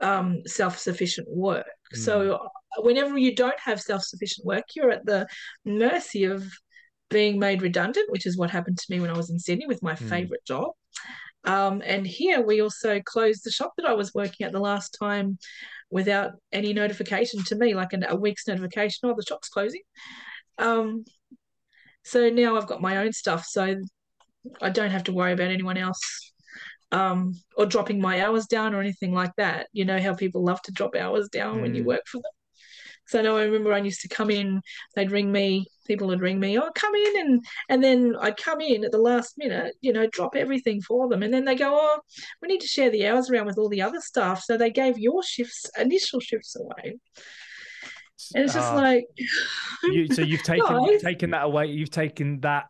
um, 0.00 0.42
self 0.46 0.78
sufficient 0.78 1.28
work. 1.30 1.66
Mm. 1.94 2.04
So 2.04 2.48
whenever 2.78 3.18
you 3.18 3.34
don't 3.34 3.58
have 3.62 3.80
self-sufficient 3.80 4.46
work, 4.46 4.64
you're 4.74 4.90
at 4.90 5.06
the 5.06 5.26
mercy 5.64 6.24
of 6.24 6.44
being 7.10 7.38
made 7.38 7.62
redundant, 7.62 8.10
which 8.10 8.26
is 8.26 8.36
what 8.36 8.50
happened 8.50 8.78
to 8.78 8.86
me 8.90 9.00
when 9.00 9.10
I 9.10 9.16
was 9.16 9.30
in 9.30 9.38
Sydney 9.38 9.66
with 9.66 9.82
my 9.82 9.94
mm. 9.94 10.08
favorite 10.08 10.44
job. 10.46 10.72
Um, 11.44 11.82
and 11.84 12.06
here 12.06 12.40
we 12.40 12.62
also 12.62 13.00
closed 13.04 13.44
the 13.44 13.50
shop 13.50 13.72
that 13.76 13.86
I 13.86 13.92
was 13.92 14.14
working 14.14 14.46
at 14.46 14.52
the 14.52 14.60
last 14.60 14.96
time 14.98 15.38
without 15.90 16.32
any 16.52 16.72
notification 16.72 17.44
to 17.44 17.54
me, 17.54 17.74
like 17.74 17.92
an, 17.92 18.04
a 18.08 18.16
week's 18.16 18.48
notification, 18.48 19.08
oh, 19.08 19.14
the 19.14 19.24
shop's 19.28 19.48
closing. 19.48 19.82
Um, 20.58 21.04
so 22.02 22.30
now 22.30 22.56
I've 22.56 22.66
got 22.66 22.80
my 22.80 22.98
own 22.98 23.12
stuff, 23.12 23.44
so 23.44 23.76
I 24.60 24.70
don't 24.70 24.90
have 24.90 25.04
to 25.04 25.12
worry 25.12 25.32
about 25.32 25.50
anyone 25.50 25.76
else 25.76 26.32
um, 26.94 27.34
or 27.56 27.66
dropping 27.66 28.00
my 28.00 28.24
hours 28.24 28.46
down 28.46 28.72
or 28.72 28.80
anything 28.80 29.12
like 29.12 29.32
that. 29.36 29.66
You 29.72 29.84
know 29.84 30.00
how 30.00 30.14
people 30.14 30.44
love 30.44 30.62
to 30.62 30.72
drop 30.72 30.94
hours 30.94 31.28
down 31.28 31.58
mm. 31.58 31.62
when 31.62 31.74
you 31.74 31.82
mm. 31.82 31.86
work 31.86 32.06
for 32.06 32.18
them. 32.18 32.32
So 33.06 33.18
I 33.18 33.22
know 33.22 33.36
I 33.36 33.42
remember 33.42 33.72
I 33.72 33.78
used 33.78 34.00
to 34.02 34.08
come 34.08 34.30
in, 34.30 34.62
they'd 34.94 35.10
ring 35.10 35.30
me, 35.30 35.66
people 35.86 36.06
would 36.06 36.22
ring 36.22 36.40
me, 36.40 36.58
oh, 36.58 36.70
come 36.74 36.94
in. 36.94 37.20
And, 37.20 37.44
and 37.68 37.84
then 37.84 38.14
I'd 38.18 38.38
come 38.38 38.62
in 38.62 38.82
at 38.82 38.92
the 38.92 38.98
last 38.98 39.34
minute, 39.36 39.74
you 39.82 39.92
know, 39.92 40.06
drop 40.06 40.36
everything 40.36 40.80
for 40.80 41.08
them. 41.08 41.22
And 41.22 41.34
then 41.34 41.44
they 41.44 41.54
go, 41.54 41.70
oh, 41.74 42.00
we 42.40 42.48
need 42.48 42.62
to 42.62 42.66
share 42.66 42.88
the 42.88 43.06
hours 43.06 43.28
around 43.28 43.44
with 43.44 43.58
all 43.58 43.68
the 43.68 43.82
other 43.82 44.00
staff. 44.00 44.42
So 44.42 44.56
they 44.56 44.70
gave 44.70 44.98
your 44.98 45.22
shifts, 45.22 45.66
initial 45.78 46.20
shifts 46.20 46.56
away. 46.56 46.94
And 48.34 48.44
it's 48.44 48.54
just 48.54 48.72
uh, 48.72 48.76
like, 48.76 49.04
you, 49.82 50.06
so 50.14 50.22
you've 50.22 50.42
taken, 50.44 50.84
you've 50.84 51.02
taken 51.02 51.30
that 51.32 51.44
away. 51.44 51.66
You've 51.66 51.90
taken 51.90 52.40
that 52.40 52.64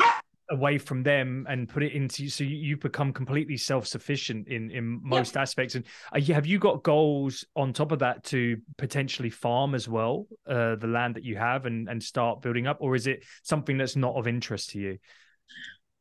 away 0.50 0.78
from 0.78 1.02
them 1.02 1.46
and 1.48 1.68
put 1.68 1.82
it 1.82 1.92
into 1.92 2.28
so 2.28 2.44
you, 2.44 2.56
you 2.56 2.76
become 2.76 3.12
completely 3.12 3.56
self-sufficient 3.56 4.48
in 4.48 4.70
in 4.70 5.00
most 5.02 5.36
aspects. 5.36 5.74
And 5.74 5.84
you, 6.16 6.34
have 6.34 6.46
you 6.46 6.58
got 6.58 6.82
goals 6.82 7.44
on 7.56 7.72
top 7.72 7.92
of 7.92 8.00
that 8.00 8.24
to 8.24 8.58
potentially 8.76 9.30
farm 9.30 9.74
as 9.74 9.88
well 9.88 10.26
uh, 10.46 10.76
the 10.76 10.86
land 10.86 11.16
that 11.16 11.24
you 11.24 11.36
have 11.36 11.66
and 11.66 11.88
and 11.88 12.02
start 12.02 12.42
building 12.42 12.66
up? 12.66 12.78
Or 12.80 12.94
is 12.94 13.06
it 13.06 13.24
something 13.42 13.78
that's 13.78 13.96
not 13.96 14.14
of 14.16 14.26
interest 14.26 14.70
to 14.70 14.78
you? 14.78 14.98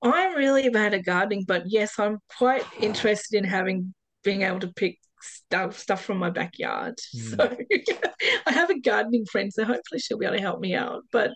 I'm 0.01 0.35
really 0.35 0.69
bad 0.69 0.93
at 0.93 1.05
gardening 1.05 1.45
but 1.47 1.63
yes 1.65 1.97
i'm 1.97 2.19
quite 2.37 2.65
interested 2.79 3.37
in 3.37 3.45
having 3.45 3.93
being 4.23 4.41
able 4.41 4.59
to 4.59 4.67
pick 4.67 4.99
stuff 5.23 5.77
stuff 5.77 6.03
from 6.03 6.17
my 6.17 6.29
backyard. 6.29 6.95
Mm. 7.15 7.23
So 7.33 7.57
I 8.45 8.51
have 8.51 8.69
a 8.69 8.79
gardening 8.79 9.25
friend, 9.25 9.51
so 9.51 9.65
hopefully 9.65 9.99
she'll 9.99 10.17
be 10.17 10.25
able 10.25 10.35
to 10.35 10.41
help 10.41 10.59
me 10.59 10.75
out. 10.75 11.03
But 11.11 11.31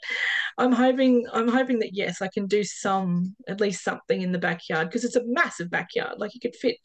I'm 0.58 0.72
hoping 0.72 1.26
I'm 1.34 1.48
hoping 1.48 1.80
that 1.80 1.94
yes, 1.94 2.22
I 2.22 2.30
can 2.34 2.48
do 2.48 2.64
some 2.64 3.36
at 3.48 3.62
least 3.62 3.84
something 3.84 4.22
in 4.22 4.32
the 4.32 4.40
backyard 4.40 4.88
because 4.88 5.04
it's 5.04 5.16
a 5.16 5.26
massive 5.26 5.70
backyard. 5.70 6.16
Like 6.18 6.34
you 6.34 6.40
could 6.40 6.56
fit 6.56 6.78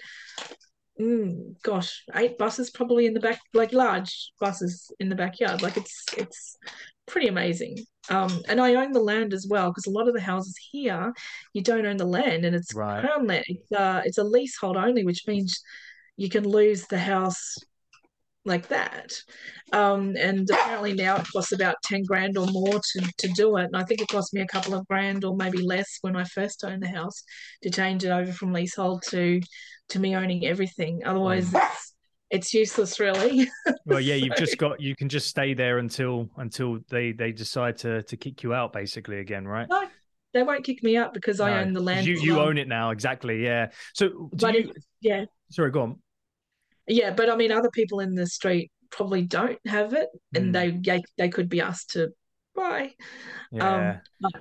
mm, 1.00 1.54
gosh, 1.62 2.04
eight 2.14 2.38
buses 2.38 2.70
probably 2.70 3.06
in 3.06 3.14
the 3.14 3.20
back, 3.20 3.40
like 3.54 3.72
large 3.72 4.32
buses 4.40 4.90
in 5.00 5.08
the 5.08 5.14
backyard. 5.14 5.62
Like 5.62 5.76
it's 5.76 6.04
it's 6.16 6.56
pretty 7.06 7.28
amazing. 7.28 7.78
Um, 8.10 8.42
and 8.48 8.60
I 8.60 8.74
own 8.74 8.92
the 8.92 9.00
land 9.00 9.32
as 9.32 9.46
well 9.48 9.70
because 9.70 9.86
a 9.86 9.90
lot 9.90 10.08
of 10.08 10.14
the 10.14 10.20
houses 10.20 10.56
here, 10.70 11.12
you 11.52 11.62
don't 11.62 11.86
own 11.86 11.96
the 11.96 12.04
land, 12.04 12.44
and 12.44 12.54
it's 12.54 12.74
right. 12.74 13.04
crown 13.04 13.26
land. 13.26 13.44
It's, 13.48 13.72
uh, 13.72 14.02
it's 14.04 14.18
a 14.18 14.24
leasehold 14.24 14.76
only, 14.76 15.04
which 15.04 15.26
means 15.26 15.62
you 16.16 16.28
can 16.28 16.44
lose 16.44 16.86
the 16.86 16.98
house 16.98 17.56
like 18.44 18.68
that. 18.68 19.12
Um, 19.72 20.16
and 20.16 20.48
apparently 20.50 20.92
now 20.94 21.16
it 21.16 21.26
costs 21.32 21.52
about 21.52 21.76
10 21.84 22.04
grand 22.04 22.36
or 22.36 22.46
more 22.48 22.80
to, 22.80 23.12
to 23.18 23.28
do 23.28 23.56
it. 23.56 23.66
And 23.66 23.76
I 23.76 23.84
think 23.84 24.00
it 24.00 24.08
cost 24.08 24.34
me 24.34 24.40
a 24.40 24.46
couple 24.46 24.74
of 24.74 24.86
grand 24.88 25.24
or 25.24 25.36
maybe 25.36 25.58
less 25.58 25.98
when 26.00 26.16
I 26.16 26.24
first 26.24 26.64
owned 26.64 26.82
the 26.82 26.88
house 26.88 27.22
to 27.62 27.70
change 27.70 28.04
it 28.04 28.10
over 28.10 28.32
from 28.32 28.52
leasehold 28.52 29.02
to 29.08 29.40
to 29.90 29.98
me 29.98 30.16
owning 30.16 30.46
everything. 30.46 31.02
Otherwise 31.04 31.50
mm. 31.50 31.62
it's 31.62 31.94
it's 32.30 32.54
useless 32.54 32.98
really. 32.98 33.48
well 33.86 34.00
yeah, 34.00 34.14
you've 34.14 34.36
just 34.36 34.58
got 34.58 34.80
you 34.80 34.96
can 34.96 35.08
just 35.08 35.28
stay 35.28 35.54
there 35.54 35.78
until 35.78 36.28
until 36.36 36.78
they 36.88 37.12
they 37.12 37.30
decide 37.30 37.76
to 37.78 38.02
to 38.04 38.16
kick 38.16 38.42
you 38.42 38.54
out 38.54 38.72
basically 38.72 39.18
again, 39.18 39.46
right? 39.46 39.68
No, 39.68 39.86
they 40.32 40.42
won't 40.42 40.64
kick 40.64 40.82
me 40.82 40.96
out 40.96 41.14
because 41.14 41.38
no, 41.38 41.44
I 41.44 41.60
own 41.60 41.72
the 41.72 41.80
land. 41.80 42.06
You 42.06 42.14
you 42.14 42.40
own 42.40 42.58
it 42.58 42.68
now, 42.68 42.90
exactly. 42.90 43.42
Yeah. 43.42 43.70
So 43.94 44.30
but 44.32 44.54
you, 44.54 44.72
if, 44.74 44.84
yeah. 45.00 45.24
Sorry, 45.50 45.70
go 45.70 45.82
on. 45.82 46.02
Yeah, 46.86 47.10
but 47.12 47.30
I 47.30 47.36
mean, 47.36 47.52
other 47.52 47.70
people 47.70 48.00
in 48.00 48.14
the 48.14 48.26
street 48.26 48.70
probably 48.90 49.22
don't 49.22 49.58
have 49.66 49.92
it, 49.94 50.08
and 50.34 50.54
mm. 50.54 50.84
they 50.84 51.02
they 51.16 51.28
could 51.28 51.48
be 51.48 51.60
asked 51.60 51.90
to 51.90 52.10
buy. 52.54 52.94
Yeah. 53.50 53.74
Um, 53.74 54.32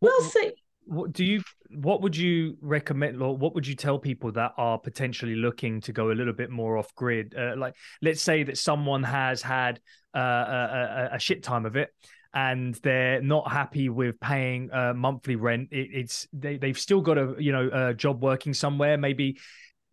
we'll 0.00 0.22
what, 0.22 0.32
see. 0.32 0.52
What 0.84 1.12
do 1.12 1.24
you? 1.24 1.42
What 1.74 2.02
would 2.02 2.16
you 2.16 2.58
recommend, 2.60 3.22
or 3.22 3.36
what 3.36 3.54
would 3.54 3.66
you 3.66 3.74
tell 3.74 3.98
people 3.98 4.32
that 4.32 4.52
are 4.58 4.78
potentially 4.78 5.36
looking 5.36 5.80
to 5.82 5.92
go 5.92 6.10
a 6.10 6.12
little 6.12 6.34
bit 6.34 6.50
more 6.50 6.76
off 6.76 6.94
grid? 6.94 7.34
Uh, 7.34 7.54
like, 7.56 7.74
let's 8.02 8.20
say 8.20 8.42
that 8.42 8.58
someone 8.58 9.02
has 9.02 9.40
had 9.40 9.80
uh, 10.14 10.18
a, 10.18 11.08
a, 11.12 11.16
a 11.16 11.18
shit 11.18 11.42
time 11.42 11.64
of 11.64 11.76
it 11.76 11.88
and 12.34 12.74
they're 12.76 13.20
not 13.20 13.50
happy 13.50 13.88
with 13.88 14.18
paying 14.20 14.70
uh, 14.72 14.94
monthly 14.94 15.36
rent. 15.36 15.68
It, 15.70 15.90
it's 15.92 16.26
they 16.32 16.56
they've 16.56 16.78
still 16.78 17.00
got 17.00 17.18
a 17.18 17.34
you 17.38 17.52
know 17.52 17.70
a 17.72 17.94
job 17.94 18.22
working 18.22 18.54
somewhere. 18.54 18.96
Maybe 18.96 19.38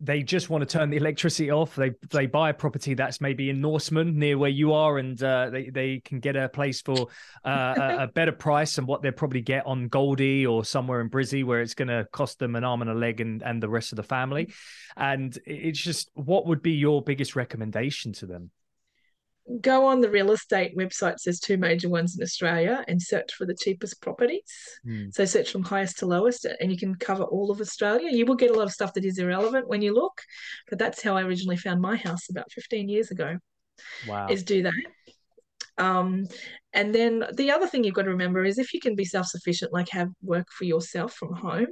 they 0.02 0.22
just 0.22 0.48
want 0.48 0.66
to 0.66 0.78
turn 0.78 0.88
the 0.88 0.96
electricity 0.96 1.50
off. 1.50 1.76
They 1.76 1.92
they 2.10 2.26
buy 2.26 2.50
a 2.50 2.54
property 2.54 2.94
that's 2.94 3.20
maybe 3.20 3.50
in 3.50 3.60
Norseman 3.60 4.18
near 4.18 4.38
where 4.38 4.50
you 4.50 4.72
are, 4.72 4.98
and 4.98 5.22
uh, 5.22 5.50
they 5.50 5.68
they 5.68 6.00
can 6.00 6.20
get 6.20 6.36
a 6.36 6.48
place 6.48 6.80
for 6.80 7.08
uh, 7.44 7.74
a, 7.76 8.04
a, 8.04 8.06
better 8.14 8.32
price 8.32 8.76
than 8.76 8.86
what 8.86 9.02
they 9.02 9.10
probably 9.10 9.42
get 9.42 9.66
on 9.66 9.88
Goldie 9.88 10.46
or 10.46 10.64
somewhere 10.64 11.02
in 11.02 11.10
Brizzy, 11.10 11.44
where 11.44 11.60
it's 11.60 11.74
going 11.74 11.88
to 11.88 12.06
cost 12.12 12.38
them 12.38 12.56
an 12.56 12.64
arm 12.64 12.80
and 12.80 12.90
a 12.90 12.94
leg 12.94 13.20
and 13.20 13.42
and 13.42 13.62
the 13.62 13.68
rest 13.68 13.92
of 13.92 13.96
the 13.96 14.02
family. 14.02 14.52
And 14.96 15.38
it's 15.44 15.78
just, 15.78 16.10
what 16.14 16.46
would 16.46 16.62
be 16.62 16.72
your 16.72 17.02
biggest 17.02 17.36
recommendation 17.36 18.12
to 18.14 18.26
them? 18.26 18.50
Go 19.60 19.86
on 19.86 20.00
the 20.00 20.10
real 20.10 20.30
estate 20.32 20.76
websites, 20.76 21.24
there's 21.24 21.40
two 21.40 21.56
major 21.56 21.88
ones 21.88 22.16
in 22.16 22.22
australia 22.22 22.84
and 22.88 23.00
search 23.00 23.32
for 23.34 23.46
the 23.46 23.54
cheapest 23.54 24.00
properties. 24.00 24.42
Mm. 24.86 25.12
so 25.12 25.24
search 25.24 25.50
from 25.50 25.62
highest 25.62 25.98
to 25.98 26.06
lowest 26.06 26.46
and 26.60 26.70
you 26.70 26.78
can 26.78 26.94
cover 26.94 27.24
all 27.24 27.50
of 27.50 27.60
australia. 27.60 28.10
You 28.10 28.26
will 28.26 28.36
get 28.36 28.50
a 28.50 28.54
lot 28.54 28.64
of 28.64 28.72
stuff 28.72 28.94
that 28.94 29.04
is 29.04 29.18
irrelevant 29.18 29.68
when 29.68 29.82
you 29.82 29.94
look 29.94 30.20
but 30.68 30.78
that's 30.78 31.02
how 31.02 31.16
i 31.16 31.22
originally 31.22 31.56
found 31.56 31.80
my 31.80 31.96
house 31.96 32.28
about 32.30 32.50
15 32.52 32.88
years 32.88 33.10
ago 33.10 33.38
wow. 34.06 34.28
is 34.28 34.44
do 34.44 34.62
that. 34.62 34.72
Um, 35.78 36.26
and 36.72 36.94
then 36.94 37.24
the 37.32 37.50
other 37.52 37.66
thing 37.66 37.84
you've 37.84 37.94
got 37.94 38.02
to 38.02 38.10
remember 38.10 38.44
is 38.44 38.58
if 38.58 38.74
you 38.74 38.80
can 38.80 38.94
be 38.94 39.04
self-sufficient 39.04 39.72
like 39.72 39.88
have 39.90 40.10
work 40.22 40.48
for 40.50 40.64
yourself 40.64 41.14
from 41.14 41.32
home 41.34 41.68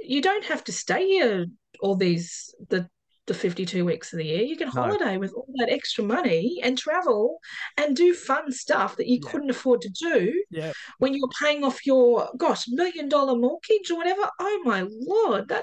you 0.00 0.20
don't 0.22 0.44
have 0.44 0.64
to 0.64 0.72
stay 0.72 1.06
here 1.06 1.46
all 1.80 1.96
these 1.96 2.54
the 2.68 2.88
the 3.26 3.34
52 3.34 3.84
weeks 3.84 4.12
of 4.12 4.18
the 4.18 4.26
year. 4.26 4.42
You 4.42 4.56
can 4.56 4.68
holiday 4.68 5.16
with 5.16 5.32
all 5.32 5.48
that 5.56 5.70
extra 5.70 6.04
money 6.04 6.60
and 6.62 6.76
travel 6.76 7.38
and 7.76 7.96
do 7.96 8.14
fun 8.14 8.52
stuff 8.52 8.96
that 8.96 9.06
you 9.06 9.20
yeah. 9.22 9.30
couldn't 9.30 9.50
afford 9.50 9.80
to 9.82 9.88
do 9.88 10.44
yeah. 10.50 10.72
when 10.98 11.14
you're 11.14 11.28
paying 11.40 11.64
off 11.64 11.86
your 11.86 12.28
gosh 12.36 12.66
million 12.68 13.08
dollar 13.08 13.36
mortgage 13.36 13.90
or 13.90 13.96
whatever. 13.96 14.28
Oh 14.38 14.62
my 14.64 14.86
lord, 14.90 15.48
that 15.48 15.62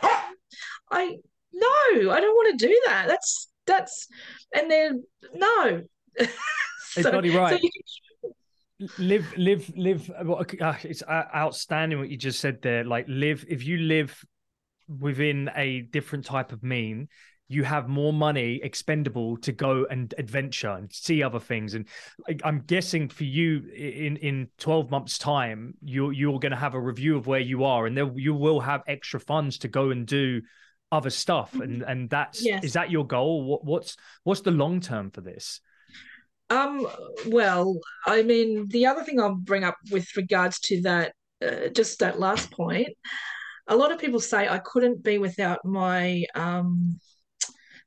I 0.91 1.17
no, 1.53 2.11
I 2.11 2.19
don't 2.19 2.35
want 2.35 2.59
to 2.59 2.67
do 2.67 2.81
that. 2.85 3.07
That's 3.07 3.49
that's 3.67 4.07
and 4.53 4.69
then 4.69 5.03
no. 5.35 5.83
so, 6.19 6.27
it's 6.97 7.09
bloody 7.09 7.35
right. 7.35 7.59
So 7.59 7.59
you, 7.61 8.33
live 8.97 9.37
live 9.37 9.71
live 9.77 10.09
uh, 10.09 10.73
it's 10.83 11.03
outstanding 11.07 11.99
what 11.99 12.09
you 12.09 12.17
just 12.17 12.39
said 12.39 12.63
there 12.63 12.83
like 12.83 13.05
live 13.07 13.45
if 13.47 13.63
you 13.63 13.77
live 13.77 14.25
within 14.99 15.51
a 15.55 15.81
different 15.81 16.25
type 16.25 16.51
of 16.51 16.63
mean 16.63 17.07
you 17.51 17.63
have 17.63 17.89
more 17.89 18.13
money 18.13 18.61
expendable 18.63 19.35
to 19.37 19.51
go 19.51 19.85
and 19.89 20.13
adventure 20.17 20.69
and 20.69 20.91
see 20.91 21.21
other 21.21 21.39
things. 21.39 21.73
And 21.73 21.85
I'm 22.43 22.61
guessing 22.61 23.09
for 23.09 23.25
you 23.25 23.69
in 23.75 24.17
in 24.17 24.47
12 24.57 24.89
months 24.89 25.17
time, 25.17 25.73
you're 25.83 26.13
you're 26.13 26.39
going 26.39 26.51
to 26.51 26.57
have 26.57 26.73
a 26.73 26.79
review 26.79 27.17
of 27.17 27.27
where 27.27 27.39
you 27.39 27.65
are, 27.65 27.85
and 27.85 27.97
there 27.97 28.09
you 28.15 28.33
will 28.33 28.61
have 28.61 28.83
extra 28.87 29.19
funds 29.19 29.59
to 29.59 29.67
go 29.67 29.89
and 29.89 30.07
do 30.07 30.41
other 30.91 31.09
stuff. 31.09 31.53
And 31.53 31.81
mm-hmm. 31.81 31.89
and 31.89 32.09
that's 32.09 32.43
yes. 32.43 32.63
is 32.63 32.73
that 32.73 32.89
your 32.89 33.05
goal? 33.05 33.43
What, 33.43 33.65
what's 33.65 33.97
what's 34.23 34.41
the 34.41 34.51
long 34.51 34.79
term 34.79 35.11
for 35.11 35.21
this? 35.21 35.59
Um, 36.49 36.87
well, 37.27 37.79
I 38.05 38.23
mean, 38.23 38.67
the 38.67 38.85
other 38.85 39.03
thing 39.03 39.19
I'll 39.19 39.35
bring 39.35 39.63
up 39.63 39.77
with 39.89 40.07
regards 40.17 40.59
to 40.61 40.81
that, 40.81 41.13
uh, 41.41 41.69
just 41.69 41.99
that 41.99 42.19
last 42.19 42.51
point, 42.51 42.89
a 43.67 43.75
lot 43.75 43.93
of 43.93 43.99
people 43.99 44.19
say 44.19 44.49
I 44.49 44.59
couldn't 44.59 45.01
be 45.01 45.17
without 45.17 45.63
my 45.63 46.25
um, 46.35 46.99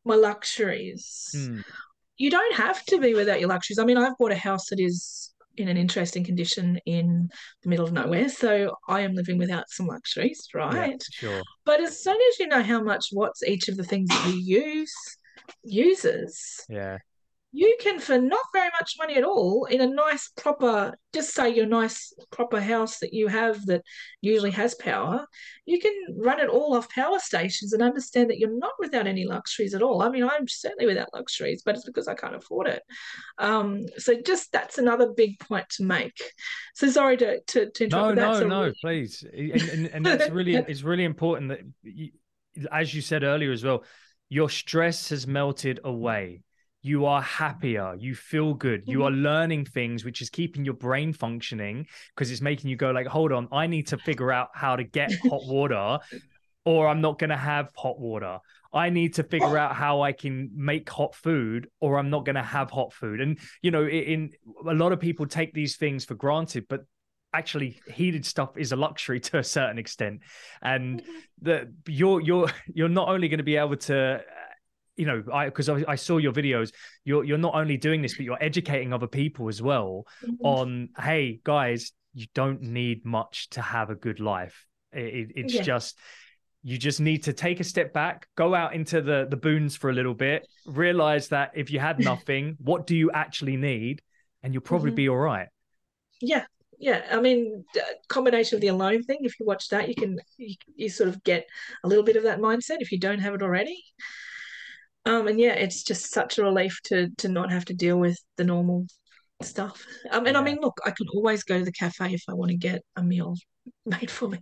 my 0.05 0.15
luxuries. 0.15 1.33
Mm. 1.35 1.65
You 2.17 2.31
don't 2.31 2.55
have 2.55 2.85
to 2.87 3.01
be 3.01 3.15
without 3.15 3.41
your 3.41 3.49
luxuries. 3.49 3.79
I 3.79 3.85
mean, 3.85 3.97
I've 3.97 4.17
bought 4.19 4.33
a 4.33 4.37
house 4.37 4.69
that 4.69 4.79
is 4.81 5.35
in 5.57 5.69
an 5.69 5.77
interesting 5.77 6.25
condition 6.25 6.79
in 6.87 7.29
the 7.63 7.69
middle 7.69 7.85
of 7.85 7.93
nowhere. 7.93 8.29
So 8.29 8.77
I 8.89 9.01
am 9.01 9.15
living 9.15 9.39
without 9.39 9.69
some 9.69 9.87
luxuries, 9.87 10.49
right? 10.55 10.91
Yeah, 10.91 10.97
sure. 11.29 11.43
But 11.65 11.81
as 11.81 12.03
soon 12.03 12.19
as 12.31 12.39
you 12.39 12.49
know 12.49 12.63
how 12.63 12.83
much 12.83 13.07
what's 13.13 13.43
each 13.43 13.69
of 13.69 13.77
the 13.77 13.85
things 13.85 14.09
that 14.09 14.35
you 14.35 14.63
use 14.63 14.95
uses, 15.63 16.65
yeah, 16.69 16.99
you 17.57 17.77
can 17.81 18.01
for 18.01 18.19
not 18.19 18.45
very 18.53 18.69
much 18.81 18.97
money 18.99 19.15
at 19.15 19.23
all 19.23 19.65
in 19.67 19.81
a 19.81 19.87
nice 19.87 20.29
proper 20.37 20.93
just 21.13 21.33
say 21.33 21.49
your 21.49 21.67
nice 21.67 22.13
proper 22.33 22.61
house 22.61 22.99
that 22.99 23.15
you 23.15 23.29
have 23.29 23.65
that 23.67 23.81
usually 24.21 24.51
has 24.51 24.75
power 24.75 25.25
you 25.65 25.79
can 25.79 25.93
run 26.17 26.41
it 26.41 26.49
all 26.49 26.75
off 26.75 26.91
power 26.91 27.21
stations 27.21 27.73
and 27.73 27.81
understand 27.81 28.29
that 28.29 28.41
you're 28.41 28.59
not 28.59 28.73
without 28.81 29.07
any 29.07 29.25
luxuries 29.25 29.73
at 29.73 29.83
all. 29.83 30.03
I 30.03 30.11
mean 30.11 30.25
i'm 30.25 30.49
certainly 30.49 30.87
without 30.87 31.15
luxuries 31.15 31.63
but 31.65 31.77
it's 31.77 31.85
because 31.85 32.09
i 32.09 32.15
can't 32.15 32.35
afford 32.35 32.67
it. 32.67 32.83
Um, 33.39 33.87
so 33.99 34.21
just 34.21 34.51
that's 34.51 34.79
another 34.79 35.13
big 35.17 35.39
point 35.39 35.69
to 35.77 35.85
make. 35.85 36.19
So 36.75 36.91
sorry 36.91 37.17
to 37.19 37.41
to, 37.41 37.71
to 37.71 37.85
interrupt 37.85 38.17
no 38.17 38.41
no 38.41 38.47
no 38.47 38.61
really... 38.63 38.75
please. 38.83 39.25
And, 39.33 39.63
and, 39.71 39.87
and 39.87 40.07
that's 40.07 40.29
really 40.31 40.55
it's 40.69 40.83
really 40.83 41.05
important 41.05 41.51
that 41.51 41.61
you, 41.85 42.11
as 42.73 42.93
you 42.93 43.01
said 43.01 43.23
earlier 43.23 43.53
as 43.53 43.63
well 43.63 43.85
your 44.29 44.51
stress 44.51 45.11
has 45.11 45.27
melted 45.29 45.79
away 45.85 46.43
you 46.85 47.07
are 47.07 47.23
happier 47.23 47.97
you 47.99 48.15
feel 48.15 48.53
good 48.53 48.83
you 48.87 49.05
are 49.05 49.11
mm-hmm. 49.11 49.23
learning 49.23 49.65
things 49.65 50.05
which 50.05 50.21
is 50.21 50.29
keeping 50.29 50.67
your 50.67 50.75
brain 50.75 51.15
functioning 51.15 51.87
because 52.15 52.31
it's 52.31 52.43
making 52.43 52.69
you 52.69 52.77
go 52.77 52.91
like 52.91 53.07
hold 53.07 53.33
on 53.33 53.49
i 53.51 53.67
need 53.67 53.87
to 53.87 53.97
figure 53.97 54.31
out 54.31 54.51
how 54.53 54.77
to 54.77 54.85
get 54.85 55.11
hot 55.31 55.41
water 55.47 55.99
or 56.67 56.87
i'm 56.87 57.01
not 57.01 57.19
going 57.19 57.31
to 57.31 57.37
have 57.37 57.71
hot 57.75 57.99
water 57.99 58.39
i 58.75 58.91
need 58.91 59.15
to 59.15 59.23
figure 59.23 59.57
out 59.57 59.75
how 59.75 60.03
i 60.03 60.13
can 60.13 60.51
make 60.55 60.89
hot 60.91 61.15
food 61.15 61.69
or 61.81 61.99
i'm 61.99 62.11
not 62.11 62.27
going 62.27 62.37
to 62.37 62.43
have 62.43 62.71
hot 62.71 62.93
food 62.93 63.19
and 63.19 63.39
you 63.63 63.71
know 63.71 63.87
in, 63.87 64.05
in 64.05 64.31
a 64.69 64.75
lot 64.75 64.93
of 64.93 65.01
people 65.01 65.27
take 65.27 65.55
these 65.55 65.77
things 65.77 66.05
for 66.05 66.15
granted 66.15 66.67
but 66.69 66.81
actually 67.33 67.81
heated 67.93 68.27
stuff 68.27 68.59
is 68.59 68.73
a 68.73 68.77
luxury 68.77 69.21
to 69.29 69.39
a 69.39 69.45
certain 69.45 69.79
extent 69.79 70.21
and 70.61 71.03
mm-hmm. 71.43 71.65
you're 71.89 72.21
you're 72.21 72.51
you're 72.75 72.91
not 72.91 73.09
only 73.09 73.27
going 73.27 73.39
to 73.39 73.45
be 73.45 73.57
able 73.57 73.77
to 73.77 74.23
you 74.97 75.07
know, 75.07 75.23
I 75.33 75.47
because 75.47 75.69
I, 75.69 75.85
I, 75.89 75.95
saw 75.97 76.19
your 76.19 76.33
videos. 76.33 76.73
You're 77.05 77.25
you're 77.25 77.39
not 77.39 77.55
only 77.55 77.77
doing 77.77 78.03
this, 78.03 78.17
but 78.17 78.25
you're 78.25 78.43
educating 78.43 78.93
other 78.93 79.07
people 79.07 79.49
as 79.49 79.61
well 79.61 80.07
mm-hmm. 80.25 80.45
on, 80.45 80.89
hey 80.99 81.41
guys, 81.45 81.93
you 82.13 82.27
don't 82.35 82.63
need 82.63 83.05
much 83.05 83.51
to 83.51 83.63
have 83.63 83.91
a 83.91 83.95
good 83.95 84.21
life. 84.21 84.67
It, 84.93 85.33
it's 85.35 85.55
yeah. 85.55 85.63
just 85.63 85.99
you 86.63 86.79
just 86.79 87.01
need 87.01 87.25
to 87.25 87.33
take 87.33 87.61
a 87.61 87.65
step 87.65 87.93
back, 87.93 88.29
go 88.37 88.55
out 88.55 88.75
into 88.75 89.01
the 89.01 89.27
the 89.29 89.37
boons 89.37 89.77
for 89.77 89.91
a 89.91 89.93
little 89.93 90.15
bit, 90.15 90.47
realize 90.67 91.29
that 91.29 91.53
if 91.55 91.71
you 91.71 91.81
had 91.81 91.99
nothing, 92.05 92.57
what 92.61 92.87
do 92.87 92.97
you 92.97 93.11
actually 93.11 93.57
need, 93.57 94.03
and 94.43 94.55
you'll 94.55 94.63
probably 94.63 94.91
mm-hmm. 94.91 94.97
be 94.97 95.09
all 95.09 95.17
right. 95.17 95.49
Yeah, 96.21 96.45
yeah 96.79 97.03
i 97.11 97.21
mean 97.21 97.65
combination 98.09 98.57
of 98.57 98.61
the 98.61 98.69
alone 98.69 99.03
thing 99.03 99.19
if 99.23 99.39
you 99.39 99.47
watch 99.47 99.69
that 99.69 99.89
you 99.89 99.95
can 99.95 100.19
you, 100.37 100.55
you, 100.75 100.89
sort 100.89 101.09
of 101.09 101.23
get 101.25 101.47
a 101.83 101.89
little 101.89 102.05
bit 102.05 102.17
of 102.17 102.25
that 102.25 102.41
mindset 102.41 102.77
if 102.81 102.93
you 102.93 102.99
don't 102.99 103.21
have 103.21 103.35
it 103.35 103.43
already 103.43 103.83
um, 105.07 105.29
and 105.29 105.39
yeah, 105.39 105.53
it's 105.53 105.83
just 105.83 106.11
such 106.11 106.39
a 106.39 106.43
relief 106.43 106.79
to 106.85 107.11
to 107.19 107.29
not 107.29 107.51
have 107.53 107.65
to 107.67 107.75
deal 107.75 107.99
with 107.99 108.19
the 108.37 108.45
normal 108.45 108.87
stuff. 109.43 109.85
Um, 110.11 110.27
and 110.27 110.35
yeah. 110.35 110.41
I 110.41 110.45
mean, 110.45 110.59
look, 110.61 110.79
I 110.85 110.91
can 110.91 111.07
always 111.15 111.43
go 111.43 111.59
to 111.59 111.65
the 111.65 111.73
cafe 111.73 112.15
if 112.15 112.23
I 112.29 112.35
want 112.35 112.51
to 112.51 112.57
get 112.57 112.83
a 112.97 113.03
meal 113.03 113.35
made 113.87 114.11
for 114.11 114.29
me, 114.29 114.39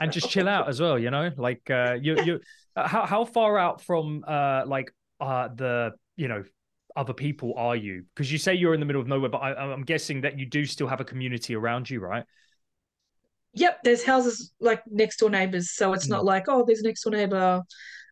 and 0.00 0.12
just 0.12 0.28
chill 0.28 0.48
out 0.48 0.68
as 0.68 0.80
well. 0.80 0.98
You 0.98 1.10
know, 1.10 1.30
like 1.36 1.70
uh, 1.70 1.96
you 2.02 2.20
you 2.22 2.40
uh, 2.76 2.88
how 2.88 3.06
how 3.06 3.24
far 3.24 3.58
out 3.58 3.82
from 3.82 4.24
uh 4.26 4.64
like 4.66 4.92
uh 5.20 5.48
the 5.54 5.92
you 6.16 6.28
know 6.28 6.44
other 6.96 7.12
people 7.12 7.54
are 7.56 7.76
you? 7.76 8.04
Because 8.14 8.32
you 8.32 8.38
say 8.38 8.54
you're 8.54 8.74
in 8.74 8.80
the 8.80 8.86
middle 8.86 9.00
of 9.00 9.06
nowhere, 9.06 9.30
but 9.30 9.38
I, 9.38 9.52
I'm 9.54 9.84
guessing 9.84 10.22
that 10.22 10.38
you 10.38 10.46
do 10.46 10.64
still 10.64 10.88
have 10.88 11.00
a 11.00 11.04
community 11.04 11.54
around 11.54 11.88
you, 11.88 12.00
right? 12.00 12.24
Yep, 13.54 13.80
there's 13.84 14.04
houses 14.04 14.52
like 14.60 14.82
next 14.88 15.18
door 15.18 15.30
neighbors, 15.30 15.70
so 15.72 15.92
it's 15.92 16.06
mm. 16.06 16.10
not 16.10 16.24
like 16.24 16.44
oh, 16.48 16.64
there's 16.66 16.82
next 16.82 17.02
door 17.02 17.12
neighbor 17.12 17.62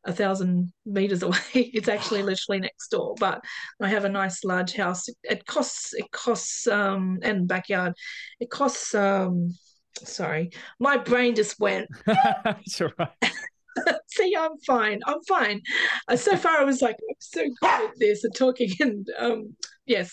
a 0.09 0.13
thousand 0.13 0.73
meters 0.87 1.23
away. 1.23 1.39
it's 1.55 1.89
actually 1.89 2.23
literally 2.23 2.61
next 2.61 2.89
door. 2.89 3.15
But 3.21 3.45
I 3.81 3.89
have 3.89 4.05
a 4.05 4.09
nice 4.09 4.43
large 4.43 4.75
house. 4.75 5.09
It, 5.23 5.47
costs 5.47 5.95
it 5.95 6.11
costs 6.11 6.67
um 6.67 7.19
and 7.23 7.47
backyard. 7.47 7.93
It 8.41 8.51
costs 8.51 8.95
um 8.95 9.55
sorry, 10.03 10.51
my 10.81 10.97
brain 10.97 11.35
just 11.35 11.61
went. 11.61 11.89
That's 12.07 12.81
all 12.81 12.91
right. 12.99 13.33
See, 14.09 14.35
I'm 14.37 14.59
fine. 14.67 15.01
I'm 15.07 15.23
fine. 15.29 15.61
Uh, 16.09 16.17
so 16.17 16.37
far, 16.37 16.59
I 16.59 16.65
was 16.65 16.83
like, 16.83 16.97
I'm 16.97 17.15
so 17.21 17.45
good 17.61 17.91
at 17.91 17.99
this 17.99 18.25
and 18.25 18.35
talking, 18.35 18.71
and 18.81 19.07
um, 19.19 19.55
yes, 19.87 20.13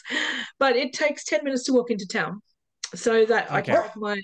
but 0.59 0.75
it 0.75 0.93
takes 0.93 1.23
ten 1.23 1.43
minutes 1.43 1.63
to 1.63 1.73
walk 1.73 1.89
into 1.89 2.05
town 2.05 2.41
so 2.93 3.25
that 3.25 3.45
okay. 3.45 3.55
I 3.55 3.61
can 3.61 3.83
take 3.83 3.95
my 3.95 4.21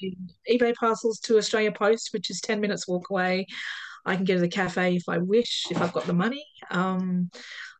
eBay 0.49 0.75
parcels 0.75 1.19
to 1.21 1.37
Australia 1.37 1.71
Post, 1.71 2.09
which 2.13 2.29
is 2.29 2.41
10 2.41 2.59
minutes 2.61 2.87
walk 2.87 3.09
away. 3.09 3.47
I 4.05 4.15
can 4.15 4.25
go 4.25 4.35
to 4.35 4.39
the 4.39 4.47
cafe 4.47 4.95
if 4.95 5.03
I 5.07 5.17
wish, 5.19 5.65
if 5.69 5.81
I've 5.81 5.93
got 5.93 6.05
the 6.05 6.13
money. 6.13 6.45
Um, 6.69 7.29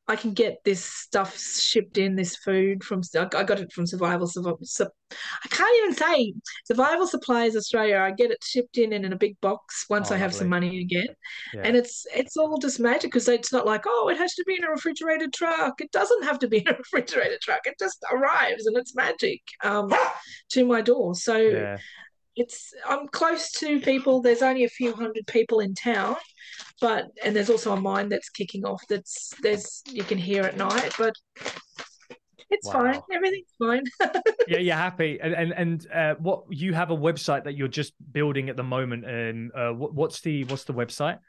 I 0.07 0.15
can 0.17 0.33
get 0.33 0.57
this 0.65 0.83
stuff 0.83 1.39
shipped 1.39 1.97
in, 1.97 2.15
this 2.15 2.35
food 2.35 2.83
from, 2.83 3.01
I 3.15 3.43
got 3.43 3.61
it 3.61 3.71
from 3.71 3.85
Survival, 3.85 4.27
so 4.27 4.87
I 5.11 5.47
can't 5.47 5.77
even 5.77 5.93
say 5.95 6.33
Survival 6.65 7.07
Supplies 7.07 7.55
Australia. 7.55 7.99
I 7.99 8.11
get 8.11 8.31
it 8.31 8.43
shipped 8.43 8.77
in 8.77 8.91
and 8.91 9.05
in 9.05 9.13
a 9.13 9.17
big 9.17 9.39
box 9.39 9.85
once 9.89 10.11
oh, 10.11 10.15
I 10.15 10.17
have 10.17 10.31
lovely. 10.31 10.39
some 10.39 10.49
money 10.49 10.81
again. 10.81 11.07
Yeah. 11.53 11.61
And 11.63 11.77
it's 11.77 12.05
it's 12.13 12.35
all 12.35 12.57
just 12.57 12.79
magic 12.79 13.11
because 13.11 13.29
it's 13.29 13.53
not 13.53 13.65
like, 13.65 13.83
oh, 13.87 14.09
it 14.09 14.17
has 14.17 14.33
to 14.35 14.43
be 14.45 14.55
in 14.55 14.65
a 14.65 14.69
refrigerated 14.69 15.33
truck. 15.33 15.79
It 15.79 15.91
doesn't 15.91 16.23
have 16.23 16.39
to 16.39 16.47
be 16.47 16.57
in 16.57 16.67
a 16.67 16.77
refrigerated 16.77 17.39
truck. 17.41 17.61
It 17.65 17.75
just 17.79 18.03
arrives 18.11 18.65
and 18.65 18.75
it's 18.75 18.95
magic 18.95 19.41
um, 19.63 19.93
to 20.51 20.65
my 20.65 20.81
door. 20.81 21.15
So 21.15 21.37
yeah 21.37 21.77
it's 22.35 22.73
I'm 22.87 23.07
close 23.07 23.51
to 23.53 23.79
people. 23.81 24.21
There's 24.21 24.41
only 24.41 24.63
a 24.63 24.69
few 24.69 24.93
hundred 24.93 25.27
people 25.27 25.59
in 25.59 25.73
town, 25.73 26.15
but 26.79 27.07
and 27.23 27.35
there's 27.35 27.49
also 27.49 27.73
a 27.73 27.79
mine 27.79 28.09
that's 28.09 28.29
kicking 28.29 28.65
off. 28.65 28.81
That's 28.89 29.33
there's 29.41 29.81
you 29.85 30.03
can 30.03 30.17
hear 30.17 30.43
at 30.43 30.57
night, 30.57 30.93
but 30.97 31.13
it's 32.49 32.67
wow. 32.67 32.73
fine. 32.73 33.01
Everything's 33.13 33.53
fine. 33.57 33.83
yeah, 34.47 34.59
you're 34.59 34.75
happy. 34.75 35.19
And 35.21 35.33
and 35.33 35.53
and 35.53 35.87
uh, 35.93 36.15
what 36.19 36.43
you 36.49 36.73
have 36.73 36.91
a 36.91 36.97
website 36.97 37.45
that 37.45 37.55
you're 37.55 37.67
just 37.67 37.93
building 38.11 38.49
at 38.49 38.57
the 38.57 38.63
moment, 38.63 39.05
and 39.05 39.51
uh, 39.53 39.71
what, 39.71 39.93
what's 39.93 40.21
the 40.21 40.43
what's 40.45 40.65
the 40.65 40.73
website? 40.73 41.19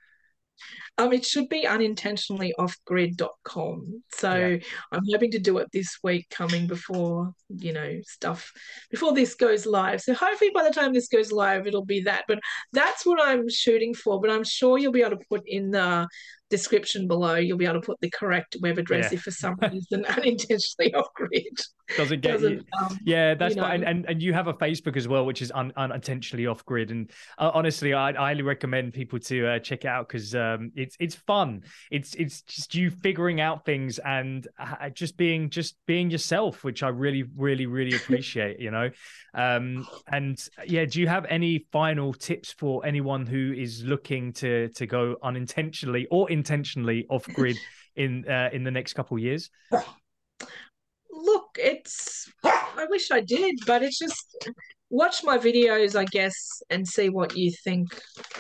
Um, 0.99 1.13
it 1.13 1.25
should 1.25 1.49
be 1.49 1.67
unintentionally 1.67 2.55
offgrid.com. 2.59 4.03
So 4.15 4.35
yeah. 4.35 4.59
I'm 4.93 5.03
hoping 5.11 5.31
to 5.33 5.39
do 5.39 5.59
it 5.59 5.69
this 5.73 5.99
week, 6.03 6.29
coming 6.31 6.67
before 6.67 7.33
you 7.49 7.73
know 7.73 7.99
stuff 8.05 8.53
before 8.91 9.13
this 9.13 9.35
goes 9.35 9.67
live. 9.67 10.01
So 10.01 10.15
hopefully 10.15 10.51
by 10.55 10.65
the 10.65 10.71
time 10.71 10.93
this 10.93 11.09
goes 11.09 11.33
live, 11.33 11.67
it'll 11.67 11.85
be 11.85 12.03
that. 12.03 12.25
But 12.29 12.41
that's 12.73 13.07
what 13.07 13.21
I'm 13.23 13.49
shooting 13.49 13.95
for. 13.95 14.21
But 14.21 14.31
I'm 14.31 14.45
sure 14.45 14.79
you'll 14.79 14.93
be 14.93 15.03
able 15.03 15.19
to 15.19 15.27
put 15.29 15.43
in 15.47 15.71
the 15.71 16.07
description 16.53 17.09
below, 17.09 17.37
you'll 17.37 17.57
be 17.57 17.65
able 17.65 17.81
to 17.81 17.87
put 17.87 17.99
the 18.01 18.11
correct 18.11 18.57
web 18.61 18.77
address 18.77 19.11
yeah. 19.11 19.17
if 19.17 19.23
for 19.23 19.31
some 19.31 19.57
reason 19.63 20.05
unintentionally 20.17 20.95
off 20.95 21.09
grid. 21.17 21.59
Doesn't 21.97 22.21
get 22.21 22.33
doesn't, 22.33 22.53
you. 22.53 22.65
Um, 22.81 22.99
yeah, 23.05 23.35
that's 23.35 23.55
you 23.55 23.61
know. 23.61 23.67
and, 23.69 23.85
and 23.85 24.07
and 24.07 24.23
you 24.23 24.33
have 24.33 24.47
a 24.47 24.55
Facebook 24.55 24.97
as 24.97 25.09
well, 25.09 25.27
which 25.27 25.43
is 25.43 25.53
un, 25.53 25.73
unintentionally 25.77 26.47
off 26.47 26.65
grid. 26.65 26.91
And 26.91 27.11
uh, 27.39 27.51
honestly, 27.55 27.95
I 27.95 28.13
highly 28.13 28.43
recommend 28.43 28.93
people 28.95 29.19
to 29.21 29.47
uh, 29.47 29.59
check 29.59 29.85
it 29.85 29.89
out 29.89 30.09
because 30.09 30.35
um, 30.35 30.73
it's 30.75 30.97
it's 31.01 31.15
fun. 31.15 31.63
It's 31.91 32.15
it's 32.15 32.43
just 32.43 32.75
you 32.75 32.91
figuring 32.91 33.41
out 33.41 33.65
things 33.65 33.99
and 33.99 34.47
uh, 34.59 34.91
just 34.91 35.17
being 35.17 35.51
just 35.51 35.77
being 35.87 36.11
yourself, 36.11 36.65
which 36.65 36.83
I 36.83 36.89
really 36.89 37.25
really 37.37 37.67
really 37.67 37.97
appreciate. 37.97 38.61
you 38.61 38.71
know, 38.71 38.91
um, 39.35 39.87
and 40.09 40.39
yeah, 40.67 40.85
do 40.85 41.01
you 41.01 41.09
have 41.09 41.27
any 41.29 41.67
final 41.73 42.13
tips 42.13 42.53
for 42.53 42.85
anyone 42.87 43.27
who 43.27 43.53
is 43.53 43.85
looking 43.85 44.33
to 44.35 44.69
to 44.69 44.87
go 44.87 45.17
unintentionally 45.23 46.07
or 46.11 46.31
intentionally 46.31 47.07
off 47.09 47.25
grid 47.35 47.59
in 47.97 48.29
uh, 48.29 48.51
in 48.53 48.65
the 48.65 48.71
next 48.71 48.95
couple 48.95 49.17
of 49.17 49.23
years? 49.23 49.51
Look, 51.13 51.59
it's 51.59 52.31
I 52.45 52.87
wish 52.89 53.11
I 53.11 53.21
did, 53.21 53.57
but 53.67 53.83
it's 53.83 53.99
just 53.99 54.49
watch 54.93 55.25
my 55.25 55.39
videos, 55.39 55.99
I 55.99 56.05
guess, 56.05 56.35
and 56.71 56.87
see 56.87 57.09
what 57.09 57.37
you 57.37 57.51
think 57.65 57.89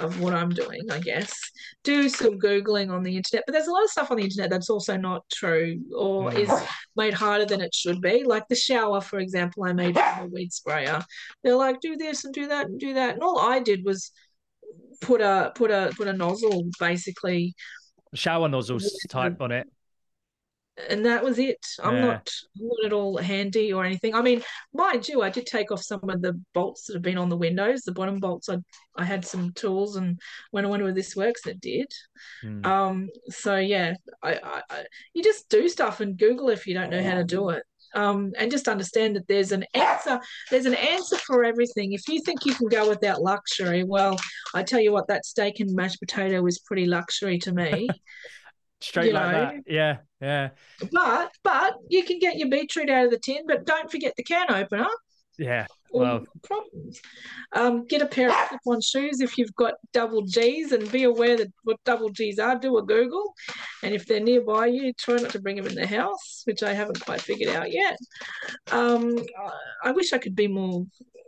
of 0.01 0.20
what 0.20 0.35
I'm 0.35 0.51
doing, 0.51 0.91
I 0.91 1.01
guess. 1.01 1.33
Do 1.83 2.09
some 2.09 2.39
Googling 2.39 2.91
on 2.91 3.03
the 3.03 3.16
internet, 3.16 3.45
but 3.47 3.53
there's 3.53 3.68
a 3.68 3.73
lot 3.73 3.85
of 3.85 3.91
stuff 3.91 4.11
on 4.11 4.18
the 4.18 4.25
internet 4.25 4.51
that's 4.51 4.70
also 4.70 4.97
not 4.97 5.25
true 5.31 5.81
or 5.97 6.31
mm. 6.31 6.39
is 6.39 6.51
made 6.95 7.14
harder 7.14 7.47
than 7.47 7.61
it 7.61 7.75
should 7.75 8.01
be. 8.01 8.25
Like 8.25 8.47
the 8.49 8.55
shower, 8.55 9.01
for 9.01 9.18
example, 9.18 9.64
I 9.64 9.73
made 9.73 9.95
from 9.95 10.25
a 10.25 10.27
weed 10.27 10.53
sprayer. 10.53 11.03
They're 11.43 11.57
like, 11.57 11.81
do 11.81 11.97
this 11.97 12.25
and 12.25 12.35
do 12.35 12.49
that 12.49 12.66
and 12.66 12.79
do 12.79 12.95
that. 12.95 13.14
And 13.14 13.23
all 13.23 13.39
I 13.39 13.59
did 13.59 13.85
was 13.85 14.12
put 15.01 15.20
a 15.20 15.53
put 15.55 15.70
a 15.70 15.93
put 15.97 16.07
a 16.09 16.12
nozzle 16.12 16.70
basically 16.79 17.55
shower 18.14 18.49
nozzles 18.49 18.89
type 19.09 19.41
on 19.41 19.51
it 19.51 19.66
and 20.89 21.05
that 21.05 21.23
was 21.23 21.39
it. 21.39 21.64
I'm 21.83 21.97
yeah. 21.97 22.01
not 22.01 22.31
not 22.57 22.87
at 22.87 22.93
all 22.93 23.18
handy 23.18 23.73
or 23.73 23.85
anything. 23.85 24.14
I 24.14 24.23
mean, 24.23 24.43
mind 24.73 25.07
you, 25.07 25.23
I 25.23 25.31
did 25.31 25.47
take 25.47 25.70
off 25.70 25.83
some 25.83 26.09
of 26.09 26.23
the 26.23 26.41
bolts 26.55 26.87
that 26.87 26.95
have 26.95 27.03
been 27.03 27.18
on 27.18 27.29
the 27.29 27.37
windows, 27.37 27.83
the 27.83 27.93
bottom 27.93 28.18
bolts. 28.18 28.49
I 28.49 28.59
I 28.97 29.05
had 29.05 29.25
some 29.25 29.53
tools, 29.53 29.97
and 29.97 30.20
when 30.51 30.64
I 30.64 30.68
wonder 30.68 30.85
whether 30.85 30.95
this 30.95 31.16
works, 31.16 31.47
it 31.47 31.61
did. 31.61 31.93
Mm. 32.45 32.64
Um, 32.64 33.09
so 33.29 33.57
yeah, 33.57 33.95
I, 34.23 34.35
I, 34.35 34.62
I, 34.70 34.85
you 35.14 35.23
just 35.23 35.49
do 35.49 35.68
stuff 35.68 36.01
and 36.01 36.18
Google 36.18 36.49
if 36.49 36.66
you 36.66 36.75
don't 36.75 36.91
know 36.91 37.03
how 37.03 37.14
to 37.14 37.25
do 37.25 37.51
it. 37.51 37.64
Um, 37.95 38.33
and 38.39 38.51
just 38.51 38.68
understand 38.68 39.16
that 39.16 39.29
there's 39.29 39.53
an 39.53 39.66
answer. 39.75 40.18
There's 40.51 40.64
an 40.64 40.75
answer 40.75 41.18
for 41.18 41.45
everything. 41.45 41.93
If 41.93 42.09
you 42.09 42.23
think 42.23 42.47
you 42.47 42.55
can 42.55 42.68
go 42.68 42.89
without 42.89 43.20
luxury, 43.20 43.85
well, 43.85 44.18
I 44.55 44.62
tell 44.62 44.81
you 44.81 44.93
what, 44.93 45.09
that 45.09 45.27
steak 45.27 45.61
and 45.61 45.75
mashed 45.75 46.01
potato 46.01 46.41
was 46.41 46.59
pretty 46.61 46.87
luxury 46.87 47.39
to 47.41 47.53
me. 47.53 47.89
Straight 48.83 49.09
you 49.09 49.12
like 49.12 49.33
know. 49.33 49.41
that. 49.41 49.55
Yeah, 49.66 49.97
yeah. 50.20 50.51
But 50.91 51.30
but 51.43 51.74
you 51.89 52.05
can 52.05 52.18
get 52.18 52.37
your 52.37 52.49
beetroot 52.49 52.91
out 52.91 53.05
of 53.05 53.11
the 53.11 53.18
tin, 53.18 53.45
but 53.47 53.64
don't 53.64 53.91
forget 53.91 54.14
the 54.16 54.24
can 54.24 54.53
opener. 54.53 54.89
Yeah. 55.39 55.66
Well, 55.93 56.24
problems. 56.43 57.01
Um, 57.53 57.87
get 57.87 58.01
a 58.01 58.07
pair 58.07 58.28
of 58.28 58.35
slip-on 58.49 58.80
shoes 58.80 59.20
if 59.20 59.37
you've 59.37 59.55
got 59.55 59.74
double 59.93 60.22
gees, 60.22 60.72
and 60.72 60.91
be 60.91 61.05
aware 61.05 61.37
that 61.37 61.53
what 61.64 61.76
double 61.85 62.09
gees 62.09 62.39
are. 62.39 62.59
Do 62.59 62.78
a 62.78 62.83
Google, 62.83 63.35
and 63.83 63.95
if 63.95 64.07
they're 64.07 64.20
nearby 64.20 64.66
you, 64.66 64.93
try 64.95 65.16
not 65.16 65.30
to 65.30 65.41
bring 65.41 65.57
them 65.57 65.66
in 65.66 65.74
the 65.74 65.87
house, 65.87 66.43
which 66.45 66.62
I 66.62 66.72
haven't 66.72 67.05
quite 67.05 67.20
figured 67.20 67.55
out 67.55 67.70
yet. 67.70 67.99
Um, 68.70 69.16
I 69.85 69.93
wish 69.93 70.12
I 70.12 70.18
could 70.18 70.35
be 70.35 70.49
more 70.49 70.87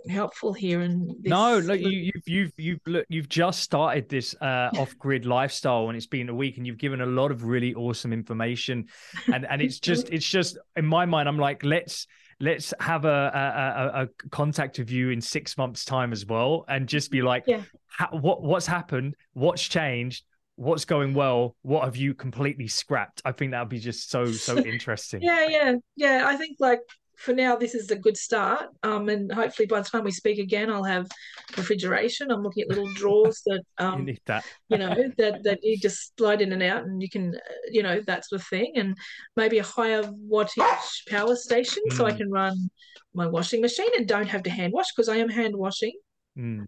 helpful 0.09 0.53
here 0.53 0.81
and 0.81 1.11
no 1.23 1.59
look 1.59 1.81
you, 1.81 1.89
you've 1.89 2.23
you've 2.27 2.53
you've 2.57 2.81
look, 2.87 3.07
you've 3.09 3.29
just 3.29 3.61
started 3.61 4.09
this 4.09 4.35
uh, 4.41 4.71
off-grid 4.79 5.27
lifestyle 5.27 5.89
and 5.89 5.97
it's 5.97 6.07
been 6.07 6.29
a 6.29 6.35
week 6.35 6.59
and 6.59 6.67
you've 6.67 6.79
given 6.79 7.01
a 7.01 7.07
lot 7.07 7.31
of 7.31 7.45
really 7.45 7.75
awesome 7.75 8.13
information. 8.13 8.87
And 9.33 9.47
and 9.47 9.63
it's 9.63 9.79
just 9.81 10.11
it's 10.11 10.29
just 10.29 10.59
in 10.77 10.87
my 10.87 11.07
mind 11.07 11.29
i'm 11.29 11.39
like 11.39 11.65
let's 11.65 12.07
let's 12.41 12.75
have 12.81 13.05
a, 13.05 13.09
a, 13.09 14.03
a, 14.03 14.29
contact 14.31 14.79
with 14.79 14.91
you 14.91 15.11
in 15.11 15.21
six 15.21 15.57
months 15.57 15.85
time 15.85 16.13
as 16.13 16.27
well 16.27 16.65
and 16.69 16.89
just 16.89 17.11
be 17.11 17.23
like 17.23 17.45
yeah. 17.47 17.63
what 18.11 18.43
what's 18.43 18.67
happened? 18.67 19.15
What's 19.33 19.63
changed? 19.63 20.25
What's 20.57 20.85
going 20.85 21.15
well? 21.15 21.57
What 21.63 21.85
have 21.85 21.97
you 21.97 22.15
completely 22.15 22.69
scrapped? 22.69 23.23
I 23.25 23.33
think 23.33 23.53
that 23.53 23.61
would 23.61 23.69
be 23.69 23.79
just 23.79 24.11
so 24.11 24.27
so 24.27 24.59
interesting. 24.65 25.23
Yeah 25.23 25.47
yeah 25.49 25.75
yeah. 25.97 26.25
I 26.27 26.37
think 26.37 26.57
like 26.61 26.81
for 27.17 27.33
now, 27.33 27.57
this 27.57 27.75
is 27.75 27.91
a 27.91 27.97
good 27.97 28.17
start. 28.17 28.69
Um, 28.83 29.09
and 29.09 29.33
hopefully 29.33 29.67
by 29.67 29.81
the 29.81 29.89
time 29.89 30.05
we 30.05 30.11
speak 30.11 30.39
again, 30.39 30.71
I'll 30.71 30.85
have 30.85 31.09
refrigeration. 31.57 32.31
I'm 32.31 32.43
looking 32.43 32.63
at 32.63 32.69
little 32.69 32.93
drawers 32.95 33.43
that, 33.47 33.63
um, 33.79 34.01
you, 34.01 34.05
need 34.07 34.21
that. 34.27 34.45
you 34.69 34.79
know, 34.79 34.95
that, 35.19 35.43
that 35.45 35.59
you 35.63 35.79
just 35.79 36.17
slide 36.17 36.43
in 36.43 36.53
and 36.53 36.63
out 36.63 36.85
and 36.85 37.03
you 37.03 37.09
can, 37.09 37.37
you 37.71 37.83
know, 37.83 38.01
that 38.07 38.27
sort 38.27 38.41
of 38.41 38.47
thing. 38.47 38.73
And 38.77 38.97
maybe 39.37 39.59
a 39.59 39.65
higher 39.65 40.03
wattage 40.03 41.09
power 41.09 41.37
station 41.37 41.83
mm. 41.91 41.97
so 41.97 42.07
I 42.07 42.13
mm. 42.13 42.19
can 42.19 42.31
run 42.31 42.71
my 43.15 43.27
washing 43.27 43.61
machine 43.61 43.91
and 43.97 44.07
don't 44.07 44.29
have 44.29 44.43
to 44.45 44.51
hand 44.51 44.73
wash 44.73 44.93
because 44.95 45.09
I 45.09 45.17
am 45.17 45.29
hand 45.29 45.57
washing. 45.57 45.93
Mm. 46.39 46.67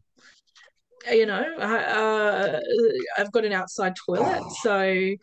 You 1.10 1.26
know, 1.26 1.56
uh, 1.58 2.58
I've 3.16 3.30
got 3.30 3.44
an 3.44 3.52
outside 3.52 3.94
toilet. 3.94 4.42
So, 4.62 5.14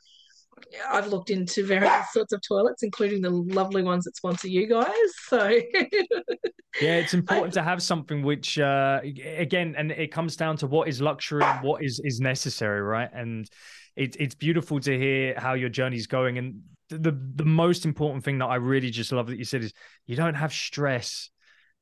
I've 0.89 1.07
looked 1.07 1.29
into 1.29 1.65
various 1.65 2.11
sorts 2.11 2.33
of 2.33 2.41
toilets, 2.41 2.83
including 2.83 3.21
the 3.21 3.29
lovely 3.29 3.83
ones 3.83 4.05
that 4.05 4.15
sponsor 4.15 4.47
you 4.47 4.67
guys. 4.67 4.89
So, 5.27 5.47
yeah, 6.81 6.97
it's 6.97 7.13
important 7.13 7.57
I, 7.57 7.61
to 7.61 7.63
have 7.63 7.81
something 7.81 8.23
which, 8.23 8.59
uh, 8.59 8.99
again, 9.03 9.75
and 9.77 9.91
it 9.91 10.11
comes 10.11 10.35
down 10.35 10.57
to 10.57 10.67
what 10.67 10.87
is 10.87 11.01
luxury 11.01 11.43
and 11.43 11.63
what 11.63 11.83
is 11.83 12.01
is 12.03 12.19
necessary, 12.19 12.81
right? 12.81 13.09
And 13.13 13.47
it, 13.95 14.15
it's 14.19 14.35
beautiful 14.35 14.79
to 14.81 14.97
hear 14.97 15.35
how 15.37 15.53
your 15.53 15.69
journey's 15.69 16.07
going. 16.07 16.37
And 16.37 16.61
the 16.89 17.17
the 17.35 17.45
most 17.45 17.85
important 17.85 18.23
thing 18.23 18.39
that 18.39 18.47
I 18.47 18.55
really 18.55 18.89
just 18.89 19.11
love 19.11 19.27
that 19.27 19.37
you 19.37 19.45
said 19.45 19.63
is 19.63 19.73
you 20.05 20.15
don't 20.15 20.35
have 20.35 20.53
stress 20.53 21.29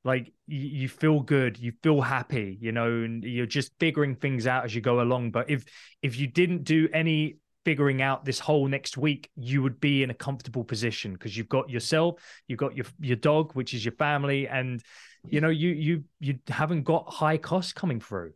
like 0.04 0.34
you, 0.48 0.60
you, 0.60 0.90
feel 0.90 1.20
good 1.20 1.60
you 1.60 1.74
feel 1.84 2.02
happy 2.02 2.58
you 2.60 2.72
know 2.72 2.88
and 2.88 3.24
you're 3.24 3.46
just 3.46 3.72
figuring 3.80 4.16
things 4.16 4.48
out 4.48 4.66
as 4.66 4.74
you 4.74 4.82
go 4.82 5.02
along 5.02 5.30
but 5.30 5.50
if 5.50 5.64
if 6.02 6.18
you 6.18 6.26
didn't 6.26 6.64
do 6.64 6.90
any 6.92 7.38
figuring 7.64 8.02
out 8.02 8.26
this 8.26 8.40
whole 8.40 8.68
next 8.68 8.98
week, 8.98 9.30
you 9.36 9.62
would 9.62 9.80
be 9.80 10.04
in 10.04 10.10
a 10.10 10.14
comfortable 10.14 10.64
position 10.64 11.14
because 11.14 11.36
you've 11.36 11.50
got 11.50 11.70
yourself, 11.70 12.22
you've 12.48 12.60
got 12.60 12.76
your 12.76 12.86
your 13.00 13.18
dog, 13.18 13.54
which 13.54 13.74
is 13.74 13.84
your 13.84 13.94
family, 13.94 14.48
and 14.48 14.82
you 15.28 15.42
know 15.42 15.50
you 15.50 15.70
you 15.70 16.04
you 16.20 16.40
haven't 16.48 16.84
got 16.84 17.12
high 17.12 17.38
costs 17.38 17.74
coming 17.74 18.00
through. 18.00 18.34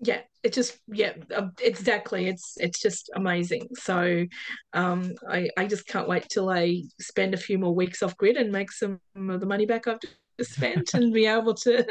Yeah, 0.00 0.20
it 0.42 0.52
just 0.52 0.78
yeah 0.88 1.12
um, 1.34 1.52
exactly. 1.60 2.26
It's 2.26 2.54
it's 2.56 2.80
just 2.80 3.10
amazing. 3.14 3.68
So 3.74 4.26
um, 4.72 5.12
I 5.28 5.48
I 5.56 5.66
just 5.66 5.86
can't 5.86 6.08
wait 6.08 6.28
till 6.28 6.50
I 6.50 6.82
spend 7.00 7.34
a 7.34 7.38
few 7.38 7.58
more 7.58 7.74
weeks 7.74 8.02
off 8.02 8.16
grid 8.16 8.36
and 8.36 8.50
make 8.50 8.72
some 8.72 9.00
of 9.16 9.40
the 9.40 9.46
money 9.46 9.66
back 9.66 9.86
I've 9.86 10.00
spent 10.40 10.94
and 10.94 11.12
be 11.12 11.26
able 11.26 11.54
to 11.54 11.86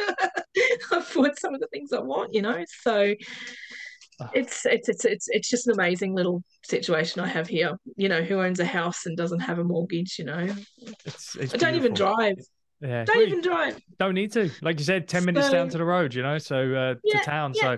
afford 0.92 1.40
some 1.40 1.54
of 1.54 1.62
the 1.62 1.68
things 1.68 1.94
I 1.94 2.00
want. 2.00 2.34
You 2.34 2.42
know, 2.42 2.66
so 2.82 3.14
it's 4.34 4.66
it's 4.66 4.90
it's 4.90 5.06
it's 5.06 5.28
it's 5.30 5.50
just 5.50 5.68
an 5.68 5.74
amazing 5.74 6.14
little 6.14 6.44
situation 6.64 7.22
I 7.22 7.28
have 7.28 7.48
here. 7.48 7.78
You 7.96 8.10
know, 8.10 8.22
who 8.22 8.40
owns 8.40 8.60
a 8.60 8.66
house 8.66 9.06
and 9.06 9.18
doesn't 9.18 9.40
have 9.40 9.60
a 9.60 9.64
mortgage? 9.64 10.18
You 10.20 10.26
know, 10.26 10.48
it's, 11.06 11.36
it's 11.36 11.54
I 11.54 11.58
don't 11.58 11.76
even 11.76 11.94
drive. 11.94 12.38
Yeah, 12.82 13.06
don't 13.06 13.22
even 13.22 13.42
drive. 13.42 13.80
Don't 14.00 14.16
need 14.16 14.34
to. 14.34 14.50
Like 14.62 14.80
you 14.80 14.86
said, 14.86 15.08
ten 15.08 15.22
so, 15.22 15.26
minutes 15.28 15.50
down 15.50 15.70
to 15.70 15.78
the 15.78 15.86
road. 15.86 16.14
You 16.14 16.24
know, 16.24 16.38
so 16.38 16.74
uh, 16.74 16.96
yeah, 17.04 17.20
to 17.20 17.26
town. 17.26 17.54
Yeah. 17.56 17.62
So. 17.62 17.78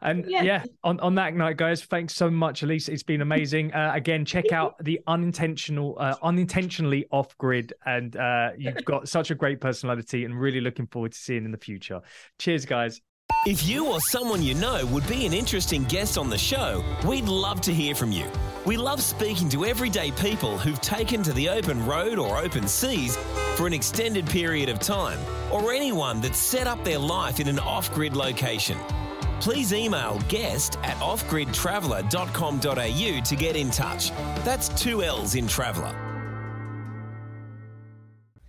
And 0.00 0.26
yeah. 0.28 0.42
yeah, 0.42 0.64
on, 0.84 1.00
on 1.00 1.16
that 1.16 1.34
night, 1.34 1.56
guys, 1.56 1.82
thanks 1.82 2.14
so 2.14 2.30
much, 2.30 2.62
Elys. 2.62 2.88
It's 2.88 3.02
been 3.02 3.20
amazing. 3.20 3.74
Uh, 3.74 3.90
again, 3.94 4.24
check 4.24 4.52
out 4.52 4.76
the 4.84 5.00
unintentional, 5.08 5.96
uh, 5.98 6.14
unintentionally 6.22 7.06
off 7.10 7.36
grid, 7.36 7.72
and 7.84 8.14
uh, 8.14 8.50
you've 8.56 8.76
got 8.84 9.08
such 9.08 9.32
a 9.32 9.34
great 9.34 9.60
personality, 9.60 10.24
and 10.24 10.38
really 10.38 10.60
looking 10.60 10.86
forward 10.86 11.12
to 11.12 11.18
seeing 11.18 11.44
in 11.44 11.50
the 11.50 11.58
future. 11.58 12.00
Cheers, 12.38 12.64
guys. 12.64 13.00
If 13.46 13.66
you 13.66 13.86
or 13.86 14.00
someone 14.00 14.42
you 14.42 14.54
know 14.54 14.84
would 14.86 15.06
be 15.06 15.24
an 15.24 15.32
interesting 15.32 15.84
guest 15.84 16.18
on 16.18 16.28
the 16.28 16.36
show, 16.36 16.84
we'd 17.06 17.28
love 17.28 17.60
to 17.62 17.72
hear 17.72 17.94
from 17.94 18.12
you. 18.12 18.26
We 18.66 18.76
love 18.76 19.00
speaking 19.00 19.48
to 19.50 19.64
everyday 19.64 20.10
people 20.10 20.58
who've 20.58 20.80
taken 20.80 21.22
to 21.22 21.32
the 21.32 21.48
open 21.48 21.86
road 21.86 22.18
or 22.18 22.36
open 22.36 22.66
seas 22.68 23.16
for 23.54 23.66
an 23.66 23.72
extended 23.72 24.26
period 24.26 24.68
of 24.68 24.80
time, 24.80 25.18
or 25.50 25.72
anyone 25.72 26.20
that's 26.20 26.38
set 26.38 26.66
up 26.66 26.84
their 26.84 26.98
life 26.98 27.40
in 27.40 27.48
an 27.48 27.58
off 27.60 27.90
grid 27.94 28.14
location. 28.14 28.76
Please 29.40 29.72
email 29.72 30.20
guest 30.28 30.76
at 30.82 30.96
offgridtraveller.com.au 30.96 33.20
to 33.24 33.36
get 33.36 33.56
in 33.56 33.70
touch. 33.70 34.10
That's 34.44 34.68
two 34.70 35.02
L's 35.02 35.36
in 35.36 35.48
Traveller. 35.48 36.07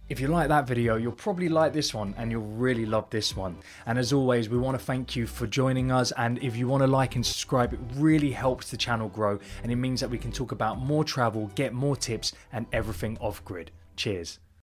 If 0.09 0.19
you 0.19 0.27
like 0.27 0.47
that 0.47 0.65
video, 0.65 0.95
you'll 0.95 1.11
probably 1.11 1.49
like 1.49 1.71
this 1.71 1.93
one 1.93 2.15
and 2.17 2.31
you'll 2.31 2.41
really 2.41 2.87
love 2.87 3.07
this 3.11 3.37
one. 3.37 3.57
And 3.85 3.99
as 3.99 4.11
always, 4.11 4.49
we 4.49 4.57
want 4.57 4.77
to 4.77 4.83
thank 4.83 5.15
you 5.15 5.27
for 5.27 5.45
joining 5.45 5.91
us. 5.91 6.11
And 6.17 6.41
if 6.43 6.57
you 6.57 6.67
want 6.67 6.81
to 6.81 6.87
like 6.87 7.15
and 7.15 7.23
subscribe, 7.23 7.73
it 7.73 7.79
really 7.95 8.31
helps 8.31 8.71
the 8.71 8.77
channel 8.77 9.07
grow 9.07 9.37
and 9.61 9.71
it 9.71 9.75
means 9.75 10.01
that 10.01 10.09
we 10.09 10.17
can 10.17 10.31
talk 10.31 10.51
about 10.51 10.79
more 10.79 11.03
travel, 11.03 11.51
get 11.53 11.73
more 11.73 11.95
tips, 11.95 12.33
and 12.51 12.65
everything 12.73 13.19
off 13.21 13.45
grid. 13.45 13.69
Cheers. 13.97 14.39